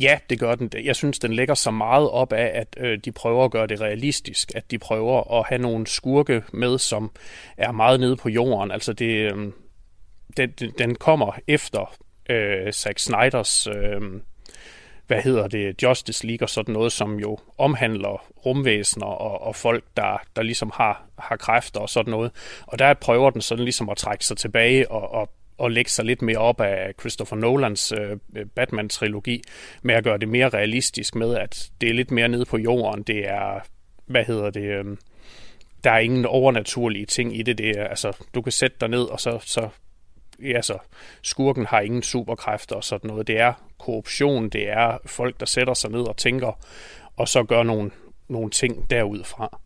Ja, 0.00 0.18
det 0.30 0.40
gør 0.40 0.54
den. 0.54 0.70
Jeg 0.84 0.96
synes, 0.96 1.18
den 1.18 1.32
lægger 1.32 1.54
så 1.54 1.70
meget 1.70 2.10
op 2.10 2.32
af, 2.32 2.50
at 2.54 2.76
øh, 2.80 2.98
de 3.04 3.12
prøver 3.12 3.44
at 3.44 3.50
gøre 3.50 3.66
det 3.66 3.80
realistisk. 3.80 4.52
At 4.54 4.70
de 4.70 4.78
prøver 4.78 5.38
at 5.38 5.46
have 5.48 5.62
nogle 5.62 5.86
skurke 5.86 6.42
med, 6.52 6.78
som 6.78 7.10
er 7.56 7.72
meget 7.72 8.00
nede 8.00 8.16
på 8.16 8.28
jorden. 8.28 8.70
Altså, 8.70 8.92
det, 8.92 9.32
øh, 9.32 9.52
den, 10.46 10.72
den 10.78 10.94
kommer 10.94 11.38
efter 11.46 11.94
øh, 12.30 12.72
Zack 12.72 12.98
Snyders... 12.98 13.66
Øh, 13.66 14.20
hvad 15.08 15.22
hedder 15.22 15.48
det, 15.48 15.82
Justice 15.82 16.26
League 16.26 16.44
og 16.44 16.50
sådan 16.50 16.72
noget, 16.72 16.92
som 16.92 17.18
jo 17.18 17.38
omhandler 17.58 18.26
rumvæsener 18.46 19.06
og, 19.06 19.42
og 19.42 19.56
folk, 19.56 19.84
der, 19.96 20.22
der 20.36 20.42
ligesom 20.42 20.70
har, 20.74 21.02
har 21.18 21.36
kræfter 21.36 21.80
og 21.80 21.88
sådan 21.88 22.10
noget. 22.10 22.32
Og 22.66 22.78
der 22.78 22.94
prøver 22.94 23.30
den 23.30 23.40
sådan 23.40 23.64
ligesom 23.64 23.88
at 23.88 23.96
trække 23.96 24.24
sig 24.24 24.36
tilbage 24.36 24.90
og, 24.90 25.10
og, 25.10 25.30
og 25.58 25.70
lægge 25.70 25.90
sig 25.90 26.04
lidt 26.04 26.22
mere 26.22 26.38
op 26.38 26.60
af 26.60 26.92
Christopher 27.00 27.36
Nolans 27.36 27.92
øh, 27.92 28.16
Batman-trilogi, 28.54 29.42
med 29.82 29.94
at 29.94 30.04
gøre 30.04 30.18
det 30.18 30.28
mere 30.28 30.48
realistisk 30.48 31.14
med, 31.14 31.34
at 31.34 31.70
det 31.80 31.88
er 31.88 31.94
lidt 31.94 32.10
mere 32.10 32.28
nede 32.28 32.44
på 32.44 32.58
jorden. 32.58 33.02
Det 33.02 33.28
er, 33.28 33.60
hvad 34.06 34.24
hedder 34.24 34.50
det, 34.50 34.62
øh, 34.62 34.84
der 35.84 35.90
er 35.90 35.98
ingen 35.98 36.26
overnaturlige 36.26 37.06
ting 37.06 37.38
i 37.38 37.42
det. 37.42 37.58
det 37.58 37.70
er, 37.78 37.84
altså, 37.84 38.26
du 38.34 38.42
kan 38.42 38.52
sætte 38.52 38.76
dig 38.80 38.88
ned, 38.88 39.02
og 39.02 39.20
så, 39.20 39.38
så 39.42 39.68
ja, 40.42 40.62
så 40.62 40.78
skurken 41.22 41.66
har 41.66 41.80
ingen 41.80 42.02
superkræfter 42.02 42.76
og 42.76 42.84
sådan 42.84 43.08
noget. 43.08 43.26
Det 43.26 43.40
er 43.40 43.52
korruption, 43.78 44.48
det 44.48 44.68
er 44.70 44.98
folk, 45.06 45.40
der 45.40 45.46
sætter 45.46 45.74
sig 45.74 45.90
ned 45.90 46.00
og 46.00 46.16
tænker, 46.16 46.58
og 47.16 47.28
så 47.28 47.42
gør 47.42 47.62
nogle, 47.62 47.90
nogle 48.28 48.50
ting 48.50 48.90
derudfra. 48.90 49.58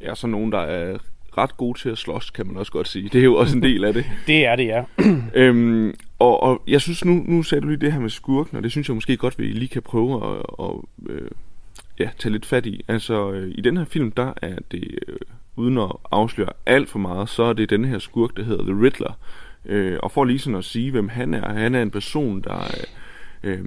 Ja, 0.00 0.14
så 0.14 0.26
nogen, 0.26 0.52
der 0.52 0.60
er 0.60 0.98
ret 1.38 1.56
gode 1.56 1.78
til 1.78 1.88
at 1.88 1.98
slås, 1.98 2.30
kan 2.30 2.46
man 2.46 2.56
også 2.56 2.72
godt 2.72 2.88
sige. 2.88 3.08
Det 3.08 3.20
er 3.20 3.24
jo 3.24 3.34
også 3.34 3.56
en 3.56 3.62
del 3.62 3.84
af 3.84 3.94
det. 3.94 4.04
det 4.26 4.46
er 4.46 4.56
det, 4.56 4.66
ja. 4.66 4.84
øhm, 5.40 5.94
og, 6.18 6.42
og 6.42 6.62
jeg 6.66 6.80
synes, 6.80 7.04
nu, 7.04 7.24
nu 7.26 7.42
sagde 7.42 7.62
du 7.62 7.68
lige 7.68 7.80
det 7.80 7.92
her 7.92 8.00
med 8.00 8.10
skurken, 8.10 8.56
og 8.56 8.62
det 8.62 8.70
synes 8.70 8.88
jeg 8.88 8.94
måske 8.94 9.16
godt, 9.16 9.38
vi 9.38 9.44
lige 9.44 9.68
kan 9.68 9.82
prøve 9.82 10.36
at, 10.36 10.42
at 10.60 10.72
øh, 11.08 11.30
ja, 11.98 12.10
tage 12.18 12.32
lidt 12.32 12.46
fat 12.46 12.66
i. 12.66 12.84
Altså, 12.88 13.32
øh, 13.32 13.52
i 13.54 13.60
den 13.60 13.76
her 13.76 13.84
film, 13.84 14.12
der 14.12 14.32
er 14.42 14.56
det, 14.70 14.98
øh, 15.08 15.16
uden 15.56 15.78
at 15.78 15.92
afsløre 16.10 16.52
alt 16.66 16.88
for 16.88 16.98
meget, 16.98 17.28
så 17.28 17.42
er 17.42 17.52
det 17.52 17.70
den 17.70 17.84
her 17.84 17.98
skurk, 17.98 18.36
der 18.36 18.42
hedder 18.42 18.62
The 18.62 18.82
Riddler. 18.82 19.18
Øh, 19.66 19.98
og 20.02 20.12
for 20.12 20.24
lige 20.24 20.38
sådan 20.38 20.58
at 20.58 20.64
sige, 20.64 20.90
hvem 20.90 21.08
han 21.08 21.34
er. 21.34 21.52
Han 21.52 21.74
er 21.74 21.82
en 21.82 21.90
person, 21.90 22.40
der 22.40 22.74
øh, 23.42 23.64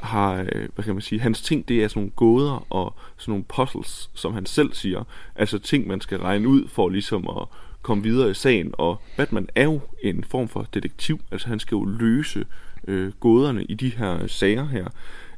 har, 0.00 0.46
øh, 0.52 0.68
hvad 0.74 0.84
kan 0.84 0.94
man 0.94 1.02
sige, 1.02 1.20
hans 1.20 1.42
ting, 1.42 1.68
det 1.68 1.84
er 1.84 1.88
sådan 1.88 2.00
nogle 2.00 2.12
gåder 2.16 2.66
og 2.70 2.94
sådan 3.16 3.32
nogle 3.32 3.44
puzzles, 3.44 4.10
som 4.14 4.34
han 4.34 4.46
selv 4.46 4.72
siger. 4.72 5.04
Altså 5.36 5.58
ting, 5.58 5.86
man 5.86 6.00
skal 6.00 6.18
regne 6.18 6.48
ud 6.48 6.68
for 6.68 6.88
ligesom 6.88 7.28
at 7.28 7.48
komme 7.82 8.02
videre 8.02 8.30
i 8.30 8.34
sagen. 8.34 8.70
Og 8.72 9.00
Batman 9.16 9.48
er 9.54 9.64
jo 9.64 9.80
en 10.02 10.24
form 10.24 10.48
for 10.48 10.66
detektiv, 10.74 11.20
altså 11.30 11.48
han 11.48 11.58
skal 11.58 11.76
jo 11.76 11.84
løse 11.84 12.44
øh, 12.88 13.12
gåderne 13.12 13.64
i 13.64 13.74
de 13.74 13.88
her 13.88 14.26
sager 14.26 14.68
her. 14.68 14.86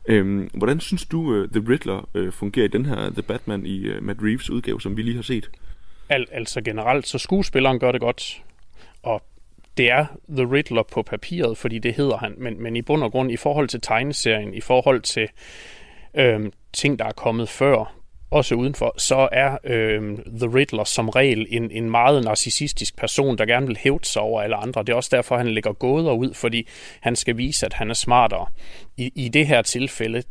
Øhm, 0.09 0.50
hvordan 0.54 0.80
synes 0.80 1.06
du, 1.06 1.20
uh, 1.20 1.48
The 1.48 1.64
Riddler 1.68 2.09
uh, 2.14 2.32
fungerer 2.32 2.64
i 2.64 2.68
den 2.68 2.87
her 2.87 3.11
The 3.11 3.22
Batman 3.22 3.66
i 3.66 3.90
uh, 3.90 4.02
Matt 4.02 4.22
Reeves 4.22 4.50
udgave, 4.50 4.80
som 4.80 4.96
vi 4.96 5.02
lige 5.02 5.14
har 5.14 5.22
set? 5.22 5.50
Al- 6.09 6.26
altså 6.32 6.61
generelt, 6.61 7.06
så 7.06 7.18
skuespilleren 7.18 7.78
gør 7.78 7.92
det 7.92 8.00
godt, 8.00 8.42
og 9.02 9.22
det 9.77 9.91
er 9.91 10.07
The 10.29 10.53
Riddler 10.53 10.83
på 10.83 11.03
papiret, 11.03 11.59
fordi 11.59 11.79
det 11.79 11.95
hedder 11.95 12.17
han, 12.17 12.35
men, 12.39 12.62
men 12.62 12.77
i 12.77 12.83
bund 12.83 13.03
og 13.03 13.12
grund 13.12 13.33
i 13.33 13.37
forhold 13.37 13.69
til 13.69 13.81
tegneserien, 13.81 14.55
i 14.55 14.61
forhold 14.61 15.01
til 15.01 15.29
øhm, 16.15 16.53
ting, 16.73 16.99
der 16.99 17.05
er 17.05 17.12
kommet 17.12 17.49
før, 17.49 17.97
også 18.31 18.55
udenfor, 18.55 18.95
så 18.99 19.29
er 19.33 19.59
øhm, 19.65 20.17
The 20.39 20.55
Riddler 20.55 20.85
som 20.85 21.09
regel 21.09 21.47
en, 21.51 21.71
en 21.71 21.91
meget 21.91 22.25
narcissistisk 22.25 22.97
person, 22.97 23.39
der 23.39 23.47
gerne 23.47 23.67
vil 23.67 23.77
hævde 23.81 24.05
sig 24.05 24.23
over 24.23 24.43
alle 24.43 24.57
andre. 24.57 24.83
Det 24.83 24.89
er 24.89 24.97
også 24.97 25.11
derfor, 25.12 25.37
han 25.37 25.49
lægger 25.49 25.73
gåder 25.73 26.12
ud, 26.12 26.35
fordi 26.35 26.69
han 27.01 27.17
skal 27.17 27.37
vise, 27.37 27.67
at 27.67 27.73
han 27.73 27.91
er 27.91 27.95
smartere. 27.95 28.47
I, 28.97 29.12
i 29.15 29.29
det 29.29 29.47
her 29.47 29.62
tilfælde, 29.62 30.23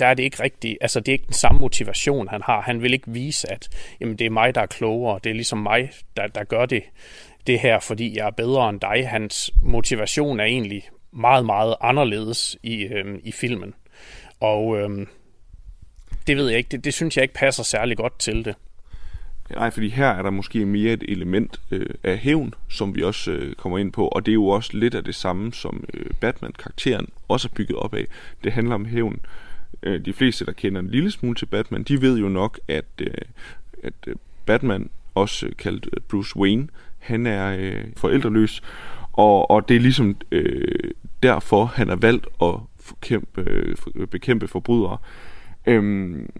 der 0.00 0.06
er 0.06 0.14
det 0.14 0.22
ikke 0.22 0.42
rigtigt, 0.42 0.78
altså 0.80 1.00
det 1.00 1.08
er 1.08 1.12
ikke 1.12 1.26
den 1.26 1.34
samme 1.34 1.60
motivation, 1.60 2.28
han 2.28 2.42
har. 2.42 2.60
Han 2.60 2.82
vil 2.82 2.92
ikke 2.92 3.10
vise, 3.10 3.52
at 3.52 3.68
jamen, 4.00 4.16
det 4.16 4.26
er 4.26 4.30
mig, 4.30 4.54
der 4.54 4.60
er 4.60 4.66
klogere, 4.66 5.20
det 5.24 5.30
er 5.30 5.34
ligesom 5.34 5.58
mig, 5.58 5.90
der, 6.16 6.26
der 6.26 6.44
gør 6.44 6.66
det 6.66 6.82
det 7.46 7.60
her, 7.60 7.80
fordi 7.80 8.16
jeg 8.16 8.26
er 8.26 8.30
bedre 8.30 8.70
end 8.70 8.80
dig. 8.80 9.08
Hans 9.08 9.50
motivation 9.62 10.40
er 10.40 10.44
egentlig 10.44 10.88
meget, 11.12 11.46
meget 11.46 11.74
anderledes 11.80 12.56
i, 12.62 12.84
øhm, 12.84 13.20
i 13.24 13.32
filmen. 13.32 13.74
Og 14.40 14.78
øhm, 14.78 15.08
det 16.26 16.36
ved 16.36 16.48
jeg 16.48 16.58
ikke, 16.58 16.68
det, 16.68 16.84
det 16.84 16.94
synes 16.94 17.16
jeg 17.16 17.22
ikke 17.22 17.34
passer 17.34 17.62
særlig 17.62 17.96
godt 17.96 18.18
til 18.18 18.44
det. 18.44 18.54
Nej, 19.50 19.70
fordi 19.70 19.88
her 19.88 20.08
er 20.08 20.22
der 20.22 20.30
måske 20.30 20.66
mere 20.66 20.92
et 20.92 21.02
element 21.08 21.60
øh, 21.70 21.86
af 22.02 22.18
hævn, 22.18 22.54
som 22.68 22.94
vi 22.94 23.02
også 23.02 23.30
øh, 23.30 23.54
kommer 23.54 23.78
ind 23.78 23.92
på, 23.92 24.08
og 24.08 24.26
det 24.26 24.32
er 24.32 24.34
jo 24.34 24.46
også 24.46 24.70
lidt 24.76 24.94
af 24.94 25.04
det 25.04 25.14
samme, 25.14 25.52
som 25.52 25.84
øh, 25.94 26.06
Batman-karakteren 26.20 27.08
også 27.28 27.48
er 27.48 27.54
bygget 27.54 27.78
op 27.78 27.94
af. 27.94 28.06
Det 28.44 28.52
handler 28.52 28.74
om 28.74 28.84
hævn. 28.84 29.20
Øh, 29.82 30.04
de 30.04 30.12
fleste, 30.12 30.46
der 30.46 30.52
kender 30.52 30.80
en 30.80 30.90
lille 30.90 31.10
smule 31.10 31.34
til 31.34 31.46
Batman, 31.46 31.82
de 31.82 32.00
ved 32.00 32.18
jo 32.18 32.28
nok, 32.28 32.60
at, 32.68 32.84
øh, 33.00 33.14
at 33.82 33.94
øh, 34.06 34.16
Batman, 34.46 34.90
også 35.14 35.46
øh, 35.46 35.52
kaldt 35.56 35.88
øh, 35.92 36.00
Bruce 36.08 36.36
Wayne, 36.36 36.68
han 37.04 37.26
er 37.26 37.56
øh, 37.58 37.84
forældreløs, 37.96 38.62
og, 39.12 39.50
og 39.50 39.68
det 39.68 39.76
er 39.76 39.80
ligesom 39.80 40.16
øh, 40.32 40.90
derfor, 41.22 41.64
han 41.64 41.88
har 41.88 41.96
valgt 41.96 42.26
at 42.42 42.54
kæmpe, 43.00 43.40
øh, 43.94 44.06
bekæmpe 44.06 44.48
forbrydere. 44.48 44.96
Øhm, 45.66 46.30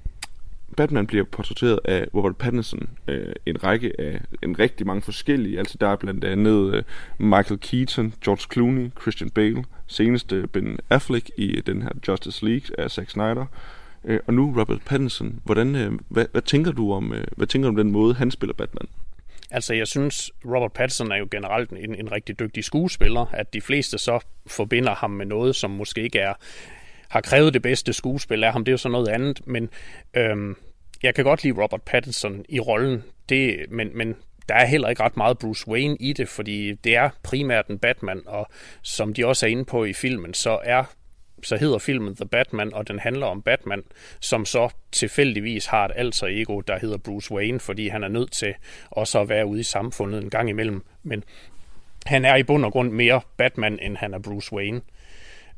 Batman 0.76 1.06
bliver 1.06 1.24
portrætteret 1.24 1.80
af 1.84 2.06
Robert 2.14 2.36
Pattinson 2.36 2.88
øh, 3.08 3.32
en 3.46 3.64
række 3.64 4.00
af 4.00 4.20
en 4.42 4.58
rigtig 4.58 4.86
mange 4.86 5.02
forskellige. 5.02 5.58
Altså 5.58 5.76
der 5.80 5.88
er 5.88 5.96
blandt 5.96 6.24
andet 6.24 6.74
øh, 6.74 6.82
Michael 7.18 7.60
Keaton, 7.60 8.14
George 8.24 8.46
Clooney, 8.52 8.90
Christian 9.00 9.30
Bale, 9.30 9.64
seneste 9.86 10.46
Ben 10.52 10.78
Affleck 10.90 11.30
i 11.36 11.60
den 11.66 11.82
her 11.82 11.90
Justice 12.08 12.46
League 12.46 12.80
af 12.80 12.90
Zack 12.90 13.10
Snyder. 13.10 13.46
Øh, 14.04 14.20
og 14.26 14.34
nu 14.34 14.54
Robert 14.60 14.82
Pattinson. 14.86 15.40
Hvordan, 15.44 15.76
øh, 15.76 15.92
hvad, 16.08 16.26
hvad 16.32 16.42
tænker 16.42 16.72
du 16.72 16.92
om 16.92 17.12
øh, 17.12 17.24
hvad 17.36 17.46
tænker 17.46 17.66
du 17.66 17.70
om 17.70 17.76
den 17.76 17.92
måde 17.92 18.14
han 18.14 18.30
spiller 18.30 18.54
Batman? 18.54 18.86
Altså, 19.50 19.74
jeg 19.74 19.86
synes, 19.86 20.30
Robert 20.44 20.72
Pattinson 20.72 21.12
er 21.12 21.16
jo 21.16 21.28
generelt 21.30 21.70
en, 21.70 21.94
en 21.94 22.12
rigtig 22.12 22.38
dygtig 22.38 22.64
skuespiller, 22.64 23.26
at 23.32 23.52
de 23.52 23.60
fleste 23.60 23.98
så 23.98 24.20
forbinder 24.46 24.94
ham 24.94 25.10
med 25.10 25.26
noget, 25.26 25.56
som 25.56 25.70
måske 25.70 26.02
ikke 26.02 26.18
er 26.18 26.34
har 27.08 27.20
krævet 27.20 27.54
det 27.54 27.62
bedste 27.62 27.92
skuespil 27.92 28.44
af 28.44 28.52
ham, 28.52 28.64
det 28.64 28.70
er 28.70 28.72
jo 28.72 28.78
så 28.78 28.88
noget 28.88 29.08
andet, 29.08 29.46
men 29.46 29.68
øhm, 30.14 30.56
jeg 31.02 31.14
kan 31.14 31.24
godt 31.24 31.44
lide 31.44 31.62
Robert 31.62 31.82
Pattinson 31.82 32.44
i 32.48 32.60
rollen, 32.60 33.04
det, 33.28 33.66
men, 33.70 33.90
men 33.94 34.16
der 34.48 34.54
er 34.54 34.66
heller 34.66 34.88
ikke 34.88 35.02
ret 35.02 35.16
meget 35.16 35.38
Bruce 35.38 35.68
Wayne 35.68 35.96
i 36.00 36.12
det, 36.12 36.28
fordi 36.28 36.72
det 36.72 36.96
er 36.96 37.10
primært 37.22 37.66
en 37.66 37.78
Batman, 37.78 38.22
og 38.26 38.48
som 38.82 39.14
de 39.14 39.26
også 39.26 39.46
er 39.46 39.50
inde 39.50 39.64
på 39.64 39.84
i 39.84 39.92
filmen, 39.92 40.34
så 40.34 40.58
er 40.64 40.84
så 41.44 41.56
hedder 41.56 41.78
filmen 41.78 42.16
The 42.16 42.26
Batman, 42.26 42.74
og 42.74 42.88
den 42.88 42.98
handler 42.98 43.26
om 43.26 43.42
Batman, 43.42 43.82
som 44.20 44.44
så 44.44 44.68
tilfældigvis 44.92 45.66
har 45.66 45.84
et 45.84 45.92
alter 45.94 46.26
ego, 46.26 46.60
der 46.60 46.78
hedder 46.78 46.96
Bruce 46.96 47.32
Wayne, 47.32 47.60
fordi 47.60 47.88
han 47.88 48.04
er 48.04 48.08
nødt 48.08 48.32
til 48.32 48.54
også 48.90 49.20
at 49.20 49.28
være 49.28 49.46
ude 49.46 49.60
i 49.60 49.62
samfundet 49.62 50.22
en 50.22 50.30
gang 50.30 50.48
imellem. 50.48 50.84
Men 51.02 51.24
han 52.06 52.24
er 52.24 52.36
i 52.36 52.42
bund 52.42 52.64
og 52.64 52.72
grund 52.72 52.92
mere 52.92 53.20
Batman, 53.36 53.78
end 53.82 53.96
han 53.96 54.14
er 54.14 54.18
Bruce 54.18 54.52
Wayne. 54.52 54.80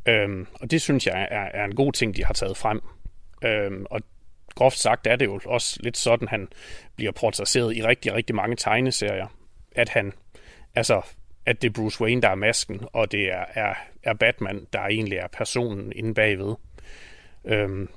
Øhm, 0.09 0.47
og 0.61 0.71
det 0.71 0.83
synes 0.83 1.07
jeg 1.07 1.29
er, 1.31 1.49
er 1.61 1.65
en 1.65 1.75
god 1.75 1.93
ting, 1.93 2.17
de 2.17 2.25
har 2.25 2.35
taget 2.35 2.57
frem. 2.57 2.81
Øhm, 3.45 3.87
og 3.91 4.01
groft 4.55 4.79
sagt 4.79 5.07
er 5.07 5.17
det 5.17 5.27
jo 5.27 5.41
også 5.45 5.81
lidt 5.83 5.97
sådan, 5.97 6.29
han 6.29 6.49
bliver 6.97 7.13
portrætteret 7.13 7.77
i 7.77 7.83
rigtig, 7.83 8.15
rigtig 8.15 8.37
mange 8.37 8.57
tegneserier. 8.57 9.27
At 9.73 9.89
han, 9.89 10.13
altså 10.75 11.03
at 11.47 11.63
det 11.63 11.69
er 11.69 11.73
Bruce 11.73 12.01
Wayne, 12.01 12.23
der 12.23 12.29
er 12.29 12.35
masken, 12.35 12.81
og 12.93 13.13
det 13.13 13.33
er, 13.33 13.45
er, 13.55 13.75
er 14.03 14.15
Batman, 14.15 14.67
der 14.73 14.81
egentlig 14.81 15.19
er 15.19 15.27
personen 15.27 15.93
inde 15.97 16.15
bagved. 16.15 16.55
Øhm, 17.45 17.89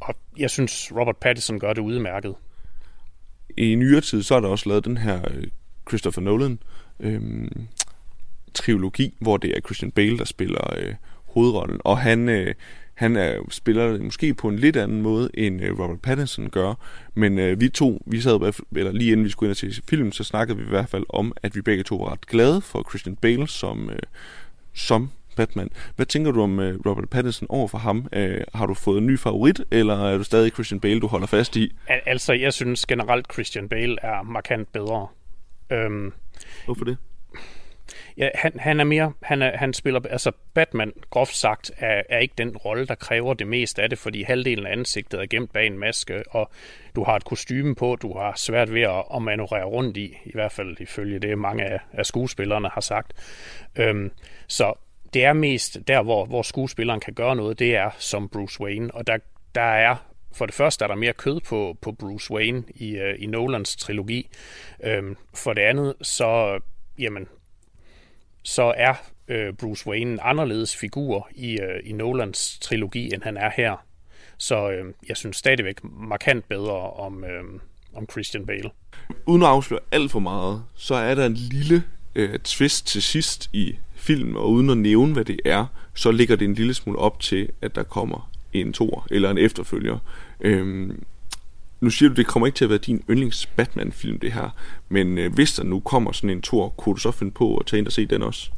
og 0.00 0.14
jeg 0.38 0.50
synes, 0.50 0.92
Robert 0.96 1.16
Pattinson 1.16 1.58
gør 1.58 1.72
det 1.72 1.82
udmærket. 1.82 2.34
I 3.56 3.74
nyere 3.74 4.00
tid, 4.00 4.22
så 4.22 4.34
er 4.34 4.40
der 4.40 4.48
også 4.48 4.68
lavet 4.68 4.84
den 4.84 4.96
her 4.96 5.20
øh, 5.30 5.46
Christopher 5.88 6.22
Nolan 6.22 6.58
øhm, 7.00 7.68
trilogi, 8.54 9.14
hvor 9.20 9.36
det 9.36 9.56
er 9.56 9.60
Christian 9.60 9.90
Bale, 9.90 10.18
der 10.18 10.24
spiller 10.24 10.74
øh, 10.78 10.94
hovedrollen, 11.24 11.80
og 11.84 11.98
han, 11.98 12.28
øh, 12.28 12.54
han 12.94 13.16
er, 13.16 13.40
spiller 13.50 13.98
måske 13.98 14.34
på 14.34 14.48
en 14.48 14.58
lidt 14.58 14.76
anden 14.76 15.02
måde, 15.02 15.30
end 15.34 15.64
øh, 15.64 15.78
Robert 15.78 16.00
Pattinson 16.00 16.50
gør. 16.50 16.74
Men 17.14 17.38
øh, 17.38 17.60
vi 17.60 17.68
to, 17.68 18.02
vi 18.06 18.20
sad, 18.20 18.62
eller 18.76 18.92
lige 18.92 19.12
inden 19.12 19.26
vi 19.26 19.30
skulle 19.30 19.48
ind 19.48 19.50
og 19.68 19.74
se 19.74 19.82
film, 19.88 20.12
så 20.12 20.24
snakkede 20.24 20.58
vi 20.58 20.64
i 20.64 20.68
hvert 20.68 20.88
fald 20.88 21.04
om, 21.08 21.32
at 21.42 21.56
vi 21.56 21.62
begge 21.62 21.82
to 21.82 21.96
var 21.96 22.12
ret 22.12 22.26
glade 22.26 22.60
for 22.60 22.86
Christian 22.90 23.16
Bale 23.16 23.48
som, 23.48 23.90
øh, 23.90 23.98
som 24.74 25.10
Batman. 25.36 25.68
Hvad 25.96 26.06
tænker 26.06 26.30
du 26.30 26.42
om 26.42 26.60
øh, 26.60 26.80
Robert 26.86 27.10
Pattinson 27.10 27.46
over 27.50 27.68
for 27.68 27.78
ham? 27.78 28.08
Øh, 28.12 28.40
har 28.54 28.66
du 28.66 28.74
fået 28.74 28.98
en 28.98 29.06
ny 29.06 29.18
favorit, 29.18 29.60
eller 29.70 30.04
er 30.08 30.18
du 30.18 30.24
stadig 30.24 30.52
Christian 30.52 30.80
Bale, 30.80 31.00
du 31.00 31.06
holder 31.06 31.26
fast 31.26 31.56
i? 31.56 31.74
Al- 31.88 32.00
altså, 32.06 32.32
jeg 32.32 32.52
synes 32.52 32.86
generelt, 32.86 33.32
Christian 33.32 33.68
Bale 33.68 33.96
er 34.02 34.22
markant 34.22 34.72
bedre. 34.72 35.06
Øhm, 35.72 36.12
Hvorfor 36.64 36.84
det? 36.84 36.96
Ja, 38.16 38.28
han, 38.34 38.52
han 38.58 38.80
er 38.80 38.84
mere, 38.84 39.12
han, 39.22 39.42
er, 39.42 39.56
han 39.56 39.72
spiller, 39.72 40.00
altså 40.10 40.32
Batman, 40.54 40.92
groft 41.10 41.36
sagt, 41.36 41.70
er, 41.76 42.02
er 42.08 42.18
ikke 42.18 42.34
den 42.38 42.56
rolle, 42.56 42.86
der 42.86 42.94
kræver 42.94 43.34
det 43.34 43.46
mest 43.46 43.78
af 43.78 43.90
det, 43.90 43.98
fordi 43.98 44.22
halvdelen 44.22 44.66
af 44.66 44.72
ansigtet 44.72 45.20
er 45.20 45.26
gemt 45.26 45.52
bag 45.52 45.66
en 45.66 45.78
maske, 45.78 46.22
og 46.30 46.50
du 46.96 47.04
har 47.04 47.16
et 47.16 47.24
kostume 47.24 47.74
på, 47.74 47.96
du 48.02 48.18
har 48.18 48.32
svært 48.36 48.74
ved 48.74 48.82
at, 48.82 49.04
at 49.14 49.22
manøvrere 49.22 49.64
rundt 49.64 49.96
i, 49.96 50.16
i 50.24 50.32
hvert 50.34 50.52
fald 50.52 50.80
ifølge 50.80 51.18
det, 51.18 51.38
mange 51.38 51.64
af, 51.64 51.80
af 51.92 52.06
skuespillerne 52.06 52.68
har 52.68 52.80
sagt. 52.80 53.12
Øhm, 53.76 54.10
så 54.48 54.72
det 55.14 55.24
er 55.24 55.32
mest 55.32 55.78
der, 55.88 56.02
hvor, 56.02 56.24
hvor 56.24 56.42
skuespilleren 56.42 57.00
kan 57.00 57.14
gøre 57.14 57.36
noget, 57.36 57.58
det 57.58 57.76
er 57.76 57.90
som 57.98 58.28
Bruce 58.28 58.60
Wayne, 58.60 58.94
og 58.94 59.06
der, 59.06 59.18
der 59.54 59.60
er 59.60 59.96
for 60.34 60.46
det 60.46 60.54
første 60.54 60.84
er 60.84 60.88
der 60.88 60.94
mere 60.94 61.12
kød 61.12 61.40
på, 61.40 61.76
på 61.82 61.92
Bruce 61.92 62.30
Wayne 62.34 62.64
i, 62.74 62.96
øh, 62.96 63.14
i 63.18 63.26
Nolans 63.26 63.76
trilogi. 63.76 64.30
Øhm, 64.84 65.16
for 65.34 65.52
det 65.52 65.62
andet, 65.62 65.94
så, 66.02 66.60
jamen, 66.98 67.28
så 68.44 68.74
er 68.76 68.94
øh, 69.28 69.52
Bruce 69.52 69.86
Wayne 69.86 70.12
en 70.12 70.18
anderledes 70.22 70.76
figur 70.76 71.28
i, 71.34 71.58
øh, 71.58 71.80
i 71.84 71.92
Nolans 71.92 72.58
trilogi, 72.58 73.14
end 73.14 73.22
han 73.22 73.36
er 73.36 73.50
her. 73.56 73.84
Så 74.38 74.70
øh, 74.70 74.84
jeg 75.08 75.16
synes 75.16 75.36
stadigvæk 75.36 75.80
markant 75.84 76.48
bedre 76.48 76.90
om, 76.90 77.24
øh, 77.24 77.44
om 77.94 78.06
Christian 78.10 78.46
Bale. 78.46 78.70
Uden 79.26 79.42
at 79.42 79.48
afsløre 79.48 79.80
alt 79.92 80.10
for 80.10 80.18
meget, 80.18 80.64
så 80.74 80.94
er 80.94 81.14
der 81.14 81.26
en 81.26 81.34
lille 81.34 81.84
øh, 82.14 82.38
twist 82.38 82.86
til 82.86 83.02
sidst 83.02 83.50
i 83.52 83.76
filmen, 83.94 84.36
og 84.36 84.50
uden 84.50 84.70
at 84.70 84.78
nævne, 84.78 85.12
hvad 85.12 85.24
det 85.24 85.40
er, 85.44 85.66
så 85.94 86.10
ligger 86.10 86.36
det 86.36 86.44
en 86.44 86.54
lille 86.54 86.74
smule 86.74 86.98
op 86.98 87.20
til, 87.20 87.48
at 87.62 87.74
der 87.74 87.82
kommer 87.82 88.30
en 88.52 88.72
tor 88.72 89.06
eller 89.10 89.30
en 89.30 89.38
efterfølger. 89.38 89.98
Øhm, 90.40 91.04
nu 91.84 91.90
siger 91.90 92.08
du, 92.08 92.14
det 92.14 92.26
kommer 92.26 92.46
ikke 92.46 92.56
til 92.56 92.64
at 92.64 92.70
være 92.70 92.78
din 92.78 93.04
yndlings 93.10 93.46
Batman-film, 93.46 94.18
det 94.18 94.32
her. 94.32 94.50
Men 94.88 95.18
øh, 95.18 95.34
hvis 95.34 95.52
der 95.52 95.64
nu 95.64 95.80
kommer 95.80 96.12
sådan 96.12 96.30
en 96.30 96.42
tor, 96.42 96.68
kunne 96.68 96.94
du 96.94 97.00
så 97.00 97.10
finde 97.10 97.32
på 97.32 97.56
at 97.56 97.66
tage 97.66 97.78
ind 97.78 97.86
og 97.86 97.92
se 97.92 98.06
den 98.06 98.22
også? 98.22 98.50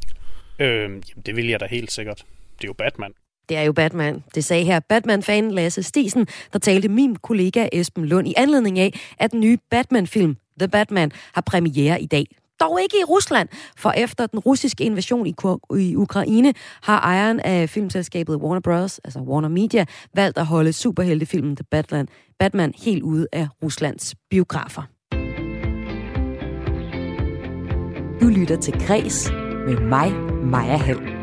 Øh, 0.59 0.67
jamen, 0.67 1.03
det 1.25 1.35
vil 1.35 1.47
jeg 1.47 1.59
da 1.59 1.65
helt 1.69 1.91
sikkert. 1.91 2.25
Det 2.57 2.63
er 2.63 2.67
jo 2.67 2.73
Batman. 2.73 3.11
Det 3.49 3.57
er 3.57 3.61
jo 3.61 3.73
Batman. 3.73 4.23
Det 4.35 4.45
sagde 4.45 4.65
her 4.65 4.79
Batman-fan 4.79 5.51
Lasse 5.51 5.83
Stisen, 5.83 6.27
der 6.53 6.59
talte 6.59 6.89
min 6.89 7.15
kollega 7.15 7.67
Esben 7.73 8.05
Lund 8.05 8.27
i 8.27 8.33
anledning 8.37 8.79
af, 8.79 8.99
at 9.17 9.31
den 9.31 9.39
nye 9.39 9.57
Batman-film, 9.69 10.37
The 10.59 10.67
Batman, 10.67 11.11
har 11.33 11.41
premiere 11.41 12.01
i 12.01 12.05
dag. 12.05 12.25
Dog 12.59 12.81
ikke 12.81 12.97
i 13.01 13.03
Rusland, 13.03 13.49
for 13.77 13.91
efter 13.91 14.25
den 14.25 14.39
russiske 14.39 14.83
invasion 14.83 15.27
i, 15.27 15.35
i 15.79 15.95
Ukraine 15.95 16.53
har 16.83 16.99
ejeren 16.99 17.39
af 17.39 17.69
filmselskabet 17.69 18.35
Warner 18.35 18.61
Bros., 18.61 18.99
altså 19.03 19.19
Warner 19.19 19.49
Media, 19.49 19.85
valgt 20.15 20.37
at 20.37 20.45
holde 20.45 20.73
superheltefilmen 20.73 21.55
The 21.55 21.65
Batman, 21.71 22.07
Batman 22.39 22.73
helt 22.83 23.03
ude 23.03 23.27
af 23.33 23.47
Ruslands 23.63 24.15
biografer. 24.29 24.81
Du 28.21 28.27
lytter 28.27 28.57
til 28.61 28.73
Græs 28.87 29.31
med 29.67 29.79
mig, 29.79 30.11
Maja 30.43 30.77
Hall. 30.77 31.17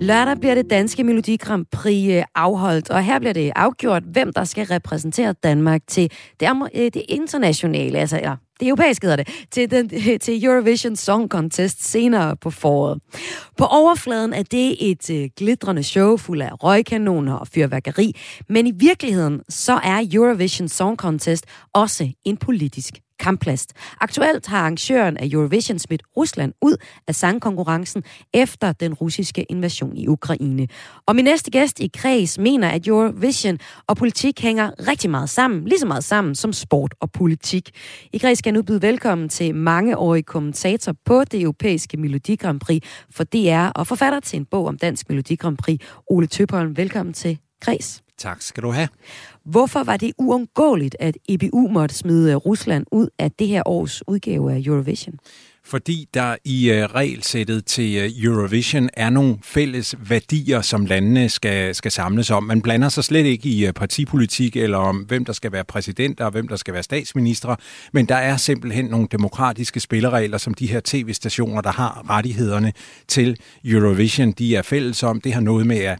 Lørdag 0.00 0.36
bliver 0.40 0.54
det 0.54 0.70
danske 0.70 1.04
Melodi 1.04 1.36
Grand 1.36 1.66
Prix 1.72 2.08
øh, 2.10 2.22
afholdt, 2.34 2.90
og 2.90 3.04
her 3.04 3.18
bliver 3.18 3.32
det 3.32 3.52
afgjort, 3.56 4.02
hvem 4.02 4.32
der 4.32 4.44
skal 4.44 4.66
repræsentere 4.66 5.32
Danmark 5.32 5.80
til 5.86 6.10
det, 6.40 6.48
øh, 6.74 6.84
det 6.84 7.02
internationale, 7.08 7.98
altså 7.98 8.16
ja, 8.16 8.34
det 8.60 8.68
europæiske 8.68 9.06
hedder 9.06 9.24
det, 9.24 9.46
til, 9.50 9.70
den, 9.70 9.88
til 10.24 10.44
Eurovision 10.44 10.96
Song 10.96 11.28
Contest 11.28 11.90
senere 11.90 12.36
på 12.36 12.50
foråret. 12.50 13.00
På 13.56 13.64
overfladen 13.64 14.32
er 14.32 14.42
det 14.42 14.90
et 14.90 15.10
øh, 15.10 15.28
glitrende 15.36 15.82
show 15.82 16.16
fuld 16.16 16.42
af 16.42 16.62
røgkanoner 16.64 17.34
og 17.34 17.48
fyrværkeri, 17.48 18.12
men 18.48 18.66
i 18.66 18.72
virkeligheden 18.76 19.40
så 19.48 19.72
er 19.72 20.08
Eurovision 20.12 20.68
Song 20.68 20.96
Contest 20.96 21.46
også 21.74 22.12
en 22.24 22.36
politisk 22.36 22.94
kampplast. 23.18 23.72
Aktuelt 24.00 24.46
har 24.46 24.58
arrangøren 24.58 25.16
af 25.16 25.28
Eurovision 25.32 25.78
smidt 25.78 26.02
Rusland 26.16 26.52
ud 26.62 26.76
af 27.08 27.14
sangkonkurrencen 27.14 28.02
efter 28.34 28.72
den 28.72 28.94
russiske 28.94 29.42
invasion 29.42 29.96
i 29.96 30.08
Ukraine. 30.08 30.68
Og 31.06 31.16
min 31.16 31.24
næste 31.24 31.50
gæst 31.50 31.80
i 31.80 31.90
Kreds 31.94 32.38
mener, 32.38 32.68
at 32.68 32.86
Eurovision 32.86 33.58
og 33.86 33.96
politik 33.96 34.40
hænger 34.40 34.70
rigtig 34.88 35.10
meget 35.10 35.30
sammen, 35.30 35.64
lige 35.68 35.78
så 35.78 35.86
meget 35.86 36.04
sammen 36.04 36.34
som 36.34 36.52
sport 36.52 36.94
og 37.00 37.12
politik. 37.12 37.70
I 38.12 38.18
Kreds 38.18 38.38
skal 38.38 38.50
jeg 38.50 38.54
nu 38.54 38.62
byde 38.62 38.82
velkommen 38.82 39.28
til 39.28 39.54
mangeårig 39.54 40.26
kommentator 40.26 40.94
på 41.04 41.24
det 41.24 41.40
europæiske 41.40 41.96
Melodi 41.96 42.36
Grand 42.36 42.60
Prix 42.60 42.82
for 43.10 43.24
DR 43.24 43.68
og 43.74 43.86
forfatter 43.86 44.20
til 44.20 44.36
en 44.36 44.44
bog 44.44 44.66
om 44.66 44.78
dansk 44.78 45.08
Melodi 45.08 45.34
Grand 45.34 45.56
Prix, 45.56 45.80
Ole 46.10 46.26
Tøbholm. 46.26 46.76
Velkommen 46.76 47.12
til 47.12 47.38
Kreds. 47.60 48.02
Tak 48.18 48.42
skal 48.42 48.62
du 48.62 48.70
have. 48.70 48.88
Hvorfor 49.46 49.84
var 49.84 49.96
det 49.96 50.12
uundgåeligt, 50.18 50.96
at 51.00 51.18
EBU 51.28 51.68
måtte 51.68 51.94
smide 51.94 52.30
øh, 52.30 52.36
Rusland 52.36 52.86
ud 52.92 53.08
af 53.18 53.32
det 53.32 53.48
her 53.48 53.68
års 53.68 54.08
udgave 54.08 54.52
af 54.52 54.62
Eurovision? 54.66 55.14
Fordi 55.64 56.08
der 56.14 56.36
i 56.44 56.70
øh, 56.70 56.84
regelsættet 56.84 57.64
til 57.64 57.96
øh, 57.96 58.10
Eurovision 58.24 58.90
er 58.94 59.10
nogle 59.10 59.38
fælles 59.42 59.94
værdier, 60.08 60.60
som 60.60 60.86
landene 60.86 61.28
skal, 61.28 61.74
skal 61.74 61.90
samles 61.90 62.30
om. 62.30 62.44
Man 62.44 62.62
blander 62.62 62.88
sig 62.88 63.04
slet 63.04 63.26
ikke 63.26 63.48
i 63.48 63.72
partipolitik 63.72 64.56
eller 64.56 64.78
om, 64.78 64.96
hvem 64.96 65.24
der 65.24 65.32
skal 65.32 65.52
være 65.52 65.64
præsident 65.64 66.20
og 66.20 66.30
hvem 66.30 66.48
der 66.48 66.56
skal 66.56 66.74
være 66.74 66.82
statsminister, 66.82 67.56
men 67.92 68.06
der 68.06 68.16
er 68.16 68.36
simpelthen 68.36 68.84
nogle 68.84 69.08
demokratiske 69.10 69.80
spilleregler, 69.80 70.38
som 70.38 70.54
de 70.54 70.66
her 70.66 70.80
tv-stationer, 70.84 71.60
der 71.60 71.72
har 71.72 72.10
rettighederne 72.10 72.72
til 73.08 73.36
Eurovision, 73.64 74.32
de 74.32 74.56
er 74.56 74.62
fælles 74.62 75.02
om. 75.02 75.20
Det 75.20 75.32
har 75.32 75.40
noget 75.40 75.66
med 75.66 75.78
at 75.78 75.98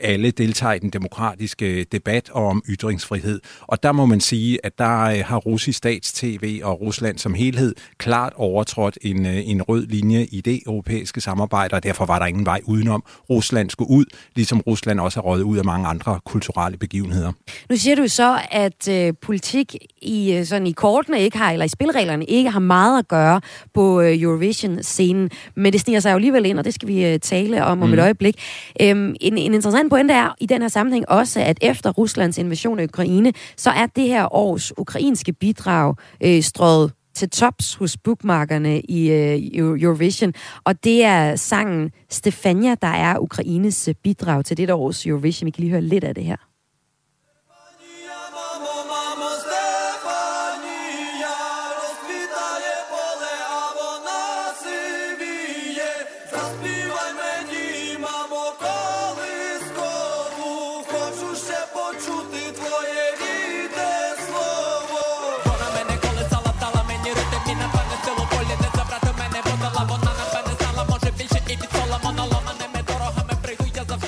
alle 0.00 0.30
deltager 0.30 0.72
i 0.72 0.78
den 0.78 0.90
demokratiske 0.90 1.84
debat 1.84 2.30
og 2.30 2.46
om 2.46 2.62
ytringsfrihed. 2.68 3.40
Og 3.60 3.82
der 3.82 3.92
må 3.92 4.06
man 4.06 4.20
sige, 4.20 4.58
at 4.66 4.78
der 4.78 5.00
øh, 5.00 5.22
har 5.24 5.36
russisk 5.36 5.78
stats-TV 5.78 6.60
og 6.64 6.80
Rusland 6.80 7.18
som 7.18 7.34
helhed 7.34 7.74
klart 7.98 8.32
overtrådt 8.36 8.98
en, 9.02 9.26
øh, 9.26 9.48
en 9.48 9.62
rød 9.62 9.86
linje 9.86 10.24
i 10.24 10.40
det 10.40 10.60
europæiske 10.66 11.20
samarbejde, 11.20 11.74
og 11.74 11.82
derfor 11.82 12.06
var 12.06 12.18
der 12.18 12.26
ingen 12.26 12.46
vej 12.46 12.60
udenom. 12.64 13.04
Rusland 13.30 13.70
skulle 13.70 13.90
ud, 13.90 14.04
ligesom 14.36 14.60
Rusland 14.60 15.00
også 15.00 15.20
har 15.20 15.22
røget 15.22 15.42
ud 15.42 15.58
af 15.58 15.64
mange 15.64 15.86
andre 15.86 16.20
kulturelle 16.24 16.78
begivenheder. 16.78 17.32
Nu 17.70 17.76
siger 17.76 17.96
du 17.96 18.08
så, 18.08 18.38
at 18.50 18.88
øh, 18.88 19.12
politik 19.22 19.76
i, 20.02 20.32
øh, 20.32 20.44
sådan 20.44 20.66
i 20.66 20.72
kortene 20.72 21.20
ikke 21.20 21.38
har, 21.38 21.52
eller 21.52 21.64
i 21.64 21.68
spilreglerne 21.68 22.24
ikke 22.24 22.50
har 22.50 22.60
meget 22.60 22.98
at 22.98 23.08
gøre 23.08 23.40
på 23.74 24.00
øh, 24.00 24.22
Eurovision-scenen, 24.22 25.30
men 25.54 25.72
det 25.72 25.80
sniger 25.80 26.00
sig 26.00 26.10
jo 26.10 26.14
alligevel 26.14 26.46
ind, 26.46 26.58
og 26.58 26.64
det 26.64 26.74
skal 26.74 26.88
vi 26.88 27.04
øh, 27.04 27.18
tale 27.18 27.64
om 27.64 27.82
om 27.82 27.88
mm. 27.88 27.94
et 27.94 28.00
øjeblik. 28.00 28.36
Øhm, 28.82 29.14
en, 29.20 29.38
en 29.38 29.54
interessant 29.54 29.87
anden 29.96 30.08
pointe 30.08 30.14
er 30.14 30.34
i 30.40 30.46
den 30.46 30.62
her 30.62 30.68
sammenhæng 30.68 31.08
også, 31.08 31.40
at 31.40 31.58
efter 31.62 31.90
Ruslands 31.90 32.38
invasion 32.38 32.78
af 32.78 32.84
Ukraine, 32.84 33.32
så 33.56 33.70
er 33.70 33.86
det 33.86 34.04
her 34.04 34.34
års 34.34 34.78
ukrainske 34.78 35.32
bidrag 35.32 35.94
øh, 36.20 36.42
strøget 36.42 36.92
til 37.14 37.30
tops 37.30 37.74
hos 37.74 37.96
bookmarkerne 37.96 38.80
i 38.80 39.10
øh, 39.10 39.38
Eurovision. 39.82 40.32
Og 40.64 40.84
det 40.84 41.04
er 41.04 41.36
sangen 41.36 41.90
Stefania, 42.10 42.74
der 42.82 42.88
er 42.88 43.18
Ukraines 43.18 43.88
bidrag 44.02 44.44
til 44.44 44.56
det 44.56 44.70
års 44.70 45.06
Eurovision. 45.06 45.46
Vi 45.46 45.50
kan 45.50 45.62
lige 45.62 45.70
høre 45.70 45.82
lidt 45.82 46.04
af 46.04 46.14
det 46.14 46.24
her. 46.24 46.47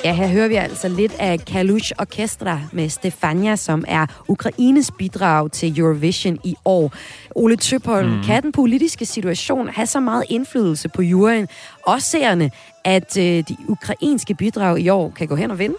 Ja, 0.04 0.12
her 0.14 0.28
hører 0.28 0.48
vi 0.48 0.54
altså 0.54 0.88
lidt 0.88 1.12
af 1.18 1.40
Kalush 1.44 1.92
Orkestra 1.98 2.60
med 2.72 2.88
Stefania, 2.88 3.56
som 3.56 3.84
er 3.88 4.06
Ukraines 4.28 4.90
bidrag 4.98 5.52
til 5.52 5.78
Eurovision 5.78 6.38
i 6.44 6.56
år. 6.64 6.92
Ole 7.34 7.56
Tøpholm, 7.56 8.10
mm. 8.10 8.22
kan 8.22 8.42
den 8.42 8.52
politiske 8.52 9.06
situation 9.06 9.68
have 9.68 9.86
så 9.86 10.00
meget 10.00 10.24
indflydelse 10.28 10.88
på 10.88 11.02
juryen 11.02 11.48
og 11.86 12.02
seerne, 12.02 12.50
at 12.84 13.16
øh, 13.16 13.24
de 13.24 13.56
ukrainske 13.68 14.34
bidrag 14.34 14.80
i 14.80 14.88
år 14.88 15.12
kan 15.16 15.28
gå 15.28 15.34
hen 15.34 15.50
og 15.50 15.58
vinde? 15.58 15.76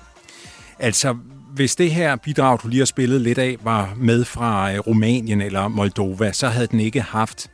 Altså, 0.80 1.16
hvis 1.54 1.76
det 1.76 1.92
her 1.92 2.16
bidrag, 2.16 2.60
du 2.64 2.68
lige 2.68 2.80
har 2.80 2.86
spillet 2.86 3.22
lidt 3.22 3.38
af, 3.38 3.58
var 3.64 3.94
med 3.98 4.26
fra 4.26 4.74
øh, 4.74 4.80
Rumænien 4.80 5.42
eller 5.42 5.68
Moldova, 5.68 6.32
så 6.32 6.48
havde 6.48 6.68
den 6.68 6.80
ikke 6.80 7.02
haft 7.02 7.50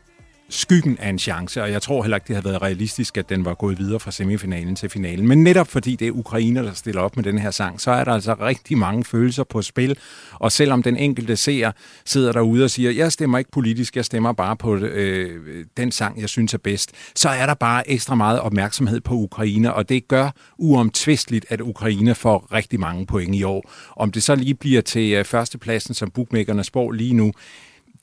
skyggen 0.49 0.97
af 0.99 1.09
en 1.09 1.19
chance, 1.19 1.63
og 1.63 1.71
jeg 1.71 1.81
tror 1.81 2.03
heller 2.03 2.17
ikke, 2.17 2.27
det 2.27 2.35
havde 2.35 2.45
været 2.45 2.61
realistisk, 2.61 3.17
at 3.17 3.29
den 3.29 3.45
var 3.45 3.53
gået 3.53 3.79
videre 3.79 3.99
fra 3.99 4.11
semifinalen 4.11 4.75
til 4.75 4.89
finalen. 4.89 5.27
Men 5.27 5.43
netop 5.43 5.67
fordi 5.67 5.95
det 5.95 6.07
er 6.07 6.11
Ukrainer, 6.11 6.61
der 6.61 6.73
stiller 6.73 7.01
op 7.01 7.15
med 7.15 7.23
den 7.23 7.37
her 7.37 7.51
sang, 7.51 7.81
så 7.81 7.91
er 7.91 8.03
der 8.03 8.11
altså 8.11 8.33
rigtig 8.33 8.77
mange 8.77 9.03
følelser 9.03 9.43
på 9.43 9.61
spil, 9.61 9.97
og 10.33 10.51
selvom 10.51 10.83
den 10.83 10.97
enkelte 10.97 11.35
seer 11.35 11.71
sidder 12.05 12.31
derude 12.31 12.63
og 12.63 12.69
siger, 12.69 12.91
jeg 12.91 13.11
stemmer 13.11 13.37
ikke 13.37 13.51
politisk, 13.51 13.95
jeg 13.95 14.05
stemmer 14.05 14.31
bare 14.31 14.55
på 14.55 14.75
øh, 14.75 15.65
den 15.77 15.91
sang, 15.91 16.21
jeg 16.21 16.29
synes 16.29 16.53
er 16.53 16.57
bedst, 16.57 16.91
så 17.15 17.29
er 17.29 17.45
der 17.45 17.53
bare 17.53 17.89
ekstra 17.89 18.15
meget 18.15 18.39
opmærksomhed 18.39 19.01
på 19.01 19.13
Ukraine, 19.13 19.73
og 19.73 19.89
det 19.89 20.07
gør 20.07 20.29
uomtvisteligt, 20.57 21.45
at 21.49 21.61
Ukraine 21.61 22.15
får 22.15 22.47
rigtig 22.53 22.79
mange 22.79 23.05
point 23.05 23.35
i 23.35 23.43
år. 23.43 23.71
Om 23.95 24.11
det 24.11 24.23
så 24.23 24.35
lige 24.35 24.53
bliver 24.53 24.81
til 24.81 25.13
øh, 25.13 25.25
førstepladsen, 25.25 25.93
som 25.93 26.11
bookmakerne 26.11 26.63
spår 26.63 26.91
lige 26.91 27.13
nu, 27.13 27.33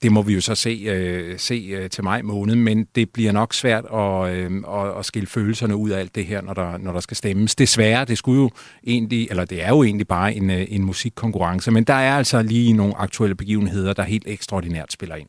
det 0.04 0.12
må 0.12 0.22
vi 0.22 0.34
jo 0.34 0.40
så 0.40 0.54
se, 0.54 0.70
øh, 0.86 1.38
se 1.38 1.54
øh, 1.54 1.90
til 1.90 2.04
maj 2.04 2.22
måned, 2.22 2.54
men 2.54 2.86
det 2.94 3.10
bliver 3.10 3.32
nok 3.32 3.54
svært 3.54 3.84
at, 3.84 4.36
øh, 4.36 4.50
at, 4.68 4.98
at 4.98 5.06
skille 5.06 5.26
følelserne 5.26 5.76
ud 5.76 5.90
af 5.90 6.00
alt 6.00 6.14
det 6.14 6.26
her, 6.26 6.40
når 6.40 6.54
der, 6.54 6.78
når 6.78 6.92
der 6.92 7.00
skal 7.00 7.16
stemmes. 7.16 7.54
Desværre, 7.54 8.04
det 8.04 8.18
skulle 8.18 8.42
jo 8.42 8.50
egentlig, 8.86 9.26
eller 9.30 9.44
det 9.44 9.62
er 9.62 9.68
jo 9.68 9.82
egentlig 9.82 10.08
bare 10.08 10.34
en, 10.34 10.50
øh, 10.50 10.66
en 10.68 10.84
musikkonkurrence, 10.84 11.70
men 11.70 11.84
der 11.84 11.94
er 11.94 12.16
altså 12.16 12.42
lige 12.42 12.72
nogle 12.72 12.94
aktuelle 12.96 13.34
begivenheder, 13.34 13.92
der 13.92 14.02
helt 14.02 14.24
ekstraordinært 14.26 14.92
spiller 14.92 15.16
ind. 15.16 15.28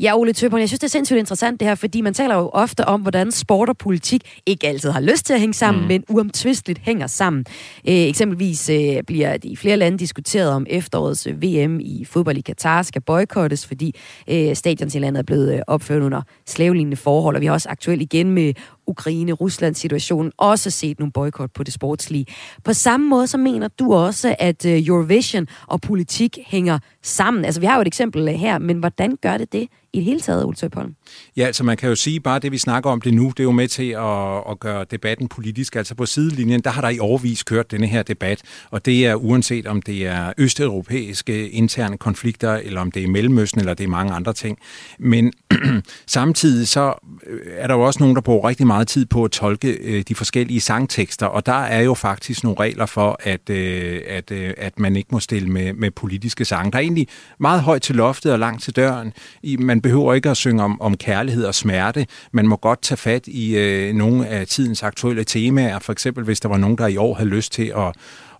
Ja, 0.00 0.16
Ole 0.16 0.32
Tøberen, 0.32 0.60
jeg 0.60 0.68
synes, 0.68 0.80
det 0.80 0.86
er 0.86 0.90
sindssygt 0.90 1.18
interessant 1.18 1.60
det 1.60 1.68
her, 1.68 1.74
fordi 1.74 2.00
man 2.00 2.14
taler 2.14 2.34
jo 2.34 2.50
ofte 2.52 2.84
om, 2.84 3.00
hvordan 3.00 3.32
sport 3.32 3.68
og 3.68 3.78
politik 3.78 4.40
ikke 4.46 4.66
altid 4.66 4.90
har 4.90 5.00
lyst 5.00 5.26
til 5.26 5.32
at 5.32 5.40
hænge 5.40 5.54
sammen, 5.54 5.82
mm. 5.82 5.88
men 5.88 6.04
uomtvisteligt 6.08 6.78
hænger 6.78 7.06
sammen. 7.06 7.44
Øh, 7.88 7.94
eksempelvis 7.94 8.70
øh, 8.70 9.02
bliver 9.06 9.32
det 9.36 9.44
i 9.44 9.56
flere 9.56 9.76
lande 9.76 9.98
diskuteret 9.98 10.50
om 10.50 10.66
efterårets 10.70 11.26
øh, 11.26 11.42
VM 11.42 11.80
i 11.80 12.04
fodbold 12.04 12.36
i 12.36 12.40
Katar 12.40 12.82
skal 12.82 13.02
boykottes, 13.02 13.66
fordi 13.66 13.94
øh, 14.28 14.56
stadions 14.56 14.94
i 14.94 14.98
landet 14.98 15.18
er 15.18 15.24
blevet 15.24 15.54
øh, 15.54 15.60
opført 15.66 16.02
under 16.02 16.22
slavelignende 16.46 16.96
forhold, 16.96 17.36
og 17.36 17.40
vi 17.40 17.46
har 17.46 17.52
også 17.52 17.68
aktuelt 17.68 18.02
igen 18.02 18.30
med 18.30 18.52
Ukraine-Rusland 18.86 19.74
situation, 19.74 20.32
også 20.36 20.70
set 20.70 20.98
nogle 20.98 21.12
boykot 21.12 21.50
på 21.54 21.62
det 21.62 21.74
sportslige. 21.74 22.26
På 22.64 22.72
samme 22.72 23.08
måde 23.08 23.26
så 23.26 23.38
mener 23.38 23.68
du 23.68 23.94
også, 23.94 24.36
at 24.38 24.66
øh, 24.66 24.86
Eurovision 24.86 25.48
og 25.66 25.80
politik 25.80 26.38
hænger 26.46 26.78
sammen. 27.02 27.44
Altså 27.44 27.60
vi 27.60 27.66
har 27.66 27.74
jo 27.74 27.80
et 27.80 27.86
eksempel 27.86 28.28
her, 28.28 28.58
men 28.58 28.78
hvordan 28.78 29.16
gør 29.22 29.38
det 29.38 29.52
det 29.52 29.68
i 29.94 29.96
det 29.96 30.04
hele 30.04 30.20
taget, 30.20 30.44
Ole 30.44 30.56
Søbholm? 30.56 30.94
Ja, 31.36 31.46
altså 31.46 31.64
man 31.64 31.76
kan 31.76 31.88
jo 31.88 31.94
sige, 31.94 32.20
bare 32.20 32.38
det 32.38 32.52
vi 32.52 32.58
snakker 32.58 32.90
om 32.90 33.00
det 33.00 33.14
nu, 33.14 33.28
det 33.28 33.40
er 33.40 33.44
jo 33.44 33.50
med 33.50 33.68
til 33.68 33.90
at, 33.90 34.50
at 34.50 34.60
gøre 34.60 34.84
debatten 34.90 35.28
politisk. 35.28 35.76
Altså 35.76 35.94
på 35.94 36.06
sidelinjen, 36.06 36.60
der 36.60 36.70
har 36.70 36.80
der 36.80 36.88
i 36.88 36.98
overvis 36.98 37.42
kørt 37.42 37.70
denne 37.70 37.86
her 37.86 38.02
debat, 38.02 38.42
og 38.70 38.86
det 38.86 39.06
er 39.06 39.14
uanset 39.14 39.66
om 39.66 39.82
det 39.82 40.06
er 40.06 40.32
østeuropæiske 40.38 41.48
interne 41.48 41.98
konflikter, 41.98 42.54
eller 42.54 42.80
om 42.80 42.90
det 42.90 43.04
er 43.04 43.08
Mellemøsten, 43.08 43.60
eller 43.60 43.74
det 43.74 43.84
er 43.84 43.88
mange 43.88 44.12
andre 44.12 44.32
ting. 44.32 44.58
Men 44.98 45.32
samtidig 46.06 46.68
så 46.68 46.94
øh, 47.26 47.40
er 47.56 47.66
der 47.66 47.74
jo 47.74 47.80
også 47.80 48.00
nogen, 48.00 48.16
der 48.16 48.22
bruger 48.22 48.48
rigtig 48.48 48.66
meget 48.66 48.88
tid 48.88 49.06
på 49.06 49.24
at 49.24 49.30
tolke 49.30 49.68
øh, 49.68 50.04
de 50.08 50.14
forskellige 50.14 50.60
sangtekster, 50.60 51.26
og 51.26 51.46
der 51.46 51.52
er 51.62 51.80
jo 51.80 51.94
faktisk 51.94 52.44
nogle 52.44 52.60
regler 52.60 52.86
for, 52.86 53.20
at, 53.20 53.50
øh, 53.50 54.00
at, 54.08 54.30
øh, 54.30 54.54
at 54.56 54.78
man 54.78 54.96
ikke 54.96 55.08
må 55.12 55.20
stille 55.20 55.48
med, 55.48 55.72
med 55.72 55.90
politiske 55.90 56.44
sange. 56.44 56.72
Der 56.72 56.78
er 56.78 56.82
egentlig 56.82 57.08
meget 57.38 57.60
højt 57.60 57.82
til 57.82 57.94
loftet 57.94 58.32
og 58.32 58.38
langt 58.38 58.62
til 58.62 58.76
døren. 58.76 59.12
Man 59.58 59.83
behøver 59.84 60.14
ikke 60.14 60.30
at 60.30 60.36
synge 60.36 60.62
om, 60.62 60.80
om 60.80 60.96
kærlighed 60.96 61.44
og 61.44 61.54
smerte. 61.54 62.06
Man 62.32 62.46
må 62.46 62.56
godt 62.56 62.82
tage 62.82 62.96
fat 62.96 63.26
i 63.26 63.56
øh, 63.56 63.94
nogle 63.94 64.26
af 64.26 64.46
tidens 64.46 64.82
aktuelle 64.82 65.24
temaer. 65.24 65.78
For 65.78 65.92
eksempel, 65.92 66.24
hvis 66.24 66.40
der 66.40 66.48
var 66.48 66.56
nogen, 66.56 66.78
der 66.78 66.86
i 66.86 66.96
år 66.96 67.14
havde 67.14 67.30
lyst 67.30 67.52
til 67.52 67.72
at, 67.76 67.94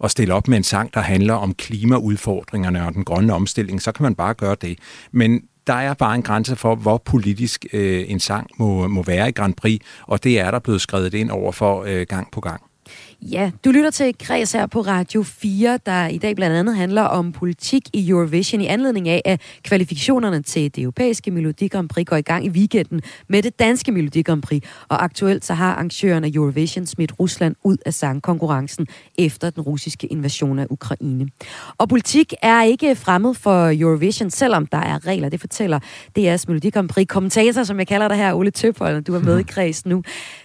at 0.05 0.11
stille 0.11 0.35
op 0.35 0.49
med 0.49 0.57
en 0.57 0.65
sang, 0.65 0.95
der 0.95 1.01
handler 1.01 1.35
om 1.35 1.55
klimaudfordringerne 1.55 2.87
og 2.87 2.95
den 2.95 3.05
grønne 3.05 3.33
omstilling, 3.33 3.83
så 3.83 3.93
kan 3.93 4.03
man 4.03 4.15
bare 4.15 4.35
gøre 4.35 4.57
det. 4.61 4.79
Men 5.13 5.43
der 5.67 5.75
er 5.75 5.95
bare 5.95 6.15
en 6.15 6.23
grænse 6.23 6.57
for, 6.57 6.75
hvor 6.75 7.03
politisk 7.05 7.67
øh, 7.73 8.05
en 8.09 8.21
sang 8.21 8.51
må, 8.59 8.89
må 8.89 9.03
være 9.03 9.29
i 9.29 9.33
Grand 9.33 9.55
Prix, 9.55 9.81
og 10.03 10.25
det 10.25 10.41
er 10.41 10.51
der 10.51 10.59
blevet 10.59 10.81
skrevet 10.81 11.15
ind 11.15 11.31
over 11.31 11.53
for 11.53 11.85
øh, 11.87 12.07
gang 12.09 12.29
på 12.33 12.41
gang. 12.41 12.63
Ja, 13.31 13.51
du 13.65 13.71
lytter 13.71 13.91
til 13.91 14.15
Græs 14.19 14.53
her 14.53 14.67
på 14.67 14.81
Radio 14.81 15.23
4, 15.23 15.79
der 15.87 16.07
i 16.07 16.19
dag 16.19 16.37
blandt 16.37 16.57
andet 16.57 16.77
handler 16.77 17.03
om 17.03 17.33
politik 17.33 17.83
i 17.93 18.09
Eurovision 18.09 18.61
i 18.61 18.67
anledning 18.67 19.09
af, 19.09 19.23
at 19.25 19.41
kvalifikationerne 19.63 20.43
til 20.43 20.77
det 20.77 20.83
europæiske 20.83 21.31
Melodi 21.31 21.69
Grand 21.69 21.89
Prix 21.89 22.07
går 22.07 22.17
i 22.17 22.23
gang 22.23 22.45
i 22.45 22.49
weekenden 22.49 23.01
med 23.29 23.43
det 23.43 23.59
danske 23.59 23.93
Melodi 23.93 24.23
Grand 24.23 24.43
Prix. 24.43 24.63
Og 24.89 25.05
aktuelt 25.05 25.45
så 25.45 25.55
har 25.55 25.73
arrangøren 25.73 26.25
af 26.25 26.31
Eurovision 26.35 26.87
smidt 26.87 27.13
Rusland 27.21 27.55
ud 27.63 27.77
af 27.87 27.95
sangkonkurrencen 27.95 28.87
efter 29.19 29.51
den 29.51 29.63
russiske 29.63 30.07
invasion 30.07 30.59
af 30.59 30.67
Ukraine. 30.71 31.29
Og 31.79 31.89
politik 31.89 32.35
er 32.43 32.63
ikke 32.63 32.97
fremmed 32.97 33.35
for 33.35 33.81
Eurovision, 33.81 34.31
selvom 34.31 34.67
der 34.67 34.79
er 34.79 35.07
regler. 35.07 35.29
Det 35.29 35.41
fortæller 35.41 35.79
DR's 36.19 36.45
Melodi 36.49 36.71
Grand 36.71 36.89
Prix 36.89 37.09
kommentator, 37.09 37.63
som 37.63 37.79
jeg 37.79 37.87
kalder 37.87 38.09
dig 38.09 38.17
her, 38.17 38.35
Ole 38.35 38.51
Tøbhold, 38.51 39.03
du 39.03 39.15
er 39.15 39.21
med 39.21 39.39
i 39.39 39.43
Græs 39.55 39.87
nu. 39.87 40.03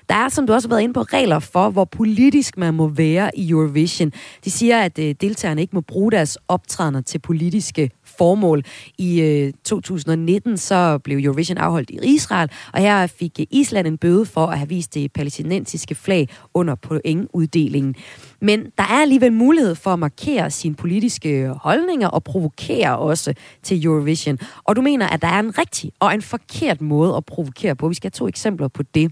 Der 0.10 0.16
er, 0.16 0.30
som 0.30 0.48
du 0.48 0.54
også 0.54 0.68
har 0.68 0.76
været 0.76 0.84
inde 0.84 0.94
på, 0.94 1.02
regler 1.02 1.40
for, 1.40 1.70
hvor 1.70 1.86
politisk 1.86 2.58
man 2.58 2.74
må 2.74 2.88
være 2.88 3.32
i 3.38 3.50
Eurovision. 3.50 4.12
De 4.46 4.52
siger, 4.52 4.82
at 4.82 5.00
øh, 5.00 5.16
deltagerne 5.22 5.62
ikke 5.62 5.76
må 5.76 5.82
bruge 5.82 6.12
deres 6.12 6.38
optrædener 6.48 7.02
til 7.02 7.20
politiske 7.20 7.92
formål. 8.04 8.64
I 8.98 9.22
øh, 9.22 9.54
2019 9.64 10.58
så 10.58 10.98
blev 10.98 11.18
Eurovision 11.18 11.58
afholdt 11.58 11.90
i 11.90 12.00
Israel, 12.04 12.52
og 12.74 12.80
her 12.80 13.08
fik 13.08 13.40
Island 13.52 13.88
en 13.88 13.98
bøde 13.98 14.26
for 14.26 14.46
at 14.46 14.58
have 14.58 14.70
vist 14.70 14.94
det 14.94 15.14
palæstinensiske 15.14 15.96
flag 15.96 16.30
under 16.54 16.76
pointuddelingen. 16.76 17.96
Men 18.42 18.64
der 18.78 18.84
er 18.84 19.02
alligevel 19.02 19.34
mulighed 19.34 19.76
for 19.76 19.94
at 19.94 20.00
markere 20.00 20.52
sine 20.52 20.76
politiske 20.76 21.48
holdninger 21.48 22.08
og 22.08 22.24
provokere 22.24 22.98
også 22.98 23.34
til 23.64 23.86
Eurovision. 23.86 24.38
Og 24.64 24.76
du 24.76 24.82
mener, 24.82 25.08
at 25.08 25.22
der 25.22 25.28
er 25.28 25.40
en 25.40 25.58
rigtig 25.58 25.92
og 26.00 26.14
en 26.14 26.22
forkert 26.22 26.82
måde 26.82 27.16
at 27.16 27.26
provokere 27.26 27.76
på. 27.76 27.88
Vi 27.88 27.96
skal 27.96 28.08
have 28.08 28.18
to 28.18 28.28
eksempler 28.28 28.68
på 28.68 28.84
det. 28.84 29.12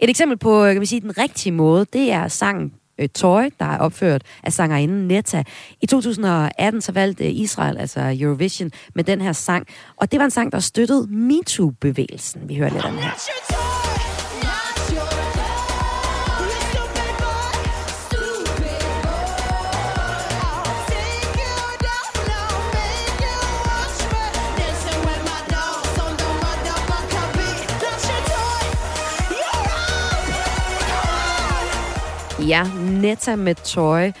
Et 0.00 0.10
eksempel 0.10 0.38
på, 0.38 0.64
øh, 0.64 0.72
kan 0.72 0.80
vi 0.80 0.86
sige, 0.86 1.00
den 1.00 1.18
rigtige 1.18 1.52
måde, 1.52 1.86
det 1.92 2.12
er 2.12 2.28
sangen 2.28 2.72
Tøj, 2.98 3.04
øh, 3.04 3.08
Toy, 3.08 3.54
der 3.58 3.64
er 3.64 3.78
opført 3.78 4.22
af 4.42 4.52
sangerinden 4.52 5.08
Netta. 5.08 5.44
I 5.80 5.86
2018 5.86 6.80
så 6.80 6.92
valgte 6.92 7.30
Israel, 7.30 7.78
altså 7.78 8.16
Eurovision, 8.20 8.70
med 8.94 9.04
den 9.04 9.20
her 9.20 9.32
sang. 9.32 9.66
Og 9.96 10.12
det 10.12 10.18
var 10.18 10.24
en 10.24 10.30
sang, 10.30 10.52
der 10.52 10.58
støttede 10.58 11.06
MeToo-bevægelsen. 11.10 12.48
Vi 12.48 12.54
hører 12.54 12.70
lidt 12.70 12.84
om 12.84 12.98
her. 12.98 13.83
Ja, 32.48 32.70
Netta 33.00 33.36
med 33.36 33.54
tøj. 33.54 34.12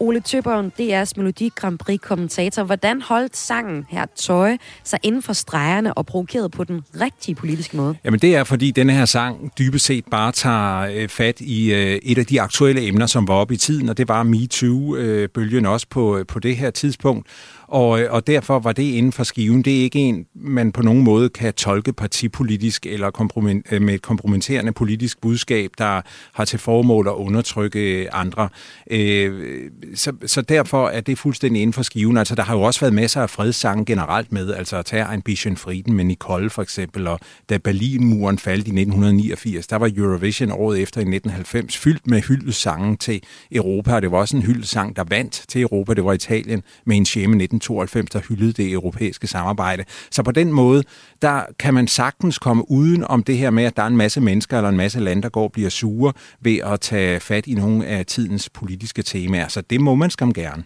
Ole 0.00 0.20
Tøberen, 0.20 0.72
DR's 0.80 1.12
Melodi 1.16 1.50
Grand 1.54 1.78
Prix 1.78 2.00
kommentator. 2.00 2.62
Hvordan 2.62 3.02
holdt 3.02 3.36
sangen 3.36 3.86
her 3.88 4.06
Tøj 4.16 4.56
sig 4.84 4.98
inden 5.02 5.22
for 5.22 5.32
stregerne 5.32 5.94
og 5.94 6.06
provokeret 6.06 6.50
på 6.50 6.64
den 6.64 6.82
rigtige 7.00 7.34
politiske 7.34 7.76
måde? 7.76 7.94
Jamen 8.04 8.20
det 8.20 8.36
er, 8.36 8.44
fordi 8.44 8.70
denne 8.70 8.92
her 8.92 9.04
sang 9.04 9.52
dybest 9.58 9.84
set 9.84 10.04
bare 10.10 10.32
tager 10.32 10.80
øh, 10.80 11.08
fat 11.08 11.40
i 11.40 11.72
øh, 11.72 11.98
et 12.02 12.18
af 12.18 12.26
de 12.26 12.40
aktuelle 12.40 12.86
emner, 12.86 13.06
som 13.06 13.28
var 13.28 13.34
oppe 13.34 13.54
i 13.54 13.56
tiden, 13.56 13.88
og 13.88 13.98
det 13.98 14.08
var 14.08 14.22
MeToo-bølgen 14.22 15.66
øh, 15.66 15.72
også 15.72 15.86
på, 15.90 16.18
øh, 16.18 16.26
på 16.26 16.38
det 16.38 16.56
her 16.56 16.70
tidspunkt. 16.70 17.26
Og, 17.68 18.00
øh, 18.00 18.12
og 18.12 18.26
derfor 18.26 18.58
var 18.58 18.72
det 18.72 18.82
inden 18.82 19.12
for 19.12 19.24
skiven. 19.24 19.62
Det 19.62 19.78
er 19.78 19.82
ikke 19.82 19.98
en, 19.98 20.26
man 20.34 20.72
på 20.72 20.82
nogen 20.82 21.02
måde 21.02 21.28
kan 21.28 21.54
tolke 21.54 21.92
partipolitisk 21.92 22.86
eller 22.86 23.62
øh, 23.72 23.82
med 23.82 23.94
et 23.94 24.02
kompromitterende 24.02 24.72
politisk 24.72 25.20
budskab, 25.20 25.70
der 25.78 26.00
har 26.32 26.44
til 26.44 26.58
formål 26.58 27.08
at 27.08 27.12
undertrykke 27.12 28.02
øh, 28.02 28.08
andre. 28.12 28.48
Øh, 28.90 29.70
så, 29.94 30.12
så 30.26 30.40
derfor 30.42 30.88
er 30.88 31.00
det 31.00 31.18
fuldstændig 31.18 31.62
inden 31.62 31.72
for 31.72 31.82
skiven. 31.82 32.16
Altså, 32.16 32.34
der 32.34 32.42
har 32.42 32.54
jo 32.54 32.62
også 32.62 32.80
været 32.80 32.94
masser 32.94 33.22
af 33.22 33.30
fredssange 33.30 33.84
generelt 33.84 34.32
med, 34.32 34.54
altså 34.54 34.76
at 34.76 34.86
tage 34.86 35.04
Ambition 35.04 35.56
Frieden 35.56 35.92
med 35.94 36.04
Nicole 36.04 36.50
for 36.50 36.62
eksempel, 36.62 37.06
og 37.06 37.20
da 37.48 37.58
Berlinmuren 37.58 38.38
faldt 38.38 38.66
i 38.66 38.70
1989, 38.70 39.66
der 39.66 39.76
var 39.76 39.90
Eurovision 39.96 40.52
året 40.52 40.82
efter 40.82 41.00
i 41.00 41.02
1990 41.02 41.76
fyldt 41.76 42.06
med 42.06 42.20
hyldessange 42.20 42.96
til 42.96 43.22
Europa, 43.52 43.94
og 43.94 44.02
det 44.02 44.10
var 44.10 44.18
også 44.18 44.36
en 44.36 44.42
hyldesang, 44.42 44.96
der 44.96 45.04
vandt 45.08 45.44
til 45.48 45.60
Europa. 45.60 45.94
Det 45.94 46.04
var 46.04 46.12
Italien 46.12 46.62
med 46.84 46.96
en 46.96 47.04
scheme 47.04 47.36
1992, 47.58 48.10
der 48.10 48.20
hyldede 48.28 48.52
det 48.52 48.72
europæiske 48.72 49.26
samarbejde. 49.26 49.84
Så 50.10 50.22
på 50.22 50.32
den 50.32 50.52
måde, 50.52 50.82
der 51.22 51.42
kan 51.58 51.74
man 51.74 51.88
sagtens 51.88 52.38
komme 52.38 52.70
uden 52.70 53.04
om 53.04 53.22
det 53.22 53.38
her 53.38 53.50
med, 53.50 53.64
at 53.64 53.76
der 53.76 53.82
er 53.82 53.86
en 53.86 53.96
masse 53.96 54.20
mennesker 54.20 54.56
eller 54.56 54.68
en 54.68 54.76
masse 54.76 55.00
lande, 55.00 55.22
der 55.22 55.28
går 55.28 55.44
og 55.44 55.52
bliver 55.52 55.70
sure 55.70 56.12
ved 56.40 56.58
at 56.64 56.80
tage 56.80 57.20
fat 57.20 57.46
i 57.46 57.54
nogle 57.54 57.86
af 57.86 58.06
tidens 58.06 58.50
politiske 58.50 59.02
temaer. 59.02 59.48
Så 59.48 59.60
det 59.60 59.80
må 59.80 59.94
man 59.94 60.10
skam 60.10 60.32
gerne. 60.32 60.64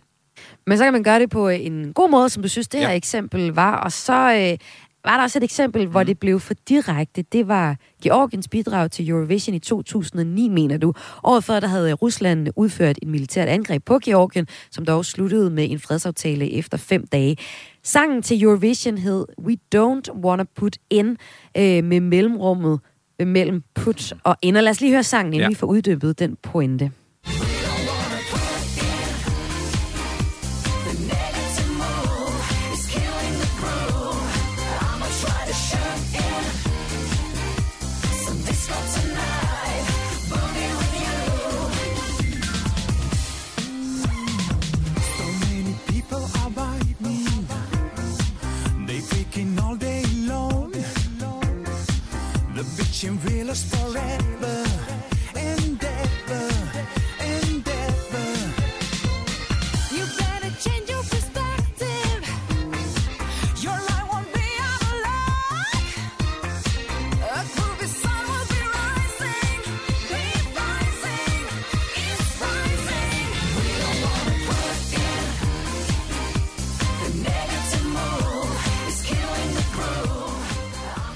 Men 0.67 0.79
så 0.79 0.85
kan 0.85 0.93
man 0.93 1.03
gøre 1.03 1.19
det 1.19 1.31
på 1.31 1.49
en 1.49 1.93
god 1.93 2.11
måde, 2.11 2.29
som 2.29 2.43
du 2.43 2.49
synes, 2.49 2.69
det 2.69 2.81
her 2.81 2.89
ja. 2.89 2.97
eksempel 2.97 3.49
var. 3.49 3.77
Og 3.77 3.93
så 3.93 4.35
øh, 4.35 4.59
var 5.05 5.17
der 5.17 5.23
også 5.23 5.39
et 5.39 5.45
eksempel, 5.45 5.87
hvor 5.87 6.01
mm. 6.01 6.07
det 6.07 6.19
blev 6.19 6.41
for 6.41 6.55
direkte. 6.69 7.23
Det 7.23 7.49
var 7.49 7.77
Georgiens 8.03 8.49
bidrag 8.49 8.91
til 8.91 9.09
Eurovision 9.09 9.55
i 9.55 9.59
2009, 9.59 10.49
mener 10.49 10.77
du. 10.77 10.93
Året 11.25 11.45
før, 11.45 11.61
der 11.61 11.69
havde 11.69 11.93
Rusland 11.93 12.49
udført 12.57 12.99
et 13.03 13.09
militært 13.09 13.49
angreb 13.49 13.85
på 13.85 13.99
Georgien, 13.99 14.47
som 14.71 14.85
dog 14.85 15.05
sluttede 15.05 15.51
med 15.51 15.71
en 15.71 15.79
fredsaftale 15.79 16.53
efter 16.53 16.79
fem 16.79 17.07
dage. 17.07 17.37
Sangen 17.83 18.23
til 18.23 18.43
Eurovision 18.43 18.99
hed 18.99 19.27
We 19.39 19.57
Don't 19.75 20.25
Wanna 20.25 20.45
Put 20.57 20.77
In 20.91 21.17
øh, 21.57 21.85
med 21.85 22.01
mellemrummet 22.01 22.81
mellem 23.27 23.63
put 23.75 24.13
og 24.25 24.37
ind. 24.43 24.57
Og 24.57 24.63
lad 24.63 24.71
os 24.71 24.81
lige 24.81 24.93
høre 24.93 25.03
sangen, 25.03 25.33
inden 25.33 25.45
ja. 25.45 25.49
vi 25.49 25.55
får 25.55 25.67
uddybet 25.67 26.19
den 26.19 26.37
pointe. 26.43 26.91
Reaching 53.03 53.19
real 53.25 53.51
for. 53.51 54.32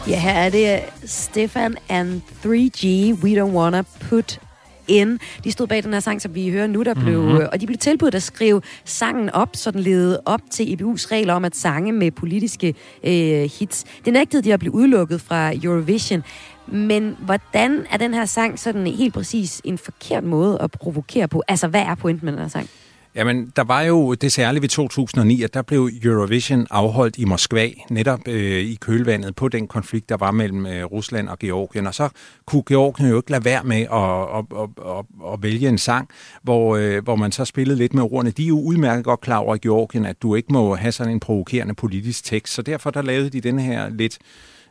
Ja, 0.08 0.20
her 0.20 0.30
er 0.32 0.50
det 0.50 0.80
Stefan 1.04 1.76
and 1.88 2.20
3G, 2.44 2.86
We 3.24 3.42
Don't 3.42 3.54
Wanna 3.56 3.82
Put 4.00 4.40
In. 4.88 5.18
De 5.44 5.52
stod 5.52 5.66
bag 5.66 5.82
den 5.82 5.92
her 5.92 6.00
sang, 6.00 6.22
som 6.22 6.34
vi 6.34 6.50
hører 6.50 6.66
nu, 6.66 6.82
der 6.82 6.94
blev, 6.94 7.20
Mhm. 7.20 7.28
mm-hmm. 7.30 7.46
og 7.52 7.60
de 7.60 7.66
blev 7.66 7.78
tilbudt 7.78 8.14
at 8.14 8.22
skrive 8.22 8.62
sangen 8.84 9.30
op, 9.30 9.48
så 9.56 9.70
den 9.70 9.80
levede 9.80 10.20
op 10.24 10.40
til 10.50 10.64
EBU's 10.64 11.12
regler 11.12 11.34
om 11.34 11.44
at 11.44 11.56
sange 11.56 11.92
med 11.92 12.10
politiske 12.10 12.74
øh, 13.04 13.50
hits. 13.58 13.84
Det 14.04 14.12
nægtede 14.12 14.42
de 14.42 14.52
at 14.52 14.58
blive 14.58 14.74
udelukket 14.74 15.20
fra 15.20 15.52
Eurovision. 15.62 16.22
Men 16.66 17.16
hvordan 17.20 17.86
er 17.90 17.96
den 17.96 18.14
her 18.14 18.24
sang 18.24 18.58
sådan 18.58 18.86
helt 18.86 19.14
præcis 19.14 19.60
en 19.64 19.78
forkert 19.78 20.24
måde 20.24 20.58
at 20.60 20.70
provokere 20.70 21.28
på? 21.28 21.42
Altså, 21.48 21.68
hvad 21.68 21.80
er 21.82 21.94
pointen 21.94 22.24
med 22.24 22.32
den 22.32 22.40
her 22.40 22.48
sang? 22.48 22.68
Jamen, 23.16 23.52
der 23.56 23.64
var 23.64 23.82
jo 23.82 24.14
det 24.14 24.32
særlige 24.32 24.62
ved 24.62 24.68
2009, 24.68 25.42
at 25.42 25.54
der 25.54 25.62
blev 25.62 25.90
Eurovision 26.02 26.66
afholdt 26.70 27.18
i 27.18 27.24
Moskva, 27.24 27.70
netop 27.90 28.28
øh, 28.28 28.60
i 28.60 28.74
kølvandet 28.74 29.36
på 29.36 29.48
den 29.48 29.68
konflikt, 29.68 30.08
der 30.08 30.16
var 30.16 30.30
mellem 30.30 30.66
øh, 30.66 30.84
Rusland 30.84 31.28
og 31.28 31.38
Georgien. 31.38 31.86
Og 31.86 31.94
så 31.94 32.08
kunne 32.46 32.62
Georgien 32.68 33.10
jo 33.10 33.16
ikke 33.16 33.30
lade 33.30 33.44
være 33.44 33.64
med 33.64 33.80
at, 33.80 34.38
at, 34.38 34.44
at, 34.62 34.98
at, 34.98 35.32
at 35.32 35.42
vælge 35.42 35.68
en 35.68 35.78
sang, 35.78 36.08
hvor, 36.42 36.76
øh, 36.76 37.04
hvor 37.04 37.16
man 37.16 37.32
så 37.32 37.44
spillede 37.44 37.78
lidt 37.78 37.94
med 37.94 38.02
ordene. 38.02 38.30
De 38.30 38.44
er 38.44 38.48
jo 38.48 38.60
udmærket 38.60 39.04
godt 39.04 39.20
klar 39.20 39.38
over 39.38 39.54
i 39.54 39.58
Georgien, 39.58 40.06
at 40.06 40.22
du 40.22 40.34
ikke 40.34 40.52
må 40.52 40.74
have 40.74 40.92
sådan 40.92 41.12
en 41.12 41.20
provokerende 41.20 41.74
politisk 41.74 42.24
tekst. 42.24 42.54
Så 42.54 42.62
derfor 42.62 42.90
der 42.90 43.02
lavede 43.02 43.30
de 43.30 43.40
den 43.40 43.58
her 43.58 43.88
lidt 43.88 44.18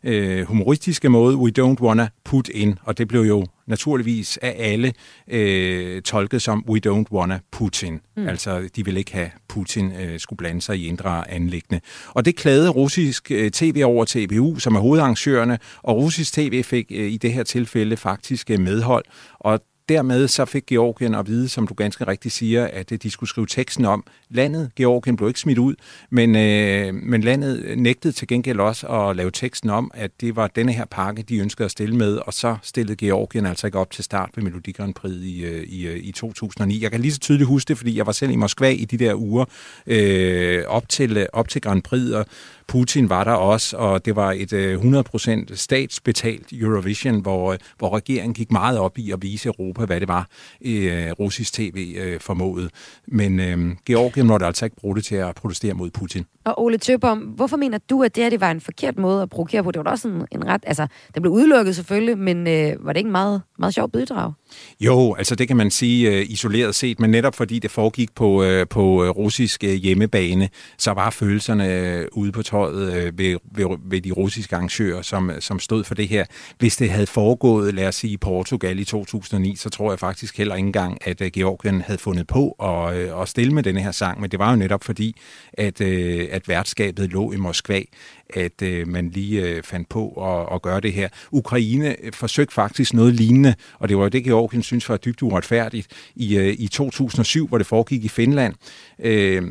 øh, 0.06 0.46
humoristiske 0.46 1.10
måde, 1.10 1.36
we 1.36 1.52
don't 1.60 1.82
wanna 1.82 2.08
put 2.26 2.50
in, 2.50 2.80
og 2.84 2.98
det 2.98 3.08
blev 3.08 3.22
jo 3.22 3.46
naturligvis 3.68 4.38
af 4.38 4.56
alle 4.58 4.94
øh, 5.28 6.02
tolket 6.02 6.42
som 6.42 6.66
we 6.70 6.80
don't 6.88 7.12
wanna 7.12 7.40
Putin. 7.52 8.02
Mm. 8.18 8.28
Altså, 8.28 8.70
de 8.76 8.86
ville 8.86 9.00
ikke 9.00 9.14
have 9.14 9.30
Putin 9.48 9.92
øh, 9.92 10.20
skulle 10.20 10.38
blande 10.38 10.62
sig 10.62 10.78
i 10.78 10.88
indre 10.88 11.32
anlæggende. 11.32 11.82
Og 12.08 12.26
det 12.26 12.36
klagede 12.36 12.70
russisk 12.70 13.32
øh, 13.32 13.52
tv 13.52 13.82
over 13.86 14.06
til 14.06 14.24
EBU, 14.24 14.60
som 14.60 14.76
er 14.76 14.80
hovedarrangørerne, 14.80 15.60
og 15.84 15.96
russisk 15.96 16.34
tv 16.34 16.64
fik 16.64 16.86
øh, 16.92 17.12
i 17.12 17.18
det 17.18 17.34
her 17.34 17.44
tilfælde 17.44 17.98
faktisk 17.98 18.52
øh, 18.52 18.60
medhold, 18.60 19.06
og 19.40 19.60
Dermed 19.90 20.28
så 20.28 20.46
fik 20.46 20.66
Georgien 20.66 21.16
at 21.16 21.28
vide, 21.28 21.50
som 21.50 21.68
du 21.68 21.74
ganske 21.74 22.08
rigtigt 22.08 22.34
siger, 22.34 22.68
at 22.74 22.92
øh, 22.92 23.00
de 23.04 23.12
skulle 23.12 23.30
skrive 23.30 23.48
teksten 23.48 23.86
om. 23.86 24.04
Landet, 24.30 24.72
Georgien, 24.76 25.16
blev 25.18 25.28
ikke 25.28 25.40
smidt 25.40 25.58
ud, 25.58 25.76
men, 26.10 26.36
øh, 26.36 26.94
men 26.94 27.22
landet 27.22 27.78
nægtede 27.78 28.14
til 28.14 28.28
gengæld 28.28 28.60
også 28.60 28.88
at 28.88 29.16
lave 29.16 29.32
teksten 29.32 29.70
om, 29.70 29.92
at 29.94 30.12
det 30.22 30.36
var 30.36 30.48
denne 30.48 30.72
her 30.72 30.86
pakke, 30.86 31.22
de 31.22 31.38
ønskede 31.38 31.66
at 31.66 31.72
stille 31.72 31.96
med, 31.96 32.18
og 32.18 32.34
så 32.34 32.58
stillede 32.62 32.96
Georgien 32.96 33.46
altså 33.46 33.68
ikke 33.68 33.80
op 33.80 33.92
til 33.92 34.04
start 34.04 34.30
ved 34.36 34.44
Melodi 34.44 34.72
Grand 34.72 34.94
Prix 34.94 35.14
i, 35.14 35.46
øh, 35.46 35.64
i, 35.64 35.88
øh, 35.88 35.98
i 35.98 36.12
2009. 36.12 36.84
Jeg 36.84 36.92
kan 36.92 37.00
lige 37.00 37.12
så 37.12 37.20
tydeligt 37.20 37.48
huske 37.48 37.68
det, 37.68 37.78
fordi 37.78 37.98
jeg 37.98 38.06
var 38.06 38.12
selv 38.12 38.32
i 38.32 38.36
Moskva 38.36 38.70
i 38.70 38.86
de 38.86 38.98
der 38.98 39.14
uger 39.14 39.46
øh, 39.88 40.64
op, 40.68 40.90
til, 40.90 41.28
op 41.34 41.50
til 41.50 41.62
Grand 41.62 41.82
Prix, 41.82 42.12
og 42.12 42.26
Putin 42.68 43.10
var 43.10 43.24
der 43.24 43.32
også, 43.32 43.78
og 43.78 44.06
det 44.06 44.16
var 44.16 44.32
et 44.32 44.54
øh, 44.54 44.80
100% 44.80 45.56
statsbetalt 45.56 46.54
Eurovision, 46.54 47.22
hvor, 47.22 47.54
øh, 47.54 47.60
hvor 47.78 47.96
regeringen 47.96 48.34
gik 48.34 48.52
meget 48.52 48.80
op 48.80 48.98
i 48.98 49.12
at 49.12 49.22
vise 49.22 49.48
Europa, 49.48 49.86
hvad 49.86 50.00
det 50.00 50.08
var, 50.08 50.28
øh, 50.66 51.12
russisk 51.12 51.54
tv 51.54 51.96
øh, 51.98 52.20
formåede. 52.20 52.70
Men 53.08 53.40
øh, 53.40 53.76
Georgien 53.86 54.28
måtte 54.28 54.46
altså 54.46 54.66
ikke 54.66 54.78
bruge 54.78 54.96
det 54.96 55.06
til 55.06 55.16
at 55.16 55.36
protestere 55.36 55.74
mod 55.74 55.90
Putin. 55.90 56.26
Og 56.46 56.62
Ole 56.62 56.78
Tøbom, 56.78 57.18
hvorfor 57.20 57.58
mener 57.58 57.78
du, 57.90 58.04
at 58.04 58.16
det 58.16 58.24
her 58.24 58.30
det 58.30 58.42
var 58.42 58.52
en 58.52 58.62
forkert 58.62 58.98
måde 58.98 59.22
at 59.22 59.30
provokere 59.30 59.64
på? 59.64 59.72
Det 59.72 59.80
var 59.80 59.84
da 59.84 59.90
også 59.90 60.08
en, 60.08 60.28
en 60.32 60.48
ret... 60.48 60.64
Altså, 60.68 60.88
den 61.16 61.22
blev 61.22 61.34
udelukket 61.34 61.76
selvfølgelig, 61.76 62.18
men 62.18 62.48
øh, 62.48 62.86
var 62.86 62.94
det 62.94 62.98
ikke 62.98 63.10
meget, 63.10 63.42
meget 63.60 63.74
sjov 63.74 63.90
bidrag? 63.92 64.34
Jo, 64.80 65.14
altså 65.14 65.36
det 65.36 65.48
kan 65.48 65.58
man 65.58 65.72
sige 65.72 66.12
øh, 66.12 66.26
isoleret 66.30 66.76
set, 66.76 67.00
men 67.00 67.10
netop 67.10 67.36
fordi 67.36 67.60
det 67.60 67.72
foregik 67.72 68.16
på, 68.16 68.44
øh, 68.44 68.68
på 68.68 69.04
øh, 69.04 69.10
russisk 69.10 69.64
øh, 69.64 69.74
hjemmebane, 69.74 70.50
så 70.78 70.92
var 70.92 71.10
følelserne 71.10 71.74
øh, 71.74 72.08
ude 72.12 72.32
på 72.32 72.44
tøjet 72.56 72.94
øh, 72.94 73.18
ved, 73.18 73.38
ved, 73.52 73.78
ved 73.90 74.02
de 74.02 74.12
russiske 74.12 74.56
arrangører, 74.56 75.02
som, 75.02 75.32
som 75.40 75.60
stod 75.60 75.84
for 75.84 75.96
det 75.96 76.08
her. 76.08 76.26
Hvis 76.60 76.76
det 76.78 76.90
havde 76.90 77.08
foregået, 77.08 77.74
lad 77.74 77.88
os 77.88 77.96
sige, 77.96 78.14
i 78.14 78.18
Portugal 78.18 78.80
i 78.80 78.84
2009, 78.84 79.56
så 79.56 79.70
tror 79.70 79.92
jeg 79.92 80.00
faktisk 80.00 80.38
heller 80.38 80.56
ikke 80.56 80.66
engang, 80.66 80.98
at 81.08 81.22
øh, 81.22 81.32
Georgien 81.32 81.82
havde 81.82 82.00
fundet 82.00 82.28
på 82.28 82.50
at, 82.52 82.98
øh, 82.98 83.22
at 83.22 83.30
stille 83.30 83.54
med 83.54 83.64
denne 83.64 83.82
her 83.82 83.92
sang, 83.92 84.22
men 84.22 84.32
det 84.32 84.40
var 84.40 84.50
jo 84.50 84.56
netop 84.56 84.84
fordi, 84.84 85.16
at, 85.54 85.82
øh, 85.82 86.28
at 86.32 86.48
værtskabet 86.48 87.12
lå 87.12 87.32
i 87.32 87.36
Moskva, 87.36 87.82
at 88.30 88.62
øh, 88.62 88.88
man 88.88 89.10
lige 89.10 89.42
øh, 89.42 89.64
fandt 89.64 89.90
på 89.90 90.10
at, 90.10 90.56
at 90.56 90.62
gøre 90.62 90.80
det 90.80 90.94
her. 90.94 91.10
Ukraine 91.32 91.96
øh, 92.04 92.14
forsøgte 92.14 92.54
faktisk 92.54 92.94
noget 92.94 93.14
lignende, 93.14 93.56
og 93.80 93.90
det 93.90 93.98
var 93.98 94.04
jo 94.04 94.10
det, 94.10 94.24
Georgien 94.24 94.64
synes 94.64 94.90
var 94.90 94.98
dybt 94.98 95.22
uretfærdigt 95.22 95.88
i, 96.16 96.38
øh, 96.38 96.56
i 96.60 96.68
2007, 96.68 97.48
hvor 97.48 97.58
det 97.58 97.68
foregik 97.68 98.06
i 98.06 98.08
Finland. 98.08 98.54
Øh, 99.00 99.44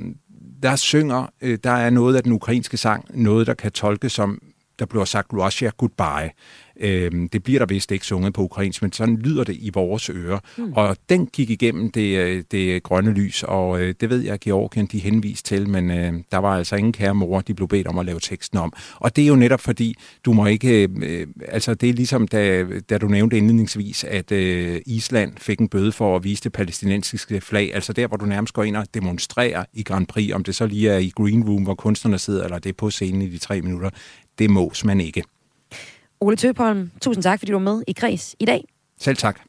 der 0.63 0.77
synger, 0.77 1.27
øh, 1.41 1.59
der 1.65 1.71
er 1.71 1.91
noget 1.91 2.17
af 2.17 2.23
den 2.23 2.33
ukrainske 2.33 2.77
sang, 2.77 3.23
noget, 3.23 3.47
der 3.47 3.55
kan 3.55 3.73
tolkes 3.73 4.13
som, 4.13 4.43
der 4.79 4.87
bliver 4.87 5.05
sagt 5.05 5.33
Russia 5.33 5.71
goodbye. 5.77 6.31
Øhm, 6.81 7.29
det 7.29 7.43
bliver 7.43 7.59
der 7.59 7.67
vist 7.67 7.93
ikke 7.93 8.07
sunget 8.07 8.35
på 8.35 8.43
ukrainsk, 8.43 8.83
men 8.83 8.93
sådan 8.93 9.17
lyder 9.17 9.45
det 9.45 9.57
i 9.61 9.71
vores 9.75 10.11
ører. 10.11 10.39
Mm. 10.59 10.73
Og 10.73 10.97
den 11.09 11.27
gik 11.27 11.51
igennem 11.51 11.91
det, 11.91 12.19
øh, 12.19 12.43
det 12.51 12.83
grønne 12.83 13.13
lys, 13.13 13.43
og 13.43 13.81
øh, 13.81 13.95
det 14.01 14.11
ved 14.11 14.21
jeg, 14.21 14.35
at 14.35 14.41
Georgien 14.41 14.87
de 14.87 14.99
henviste 14.99 15.49
til, 15.49 15.69
men 15.69 15.91
øh, 15.91 16.13
der 16.33 16.39
var 16.39 16.57
altså 16.57 16.77
ingen 16.77 16.93
kære 16.93 17.15
mor, 17.15 17.41
de 17.41 17.55
blev 17.55 17.69
bedt 17.69 17.87
om 17.87 17.99
at 17.99 18.07
lave 18.07 18.21
teksten 18.21 18.59
om. 18.59 18.73
Og 18.95 19.17
det 19.17 19.25
er 19.25 19.29
jo 19.29 19.37
netop 19.37 19.61
fordi, 19.61 19.95
du 20.25 20.33
må 20.33 20.47
ikke, 20.47 20.89
øh, 21.03 21.27
altså 21.49 21.75
det 21.75 21.89
er 21.89 21.93
ligesom, 21.93 22.29
da, 22.29 22.65
da 22.91 22.99
du 22.99 23.09
nævnte 23.09 23.37
indledningsvis, 23.37 24.05
at 24.05 24.33
øh, 24.33 24.81
Island 24.87 25.33
fik 25.37 25.59
en 25.59 25.69
bøde 25.69 25.93
for 25.93 26.17
at 26.17 26.25
vise 26.25 26.45
det 26.45 26.53
palæstinensiske 26.53 27.41
flag, 27.41 27.75
altså 27.75 27.93
der, 27.93 28.07
hvor 28.07 28.17
du 28.17 28.27
nærmest 28.27 28.55
går 28.55 28.65
ind 28.65 28.77
og 28.77 28.87
demonstrerer 28.95 29.65
i 29.73 29.83
Grand 29.83 30.07
Prix, 30.07 30.33
om 30.33 30.45
det 30.45 30.55
så 30.55 30.67
lige 30.67 30.91
er 30.91 30.99
i 30.99 31.13
Green 31.17 31.45
Room, 31.49 31.63
hvor 31.63 31.75
kunstnerne 31.75 32.19
sidder, 32.19 32.45
eller 32.45 32.59
det 32.59 32.69
er 32.69 32.75
på 32.79 32.91
scenen 32.91 33.23
i 33.23 33.29
de 33.29 33.39
tre 33.39 33.61
minutter, 33.61 33.91
det 34.39 34.51
mås 34.51 34.85
man 34.85 35.01
ikke. 35.01 35.23
Ole 36.25 36.37
Tøbholm, 36.37 36.91
tusind 37.01 37.23
tak, 37.23 37.39
fordi 37.39 37.53
du 37.53 37.59
var 37.59 37.65
med 37.65 37.83
i 37.89 37.93
Græs 37.93 38.37
i 38.41 38.45
dag. 38.45 38.65
Selv 39.01 39.17
tak 39.17 39.41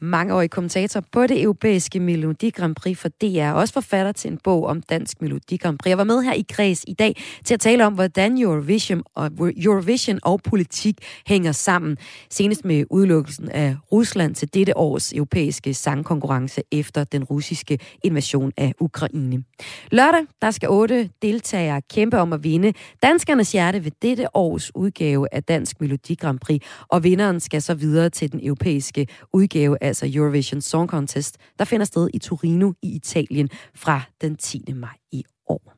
mangeårig 0.00 0.50
kommentator 0.50 1.00
på 1.12 1.26
det 1.26 1.42
europæiske 1.42 2.00
Melodi 2.00 2.50
Grand 2.50 2.74
Prix 2.74 2.98
for 2.98 3.08
DR, 3.08 3.52
også 3.52 3.74
forfatter 3.74 4.12
til 4.12 4.30
en 4.30 4.38
bog 4.44 4.66
om 4.66 4.82
dansk 4.82 5.22
Melodi 5.22 5.56
Grand 5.56 5.78
Prix. 5.78 5.88
Jeg 5.88 5.98
var 5.98 6.04
med 6.04 6.22
her 6.22 6.34
i 6.34 6.44
Græs 6.52 6.84
i 6.88 6.92
dag 6.92 7.16
til 7.44 7.54
at 7.54 7.60
tale 7.60 7.86
om, 7.86 7.94
hvordan 7.94 8.38
Eurovision 8.38 9.02
og, 9.14 9.30
Eurovision 9.56 10.18
og 10.22 10.40
politik 10.42 10.96
hænger 11.26 11.52
sammen. 11.52 11.96
Senest 12.30 12.64
med 12.64 12.84
udelukkelsen 12.90 13.48
af 13.48 13.76
Rusland 13.92 14.34
til 14.34 14.54
dette 14.54 14.76
års 14.76 15.12
europæiske 15.12 15.74
sangkonkurrence 15.74 16.62
efter 16.72 17.04
den 17.04 17.24
russiske 17.24 17.78
invasion 18.04 18.52
af 18.56 18.72
Ukraine. 18.80 19.44
Lørdag, 19.92 20.20
der 20.42 20.50
skal 20.50 20.68
otte 20.68 21.10
deltagere 21.22 21.82
kæmpe 21.90 22.18
om 22.18 22.32
at 22.32 22.44
vinde 22.44 22.72
danskernes 23.02 23.52
hjerte 23.52 23.84
ved 23.84 23.92
dette 24.02 24.36
års 24.36 24.76
udgave 24.76 25.26
af 25.32 25.42
Dansk 25.44 25.80
Melodi 25.80 26.14
Grand 26.14 26.38
Prix, 26.38 26.62
og 26.88 27.04
vinderen 27.04 27.40
skal 27.40 27.62
så 27.62 27.74
videre 27.74 28.10
til 28.10 28.32
den 28.32 28.40
europæiske 28.46 29.06
udgave, 29.32 29.57
altså 29.80 30.10
Eurovision 30.14 30.60
Song 30.60 30.88
Contest, 30.88 31.36
der 31.58 31.64
finder 31.64 31.86
sted 31.86 32.08
i 32.14 32.18
Torino 32.18 32.72
i 32.82 32.96
Italien 32.96 33.48
fra 33.74 34.00
den 34.20 34.36
10. 34.36 34.64
maj 34.74 34.96
i 35.12 35.24
år. 35.48 35.72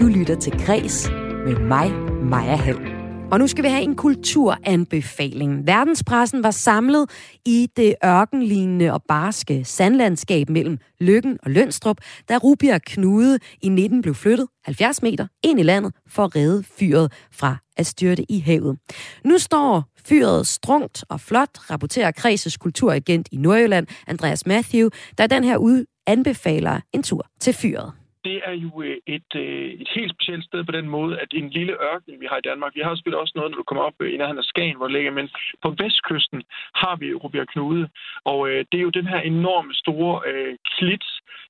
Du 0.00 0.06
lytter 0.06 0.36
til 0.40 0.52
Græs 0.66 1.08
med 1.44 1.58
mig, 1.58 1.90
Maja 2.24 2.56
Hall. 2.56 2.93
Og 3.30 3.38
nu 3.38 3.46
skal 3.46 3.64
vi 3.64 3.68
have 3.68 3.82
en 3.82 3.96
kulturanbefaling. 3.96 5.66
Verdenspressen 5.66 6.42
var 6.42 6.50
samlet 6.50 7.10
i 7.44 7.68
det 7.76 7.94
ørkenlignende 8.04 8.92
og 8.92 9.02
barske 9.08 9.64
sandlandskab 9.64 10.48
mellem 10.48 10.78
Lykken 11.00 11.38
og 11.42 11.50
Lønstrup, 11.50 11.96
da 12.28 12.36
Rubia 12.36 12.78
Knude 12.78 13.38
i 13.62 13.68
19 13.68 14.02
blev 14.02 14.14
flyttet 14.14 14.48
70 14.64 15.02
meter 15.02 15.26
ind 15.44 15.60
i 15.60 15.62
landet 15.62 15.92
for 16.08 16.24
at 16.24 16.36
redde 16.36 16.64
fyret 16.78 17.12
fra 17.32 17.56
at 17.76 17.86
styrte 17.86 18.32
i 18.32 18.38
havet. 18.38 18.78
Nu 19.24 19.38
står 19.38 19.84
fyret 20.06 20.46
strungt 20.46 21.04
og 21.08 21.20
flot, 21.20 21.70
rapporterer 21.70 22.10
Kreses 22.10 22.56
kulturagent 22.56 23.28
i 23.32 23.36
Nordjylland, 23.36 23.86
Andreas 24.06 24.46
Matthew, 24.46 24.88
der 25.18 25.26
den 25.26 25.44
her 25.44 25.56
ude 25.56 25.84
anbefaler 26.06 26.80
en 26.92 27.02
tur 27.02 27.26
til 27.40 27.52
fyret 27.52 27.92
det 28.24 28.40
er 28.44 28.52
jo 28.64 28.82
øh, 28.82 28.96
et, 29.06 29.30
øh, 29.36 29.70
et 29.82 29.88
helt 29.94 30.12
specielt 30.14 30.44
sted 30.44 30.64
på 30.64 30.72
den 30.72 30.88
måde, 30.88 31.20
at 31.20 31.28
en 31.32 31.50
lille 31.50 31.74
ørken, 31.92 32.20
vi 32.20 32.26
har 32.30 32.38
i 32.38 32.48
Danmark, 32.50 32.74
vi 32.74 32.80
har 32.84 32.94
selvfølgelig 32.94 33.20
også 33.20 33.32
noget, 33.36 33.50
når 33.50 33.56
du 33.56 33.68
kommer 33.68 33.84
op 33.84 33.98
øh, 34.00 34.14
i 34.14 34.16
nærheden 34.16 34.38
af 34.38 34.44
Skagen, 34.44 34.76
hvor 34.76 34.86
det 34.86 34.96
ligger, 34.96 35.12
men 35.12 35.28
på 35.62 35.68
vestkysten 35.82 36.42
har 36.74 36.96
vi 36.96 37.14
Rubjerg 37.14 37.48
Knude, 37.48 37.88
og 38.24 38.48
øh, 38.48 38.64
det 38.72 38.78
er 38.78 38.86
jo 38.88 38.98
den 38.98 39.06
her 39.06 39.20
enorme 39.20 39.74
store 39.74 40.14
øh, 40.30 40.54
klit, 40.76 41.06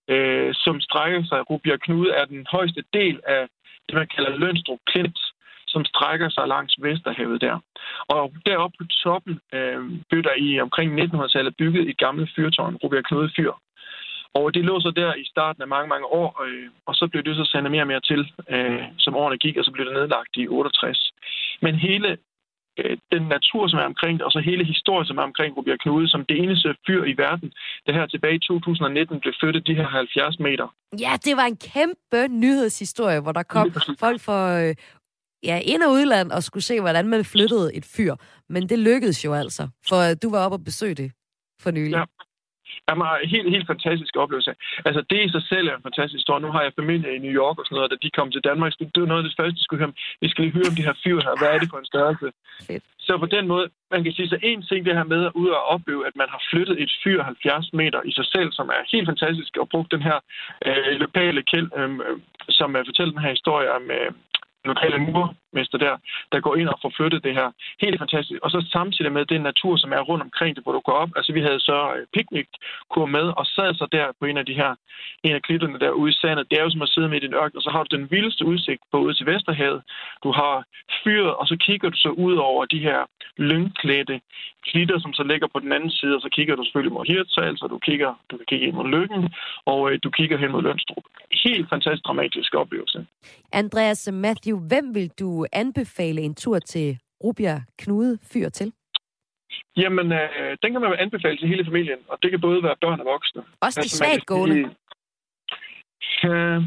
øh, 0.09 0.55
som 0.55 0.81
strækker 0.81 1.23
sig. 1.25 1.51
Rubjerg 1.51 1.81
Knude 1.81 2.11
er 2.11 2.25
den 2.25 2.47
højeste 2.51 2.83
del 2.93 3.21
af 3.27 3.47
det, 3.87 3.95
man 3.95 4.09
kalder 4.15 4.37
Lønstrup 4.37 4.79
Klint, 4.87 5.19
som 5.67 5.85
strækker 5.85 6.29
sig 6.29 6.49
langs 6.49 6.75
Vesterhavet 6.83 7.41
der. 7.41 7.57
Og 8.09 8.33
deroppe 8.47 8.77
på 8.81 8.85
toppen 9.03 9.41
øh, 9.55 9.81
blev 10.11 10.23
der 10.23 10.35
i 10.39 10.61
omkring 10.61 10.89
1900-tallet 11.01 11.57
bygget 11.57 11.89
et 11.89 11.99
gammelt 11.99 12.31
fyrtårn, 12.37 12.77
Rubjerg 12.77 13.05
Knude 13.05 13.31
Fyr. 13.37 13.53
Og 14.39 14.55
det 14.55 14.65
lå 14.65 14.81
så 14.81 14.91
der 14.91 15.15
i 15.15 15.25
starten 15.33 15.63
af 15.63 15.69
mange, 15.69 15.89
mange 15.89 16.07
år, 16.07 16.43
øh, 16.45 16.69
og 16.87 16.95
så 16.95 17.09
blev 17.11 17.23
det 17.25 17.37
så 17.37 17.45
sendt 17.53 17.71
mere 17.71 17.83
og 17.83 17.93
mere 17.93 18.01
til, 18.11 18.21
øh, 18.55 18.83
som 18.99 19.17
årene 19.17 19.39
gik, 19.39 19.57
og 19.57 19.65
så 19.65 19.71
blev 19.73 19.87
det 19.87 19.95
nedlagt 19.95 20.33
i 20.37 20.49
68. 20.49 21.13
Men 21.63 21.75
hele 21.75 22.09
øh, 22.81 22.97
den 23.13 23.23
natur, 23.35 23.69
som 23.69 23.79
er 23.79 23.87
omkring 23.93 24.15
det, 24.19 24.25
og 24.27 24.33
så 24.33 24.41
hele 24.51 24.65
historien, 24.65 25.07
som 25.07 25.19
er 25.19 25.23
omkring 25.23 25.57
Rubjerg 25.57 25.81
Knude, 25.81 26.09
som 26.09 26.25
det 26.29 26.37
eneste 26.43 26.69
fyr 26.87 27.05
i 27.13 27.15
verden, 27.25 27.49
det 27.87 27.95
her 27.95 28.07
tilbage 28.07 28.35
i 28.35 28.39
2019 28.39 29.21
blev 29.21 29.35
flyttet 29.41 29.67
de 29.67 29.75
her 29.75 29.89
70 29.89 30.39
meter. 30.39 30.67
Ja, 31.05 31.13
det 31.25 31.37
var 31.37 31.47
en 31.53 31.59
kæmpe 31.73 32.21
nyhedshistorie, 32.43 33.21
hvor 33.21 33.33
der 33.33 33.43
kom 33.43 33.73
folk 34.05 34.21
fra 34.21 34.41
øh, 34.63 34.75
ja, 35.51 35.57
ind- 35.73 35.83
og 35.83 35.93
udland 35.93 36.33
og 36.33 36.43
skulle 36.43 36.65
se, 36.65 36.81
hvordan 36.81 37.09
man 37.09 37.25
flyttede 37.25 37.75
et 37.75 37.85
fyr. 37.97 38.15
Men 38.49 38.69
det 38.69 38.79
lykkedes 38.79 39.25
jo 39.25 39.35
altså, 39.35 39.69
for 39.89 39.99
øh, 40.11 40.17
du 40.23 40.31
var 40.31 40.45
oppe 40.45 40.55
og 40.55 40.65
besøge 40.65 40.95
det 40.95 41.13
for 41.63 41.71
nylig. 41.71 41.93
Ja. 41.93 42.05
Jamen, 42.89 43.07
helt, 43.35 43.49
helt 43.55 43.69
fantastisk 43.73 44.15
oplevelse. 44.23 44.53
Altså, 44.87 45.01
det 45.11 45.21
i 45.27 45.35
sig 45.37 45.45
selv 45.53 45.67
er 45.69 45.77
en 45.77 45.89
fantastisk 45.89 46.19
historie. 46.21 46.45
Nu 46.47 46.53
har 46.55 46.63
jeg 46.63 46.79
familie 46.81 47.11
i 47.17 47.23
New 47.25 47.35
York 47.41 47.57
og 47.59 47.65
sådan 47.65 47.77
noget, 47.77 47.93
da 47.93 47.97
de 48.05 48.11
kom 48.19 48.31
til 48.31 48.47
Danmark. 48.49 48.73
så 48.73 48.79
Det 48.95 49.03
var 49.03 49.13
noget 49.13 49.23
af 49.23 49.29
det 49.29 49.39
første, 49.39 49.59
de 49.59 49.65
skulle 49.65 49.81
høre 49.83 49.93
om. 49.93 49.97
Vi 50.23 50.29
skal 50.29 50.43
lige 50.43 50.57
høre 50.59 50.71
om 50.71 50.79
de 50.79 50.87
her 50.89 50.97
fyr 51.05 51.19
her. 51.27 51.35
Hvad 51.41 51.51
er 51.55 51.59
det 51.59 51.71
for 51.73 51.81
en 51.81 51.91
størrelse? 51.93 52.27
Fedt. 52.69 52.85
Så 53.07 53.13
på 53.19 53.27
den 53.37 53.45
måde, 53.53 53.67
man 53.95 54.03
kan 54.05 54.13
sige, 54.13 54.29
så 54.29 54.39
en 54.43 54.63
ting 54.63 54.81
det 54.87 54.99
her 54.99 55.05
med 55.15 55.23
at 55.27 55.33
ud 55.43 55.49
og 55.59 55.63
opleve, 55.75 56.07
at 56.09 56.17
man 56.17 56.29
har 56.35 56.41
flyttet 56.51 56.83
et 56.83 56.93
fyr 57.03 57.23
70 57.23 57.73
meter 57.73 58.01
i 58.11 58.13
sig 58.19 58.27
selv, 58.35 58.53
som 58.53 58.69
er 58.69 58.81
helt 58.93 59.09
fantastisk, 59.09 59.57
og 59.61 59.69
brugt 59.69 59.91
den 59.95 60.03
her 60.09 60.19
øh, 60.67 60.93
lokale 61.05 61.43
kæld, 61.43 61.69
øh, 61.79 61.91
som 62.49 62.77
øh, 62.77 62.83
fortæller 62.89 63.13
den 63.13 63.25
her 63.25 63.31
historie 63.39 63.69
om 63.79 63.83
øh, 63.99 64.11
lokale 64.65 64.99
bygmester 65.55 65.79
der, 65.79 65.95
der 66.33 66.41
går 66.41 66.55
ind 66.57 66.69
og 66.69 66.79
får 66.83 66.93
flyttet 66.97 67.25
det 67.25 67.35
her. 67.35 67.49
Helt 67.81 67.99
fantastisk. 67.99 68.41
Og 68.45 68.51
så 68.51 68.59
samtidig 68.73 69.13
med 69.13 69.25
den 69.27 69.43
natur, 69.51 69.77
som 69.77 69.93
er 69.93 70.01
rundt 70.01 70.25
omkring 70.29 70.57
det, 70.57 70.63
hvor 70.65 70.73
du 70.73 70.81
går 70.81 70.93
op. 71.03 71.11
Altså 71.17 71.33
vi 71.33 71.41
havde 71.41 71.61
så 71.61 71.79
øh, 71.97 72.07
piknikkur 72.15 73.07
med, 73.07 73.27
og 73.39 73.47
sad 73.47 73.75
så 73.75 73.87
der 73.93 74.07
på 74.21 74.25
en 74.27 74.37
af 74.37 74.47
de 74.47 74.55
her, 74.55 74.71
en 75.23 75.35
af 75.39 75.43
klitterne 75.43 75.79
der 75.79 75.91
ude 75.91 76.11
i 76.11 76.19
sandet. 76.23 76.51
Det 76.51 76.59
er 76.59 76.63
jo 76.63 76.71
som 76.71 76.83
at 76.83 76.89
sidde 76.89 77.09
midt 77.09 77.25
i 77.25 77.27
en 77.27 77.35
ørken, 77.43 77.57
og 77.59 77.63
så 77.63 77.71
har 77.71 77.83
du 77.83 77.97
den 77.97 78.11
vildeste 78.11 78.45
udsigt 78.47 78.83
på 78.93 78.99
ude 78.99 79.15
til 79.15 79.27
Vesterhavet. 79.27 79.83
Du 80.25 80.31
har 80.33 80.65
fyret, 81.05 81.35
og 81.41 81.47
så 81.47 81.57
kigger 81.67 81.89
du 81.91 81.97
så 81.97 82.09
ud 82.09 82.37
over 82.37 82.65
de 82.65 82.79
her 82.79 83.01
lyngklædte 83.37 84.21
klitter, 84.69 84.99
som 85.01 85.13
så 85.13 85.23
ligger 85.23 85.49
på 85.53 85.59
den 85.61 85.73
anden 85.73 85.91
side, 85.91 86.15
og 86.17 86.21
så 86.21 86.29
kigger 86.37 86.55
du 86.57 86.65
selvfølgelig 86.65 86.93
mod 86.93 87.07
Hirtshals, 87.07 87.63
og 87.63 87.71
du 87.71 87.79
kigger, 87.79 88.11
du 88.31 88.37
kan 88.37 88.47
kigge 88.49 88.67
ind 88.67 88.75
mod 88.75 88.89
Lykken, 88.97 89.23
og 89.67 89.81
øh, 89.91 89.99
du 90.05 90.11
kigger 90.11 90.37
hen 90.39 90.51
mod 90.53 90.63
Lønstrup. 90.63 91.05
Helt 91.47 91.69
fantastisk 91.69 92.05
dramatisk 92.07 92.55
oplevelse. 92.55 93.07
Andreas 93.53 94.09
Matthew, 94.13 94.57
hvem 94.71 94.95
vil 94.95 95.11
du 95.21 95.44
anbefale 95.53 96.21
en 96.21 96.35
tur 96.35 96.59
til 96.59 96.99
Rubia 97.25 97.63
Knude 97.79 98.19
Fyr 98.33 98.49
til? 98.49 98.73
Jamen, 99.77 100.13
øh, 100.13 100.57
den 100.63 100.73
kan 100.73 100.81
man 100.81 100.95
anbefale 100.99 101.37
til 101.39 101.49
hele 101.49 101.65
familien, 101.65 101.99
og 102.09 102.19
det 102.23 102.31
kan 102.31 102.41
både 102.41 102.63
være 102.63 102.77
børn 102.81 103.01
og 103.01 103.07
voksne. 103.07 103.43
Også 103.61 103.81
de 103.81 103.85
Altså, 103.85 103.97
svagt 103.97 104.27
gående. 104.27 104.57
Øh, 106.29 106.61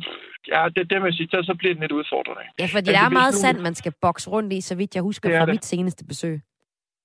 ja, 0.53 0.61
det, 0.75 0.89
det 0.89 0.95
må 1.01 1.05
jeg 1.07 1.13
sige, 1.13 1.29
så, 1.31 1.43
så 1.49 1.55
bliver 1.59 1.73
det 1.73 1.81
lidt 1.81 1.91
udfordrende. 1.91 2.41
Ja, 2.59 2.65
fordi 2.65 2.89
Altså, 2.89 2.91
der 2.91 3.05
er 3.05 3.09
meget 3.21 3.33
nu- 3.33 3.41
sand, 3.43 3.57
man 3.59 3.75
skal 3.75 3.93
bokse 4.01 4.29
rundt 4.29 4.53
i, 4.53 4.61
så 4.61 4.75
vidt 4.75 4.95
jeg 4.95 5.03
husker 5.03 5.29
er 5.29 5.39
fra 5.39 5.45
det. 5.45 5.53
mit 5.53 5.65
seneste 5.65 6.05
besøg. 6.05 6.41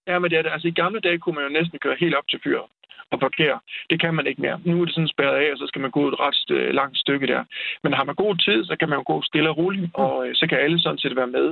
Ja, 0.07 0.19
men 0.19 0.31
det 0.31 0.39
er 0.39 0.43
det. 0.43 0.51
Altså, 0.53 0.69
i 0.69 0.71
gamle 0.83 1.01
dage 1.01 1.19
kunne 1.19 1.35
man 1.35 1.45
jo 1.45 1.51
næsten 1.61 1.79
køre 1.79 1.97
helt 2.01 2.15
op 2.15 2.29
til 2.31 2.41
fyret 2.45 2.67
og 3.13 3.19
parkere. 3.27 3.59
Det 3.91 4.01
kan 4.03 4.15
man 4.15 4.27
ikke 4.27 4.43
mere. 4.47 4.59
Nu 4.65 4.81
er 4.81 4.85
det 4.85 4.95
sådan 4.95 5.15
spærret 5.15 5.37
af, 5.45 5.49
og 5.53 5.59
så 5.59 5.67
skal 5.71 5.81
man 5.85 5.91
gå 5.99 6.03
et 6.09 6.21
ret 6.25 6.41
øh, 6.57 6.69
langt 6.81 6.99
stykke 7.05 7.27
der. 7.33 7.43
Men 7.83 7.93
har 7.99 8.05
man 8.05 8.15
god 8.25 8.35
tid, 8.47 8.59
så 8.71 8.75
kan 8.81 8.89
man 8.89 8.99
jo 8.99 9.05
gå 9.13 9.17
stille 9.23 9.51
og 9.53 9.57
roligt, 9.61 9.87
og 10.05 10.15
øh, 10.25 10.35
så 10.41 10.45
kan 10.51 10.59
alle 10.65 10.79
sådan 10.81 11.03
set 11.03 11.17
være 11.21 11.35
med. 11.39 11.49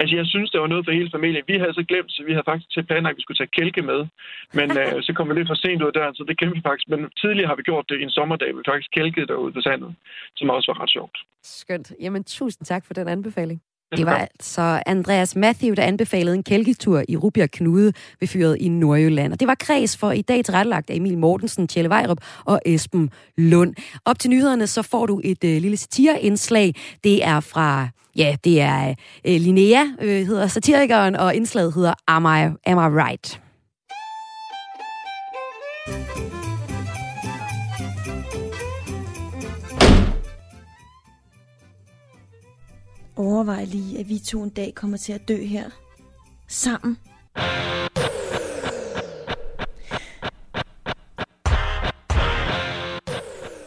Altså, 0.00 0.16
jeg 0.20 0.26
synes, 0.26 0.50
det 0.50 0.60
var 0.60 0.66
noget 0.66 0.84
for 0.86 0.92
hele 0.98 1.10
familien. 1.16 1.44
Vi 1.52 1.56
havde 1.62 1.74
så 1.74 1.84
glemt, 1.90 2.12
så 2.12 2.20
vi 2.26 2.32
havde 2.32 2.48
faktisk 2.50 2.70
til 2.70 2.86
planer, 2.88 3.10
at 3.10 3.16
vi 3.16 3.22
skulle 3.22 3.40
tage 3.40 3.54
kælke 3.58 3.82
med. 3.90 4.00
Men 4.58 4.68
øh, 4.80 4.96
så 5.06 5.10
kom 5.16 5.28
vi 5.28 5.34
lidt 5.34 5.50
for 5.50 5.58
sent 5.64 5.82
ud 5.82 5.90
af 5.92 5.96
døren, 5.98 6.14
så 6.14 6.24
det 6.28 6.38
glemte 6.38 6.56
vi 6.58 6.68
faktisk. 6.68 6.88
Men 6.92 7.00
tidligere 7.22 7.48
har 7.50 7.56
vi 7.60 7.68
gjort 7.70 7.86
det 7.90 8.02
en 8.02 8.10
sommerdag, 8.18 8.50
vi 8.56 8.62
faktisk 8.70 8.90
kælkede 8.98 9.26
derude 9.26 9.52
på 9.52 9.60
sandet, 9.60 9.90
som 10.38 10.50
også 10.50 10.66
var 10.72 10.82
ret 10.82 10.90
sjovt. 10.96 11.16
Skønt. 11.42 11.92
Jamen, 12.04 12.24
tusind 12.24 12.64
tak 12.66 12.82
for 12.86 12.94
den 12.94 13.08
anbefaling. 13.08 13.60
Det 13.96 14.06
var 14.06 14.16
altså 14.16 14.82
Andreas 14.86 15.36
Matthew, 15.36 15.74
der 15.74 15.82
anbefalede 15.82 16.36
en 16.36 16.42
kælketur 16.42 17.02
i 17.08 17.16
Rubjerg 17.16 17.50
Knude 17.50 17.92
ved 18.20 18.28
fyret 18.28 18.56
i 18.60 18.68
Nordjylland. 18.68 19.32
Og 19.32 19.40
det 19.40 19.48
var 19.48 19.54
kreds 19.54 19.96
for 19.96 20.12
i 20.12 20.22
dag 20.22 20.44
tilrettelagt 20.44 20.90
af 20.90 20.94
Emil 20.94 21.18
Mortensen, 21.18 21.68
Tjelle 21.68 21.88
Vejrup 21.88 22.18
og 22.44 22.60
Esben 22.66 23.10
Lund. 23.38 23.74
Op 24.04 24.18
til 24.18 24.30
nyhederne, 24.30 24.66
så 24.66 24.82
får 24.82 25.06
du 25.06 25.20
et 25.24 25.44
øh, 25.44 25.62
lille 25.62 25.76
satireindslag. 25.76 26.74
Det 27.04 27.24
er 27.24 27.40
fra, 27.40 27.88
ja, 28.16 28.36
det 28.44 28.60
er 28.60 28.94
øh, 29.24 29.40
Linnea, 29.40 29.84
øh, 30.02 30.26
hedder 30.26 30.46
satirikeren, 30.46 31.16
og 31.16 31.34
indslaget 31.34 31.74
hedder 31.74 31.94
Am 32.08 32.24
I, 32.24 32.56
Am 32.66 32.78
I 32.78 33.00
Right? 33.02 33.40
Overvej 43.16 43.64
lige, 43.64 43.98
at 43.98 44.08
vi 44.08 44.18
to 44.18 44.42
en 44.42 44.50
dag 44.50 44.74
kommer 44.74 44.96
til 44.96 45.12
at 45.12 45.28
dø 45.28 45.36
her. 45.36 45.70
Sammen. 46.48 46.98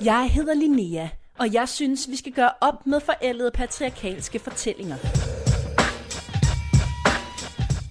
Jeg 0.04 0.30
hedder 0.34 0.54
Linnea, 0.54 1.08
og 1.40 1.54
jeg 1.54 1.70
synes, 1.70 2.10
vi 2.10 2.16
skal 2.16 2.32
gøre 2.32 2.52
op 2.62 2.88
med 2.88 3.00
forældede 3.00 3.52
patriarkalske 3.52 4.40
fortællinger. 4.40 4.98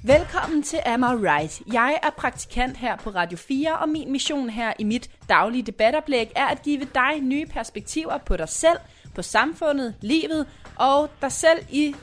Velkommen 0.07 0.63
til 0.63 0.79
Am 0.87 1.03
I 1.03 1.05
Right. 1.05 1.63
Jeg 1.73 1.99
er 2.03 2.11
praktikant 2.11 2.77
her 2.77 2.97
på 2.97 3.11
Radio 3.11 3.39
4, 3.39 3.79
og 3.79 3.89
min 3.89 4.13
mission 4.13 4.51
her 4.51 4.73
i 4.79 4.85
mit 4.85 5.11
daglige 5.29 5.63
debatoplæg 5.63 6.33
er 6.37 6.47
at 6.47 6.63
give 6.63 6.89
dig 6.95 7.21
nye 7.23 7.47
perspektiver 7.47 8.19
på 8.19 8.37
dig 8.37 8.49
selv, 8.49 8.79
på 9.15 9.23
samfundet, 9.23 9.95
livet 10.01 10.47
og 10.77 11.11
dig 11.23 11.33
selv 11.33 11.59
i 11.71 11.95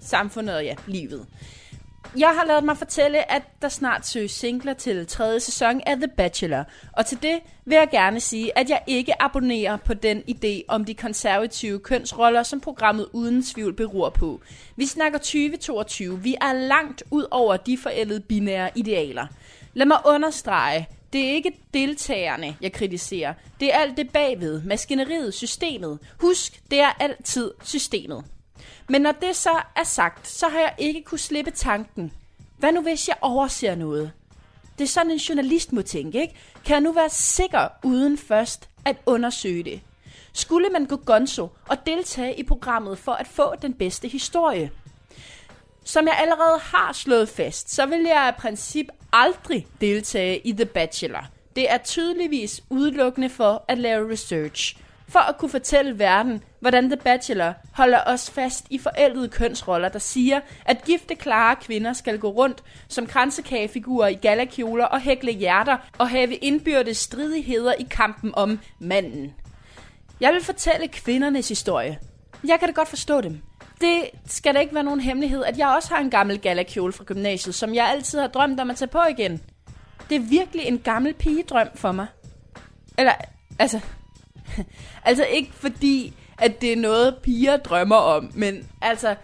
samfundet 0.00 0.56
og 0.56 0.64
ja, 0.64 0.74
livet. 0.86 1.26
Jeg 2.16 2.28
har 2.28 2.44
lavet 2.46 2.64
mig 2.64 2.76
fortælle, 2.76 3.32
at 3.32 3.42
der 3.62 3.68
snart 3.68 4.06
søges 4.06 4.30
singler 4.30 4.74
til 4.74 5.06
tredje 5.06 5.40
sæson 5.40 5.80
af 5.86 5.96
The 5.96 6.08
Bachelor. 6.16 6.64
Og 6.92 7.06
til 7.06 7.22
det 7.22 7.40
vil 7.64 7.76
jeg 7.76 7.88
gerne 7.90 8.20
sige, 8.20 8.58
at 8.58 8.70
jeg 8.70 8.82
ikke 8.86 9.22
abonnerer 9.22 9.76
på 9.76 9.94
den 9.94 10.22
idé 10.30 10.62
om 10.68 10.84
de 10.84 10.94
konservative 10.94 11.78
kønsroller, 11.78 12.42
som 12.42 12.60
programmet 12.60 13.08
uden 13.12 13.42
tvivl 13.42 13.72
beror 13.72 14.10
på. 14.10 14.40
Vi 14.76 14.86
snakker 14.86 15.18
2022. 15.18 16.20
Vi 16.22 16.34
er 16.40 16.52
langt 16.52 17.02
ud 17.10 17.26
over 17.30 17.56
de 17.56 17.78
forældede 17.78 18.20
binære 18.20 18.70
idealer. 18.74 19.26
Lad 19.74 19.86
mig 19.86 19.98
understrege, 20.06 20.88
det 21.12 21.24
er 21.24 21.30
ikke 21.30 21.52
deltagerne, 21.74 22.56
jeg 22.60 22.72
kritiserer. 22.72 23.34
Det 23.60 23.74
er 23.74 23.78
alt 23.78 23.96
det 23.96 24.10
bagved, 24.10 24.62
maskineriet, 24.62 25.34
systemet. 25.34 25.98
Husk, 26.20 26.62
det 26.70 26.80
er 26.80 26.92
altid 27.00 27.50
systemet. 27.64 28.24
Men 28.88 29.02
når 29.02 29.12
det 29.12 29.36
så 29.36 29.62
er 29.76 29.84
sagt, 29.84 30.28
så 30.28 30.48
har 30.48 30.58
jeg 30.58 30.74
ikke 30.78 31.02
kunne 31.02 31.18
slippe 31.18 31.50
tanken. 31.50 32.12
Hvad 32.58 32.72
nu 32.72 32.82
hvis 32.82 33.08
jeg 33.08 33.16
overser 33.20 33.74
noget? 33.74 34.12
Det 34.78 34.84
er 34.84 34.88
sådan 34.88 35.12
en 35.12 35.18
journalist 35.18 35.72
må 35.72 35.82
tænke, 35.82 36.20
ikke? 36.20 36.34
Kan 36.64 36.74
jeg 36.74 36.80
nu 36.80 36.92
være 36.92 37.10
sikker 37.10 37.68
uden 37.84 38.18
først 38.18 38.68
at 38.84 38.96
undersøge 39.06 39.62
det? 39.62 39.80
Skulle 40.32 40.68
man 40.68 40.86
gå 40.86 40.96
gonzo 40.96 41.48
og 41.68 41.86
deltage 41.86 42.38
i 42.38 42.42
programmet 42.42 42.98
for 42.98 43.12
at 43.12 43.26
få 43.26 43.54
den 43.62 43.74
bedste 43.74 44.08
historie? 44.08 44.70
Som 45.84 46.06
jeg 46.06 46.16
allerede 46.18 46.58
har 46.62 46.92
slået 46.92 47.28
fast, 47.28 47.74
så 47.74 47.86
vil 47.86 48.02
jeg 48.02 48.34
i 48.36 48.40
princip 48.40 48.86
aldrig 49.12 49.66
deltage 49.80 50.38
i 50.38 50.52
The 50.52 50.64
Bachelor. 50.64 51.26
Det 51.56 51.72
er 51.72 51.78
tydeligvis 51.78 52.62
udelukkende 52.70 53.28
for 53.28 53.64
at 53.68 53.78
lave 53.78 54.12
research. 54.12 54.76
For 55.08 55.18
at 55.18 55.38
kunne 55.38 55.50
fortælle 55.50 55.98
verden, 55.98 56.42
hvordan 56.60 56.90
The 56.90 56.96
Bachelor 56.96 57.52
holder 57.72 58.00
os 58.06 58.30
fast 58.30 58.66
i 58.70 58.78
forældede 58.78 59.28
kønsroller, 59.28 59.88
der 59.88 59.98
siger, 59.98 60.40
at 60.64 60.84
gifte 60.84 61.14
klare 61.14 61.56
kvinder 61.56 61.92
skal 61.92 62.18
gå 62.18 62.28
rundt 62.28 62.62
som 62.88 63.06
kransekagefigurer 63.06 64.08
i 64.08 64.14
galakjoler 64.14 64.84
og 64.84 65.00
hækle 65.00 65.32
hjerter 65.32 65.76
og 65.98 66.10
have 66.10 66.34
indbyrdes 66.34 66.96
stridigheder 66.96 67.72
i 67.72 67.86
kampen 67.90 68.34
om 68.34 68.60
manden. 68.78 69.34
Jeg 70.20 70.32
vil 70.32 70.44
fortælle 70.44 70.88
kvindernes 70.88 71.48
historie. 71.48 71.98
Jeg 72.44 72.58
kan 72.58 72.68
da 72.68 72.74
godt 72.74 72.88
forstå 72.88 73.20
dem. 73.20 73.42
Det 73.82 74.10
skal 74.26 74.54
da 74.54 74.60
ikke 74.60 74.74
være 74.74 74.84
nogen 74.84 75.00
hemmelighed, 75.00 75.44
at 75.44 75.58
jeg 75.58 75.68
også 75.68 75.94
har 75.94 76.00
en 76.00 76.10
gammel 76.10 76.38
galakjole 76.38 76.92
fra 76.92 77.04
gymnasiet, 77.04 77.54
som 77.54 77.74
jeg 77.74 77.88
altid 77.88 78.18
har 78.18 78.26
drømt 78.26 78.60
om 78.60 78.70
at 78.70 78.76
tage 78.76 78.88
på 78.88 79.00
igen. 79.10 79.42
Det 80.10 80.16
er 80.16 80.20
virkelig 80.20 80.64
en 80.66 80.78
gammel 80.78 81.14
pigedrøm 81.14 81.68
for 81.74 81.92
mig. 81.92 82.06
Eller, 82.98 83.12
altså... 83.58 83.80
altså 85.04 85.24
ikke 85.24 85.52
fordi, 85.52 86.14
at 86.38 86.60
det 86.60 86.72
er 86.72 86.76
noget, 86.76 87.16
piger 87.22 87.56
drømmer 87.56 87.96
om, 87.96 88.30
men 88.34 88.66
altså... 88.82 89.14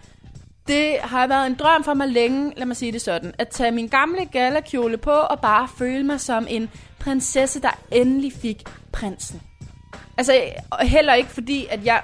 Det 0.67 0.97
har 1.01 1.27
været 1.27 1.47
en 1.47 1.55
drøm 1.55 1.83
for 1.83 1.93
mig 1.93 2.07
længe, 2.07 2.53
lad 2.57 2.65
mig 2.65 2.77
sige 2.77 2.91
det 2.91 3.01
sådan, 3.01 3.33
at 3.37 3.47
tage 3.47 3.71
min 3.71 3.87
gamle 3.87 4.25
galakjole 4.25 4.97
på 4.97 5.11
og 5.11 5.39
bare 5.39 5.67
føle 5.77 6.03
mig 6.03 6.19
som 6.19 6.47
en 6.49 6.69
prinsesse, 6.99 7.61
der 7.61 7.79
endelig 7.91 8.33
fik 8.33 8.63
prinsen. 8.91 9.41
Altså, 10.17 10.41
heller 10.81 11.13
ikke 11.13 11.29
fordi, 11.29 11.65
at 11.69 11.85
jeg 11.85 12.03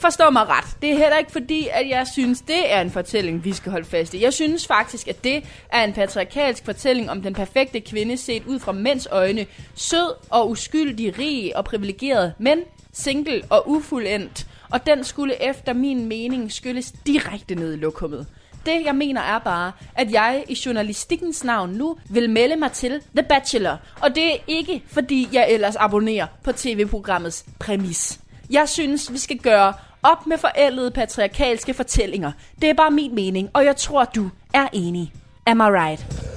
forstå 0.00 0.30
mig 0.30 0.48
ret. 0.48 0.64
Det 0.82 0.90
er 0.90 0.96
heller 0.96 1.18
ikke 1.18 1.32
fordi, 1.32 1.68
at 1.72 1.88
jeg 1.88 2.06
synes, 2.12 2.40
det 2.40 2.72
er 2.72 2.80
en 2.80 2.90
fortælling, 2.90 3.44
vi 3.44 3.52
skal 3.52 3.72
holde 3.72 3.86
fast 3.86 4.14
i. 4.14 4.22
Jeg 4.22 4.32
synes 4.32 4.66
faktisk, 4.66 5.08
at 5.08 5.24
det 5.24 5.44
er 5.72 5.84
en 5.84 5.92
patriarkalsk 5.92 6.64
fortælling 6.64 7.10
om 7.10 7.22
den 7.22 7.34
perfekte 7.34 7.80
kvinde 7.80 8.16
set 8.16 8.46
ud 8.46 8.58
fra 8.58 8.72
mænds 8.72 9.08
øjne. 9.10 9.46
Sød 9.74 10.14
og 10.30 10.50
uskyldig, 10.50 11.18
rig 11.18 11.56
og 11.56 11.64
privilegeret, 11.64 12.32
men 12.38 12.58
single 12.92 13.42
og 13.50 13.70
ufuldendt. 13.70 14.46
Og 14.70 14.86
den 14.86 15.04
skulle 15.04 15.42
efter 15.42 15.72
min 15.72 16.06
mening 16.06 16.52
skylles 16.52 16.92
direkte 17.06 17.54
ned 17.54 17.72
i 17.72 17.76
lokummet. 17.76 18.26
Det, 18.66 18.84
jeg 18.84 18.94
mener, 18.94 19.20
er 19.20 19.38
bare, 19.38 19.72
at 19.94 20.12
jeg 20.12 20.44
i 20.48 20.58
journalistikkens 20.66 21.44
navn 21.44 21.70
nu 21.70 21.96
vil 22.10 22.30
melde 22.30 22.56
mig 22.56 22.72
til 22.72 23.00
The 23.16 23.26
Bachelor. 23.28 23.76
Og 24.00 24.14
det 24.14 24.32
er 24.32 24.36
ikke, 24.46 24.82
fordi 24.86 25.28
jeg 25.32 25.46
ellers 25.50 25.76
abonnerer 25.76 26.26
på 26.44 26.52
tv-programmets 26.52 27.44
præmis. 27.58 28.20
Jeg 28.50 28.68
synes, 28.68 29.12
vi 29.12 29.18
skal 29.18 29.38
gøre 29.38 29.74
op 30.02 30.26
med 30.26 30.38
forældede 30.38 30.90
patriarkalske 30.90 31.74
fortællinger. 31.74 32.32
Det 32.60 32.70
er 32.70 32.74
bare 32.74 32.90
min 32.90 33.14
mening, 33.14 33.50
og 33.54 33.64
jeg 33.64 33.76
tror, 33.76 34.04
du 34.04 34.30
er 34.54 34.68
enig. 34.72 35.12
Am 35.46 35.60
I 35.60 35.62
right? 35.62 36.28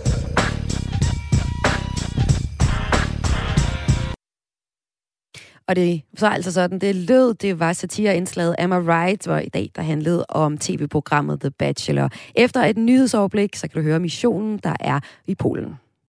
Og 5.67 5.75
det 5.75 6.01
så 6.17 6.27
altså 6.27 6.51
sådan, 6.51 6.79
det 6.79 6.95
lød, 6.95 7.33
det 7.33 7.59
var 7.59 7.73
satireindslaget 7.73 8.55
Am 8.59 8.71
I 8.71 8.75
Right, 8.75 9.25
hvor 9.25 9.37
i 9.37 9.49
dag 9.49 9.71
der 9.75 9.81
handlede 9.81 10.25
om 10.29 10.57
tv-programmet 10.57 11.39
The 11.41 11.51
Bachelor. 11.51 12.09
Efter 12.35 12.61
et 12.63 12.77
nyhedsoverblik, 12.77 13.55
så 13.55 13.67
kan 13.67 13.81
du 13.81 13.87
høre 13.87 13.99
missionen, 13.99 14.57
der 14.57 14.75
er 14.79 14.99
i 15.27 15.35
Polen. 15.35 15.75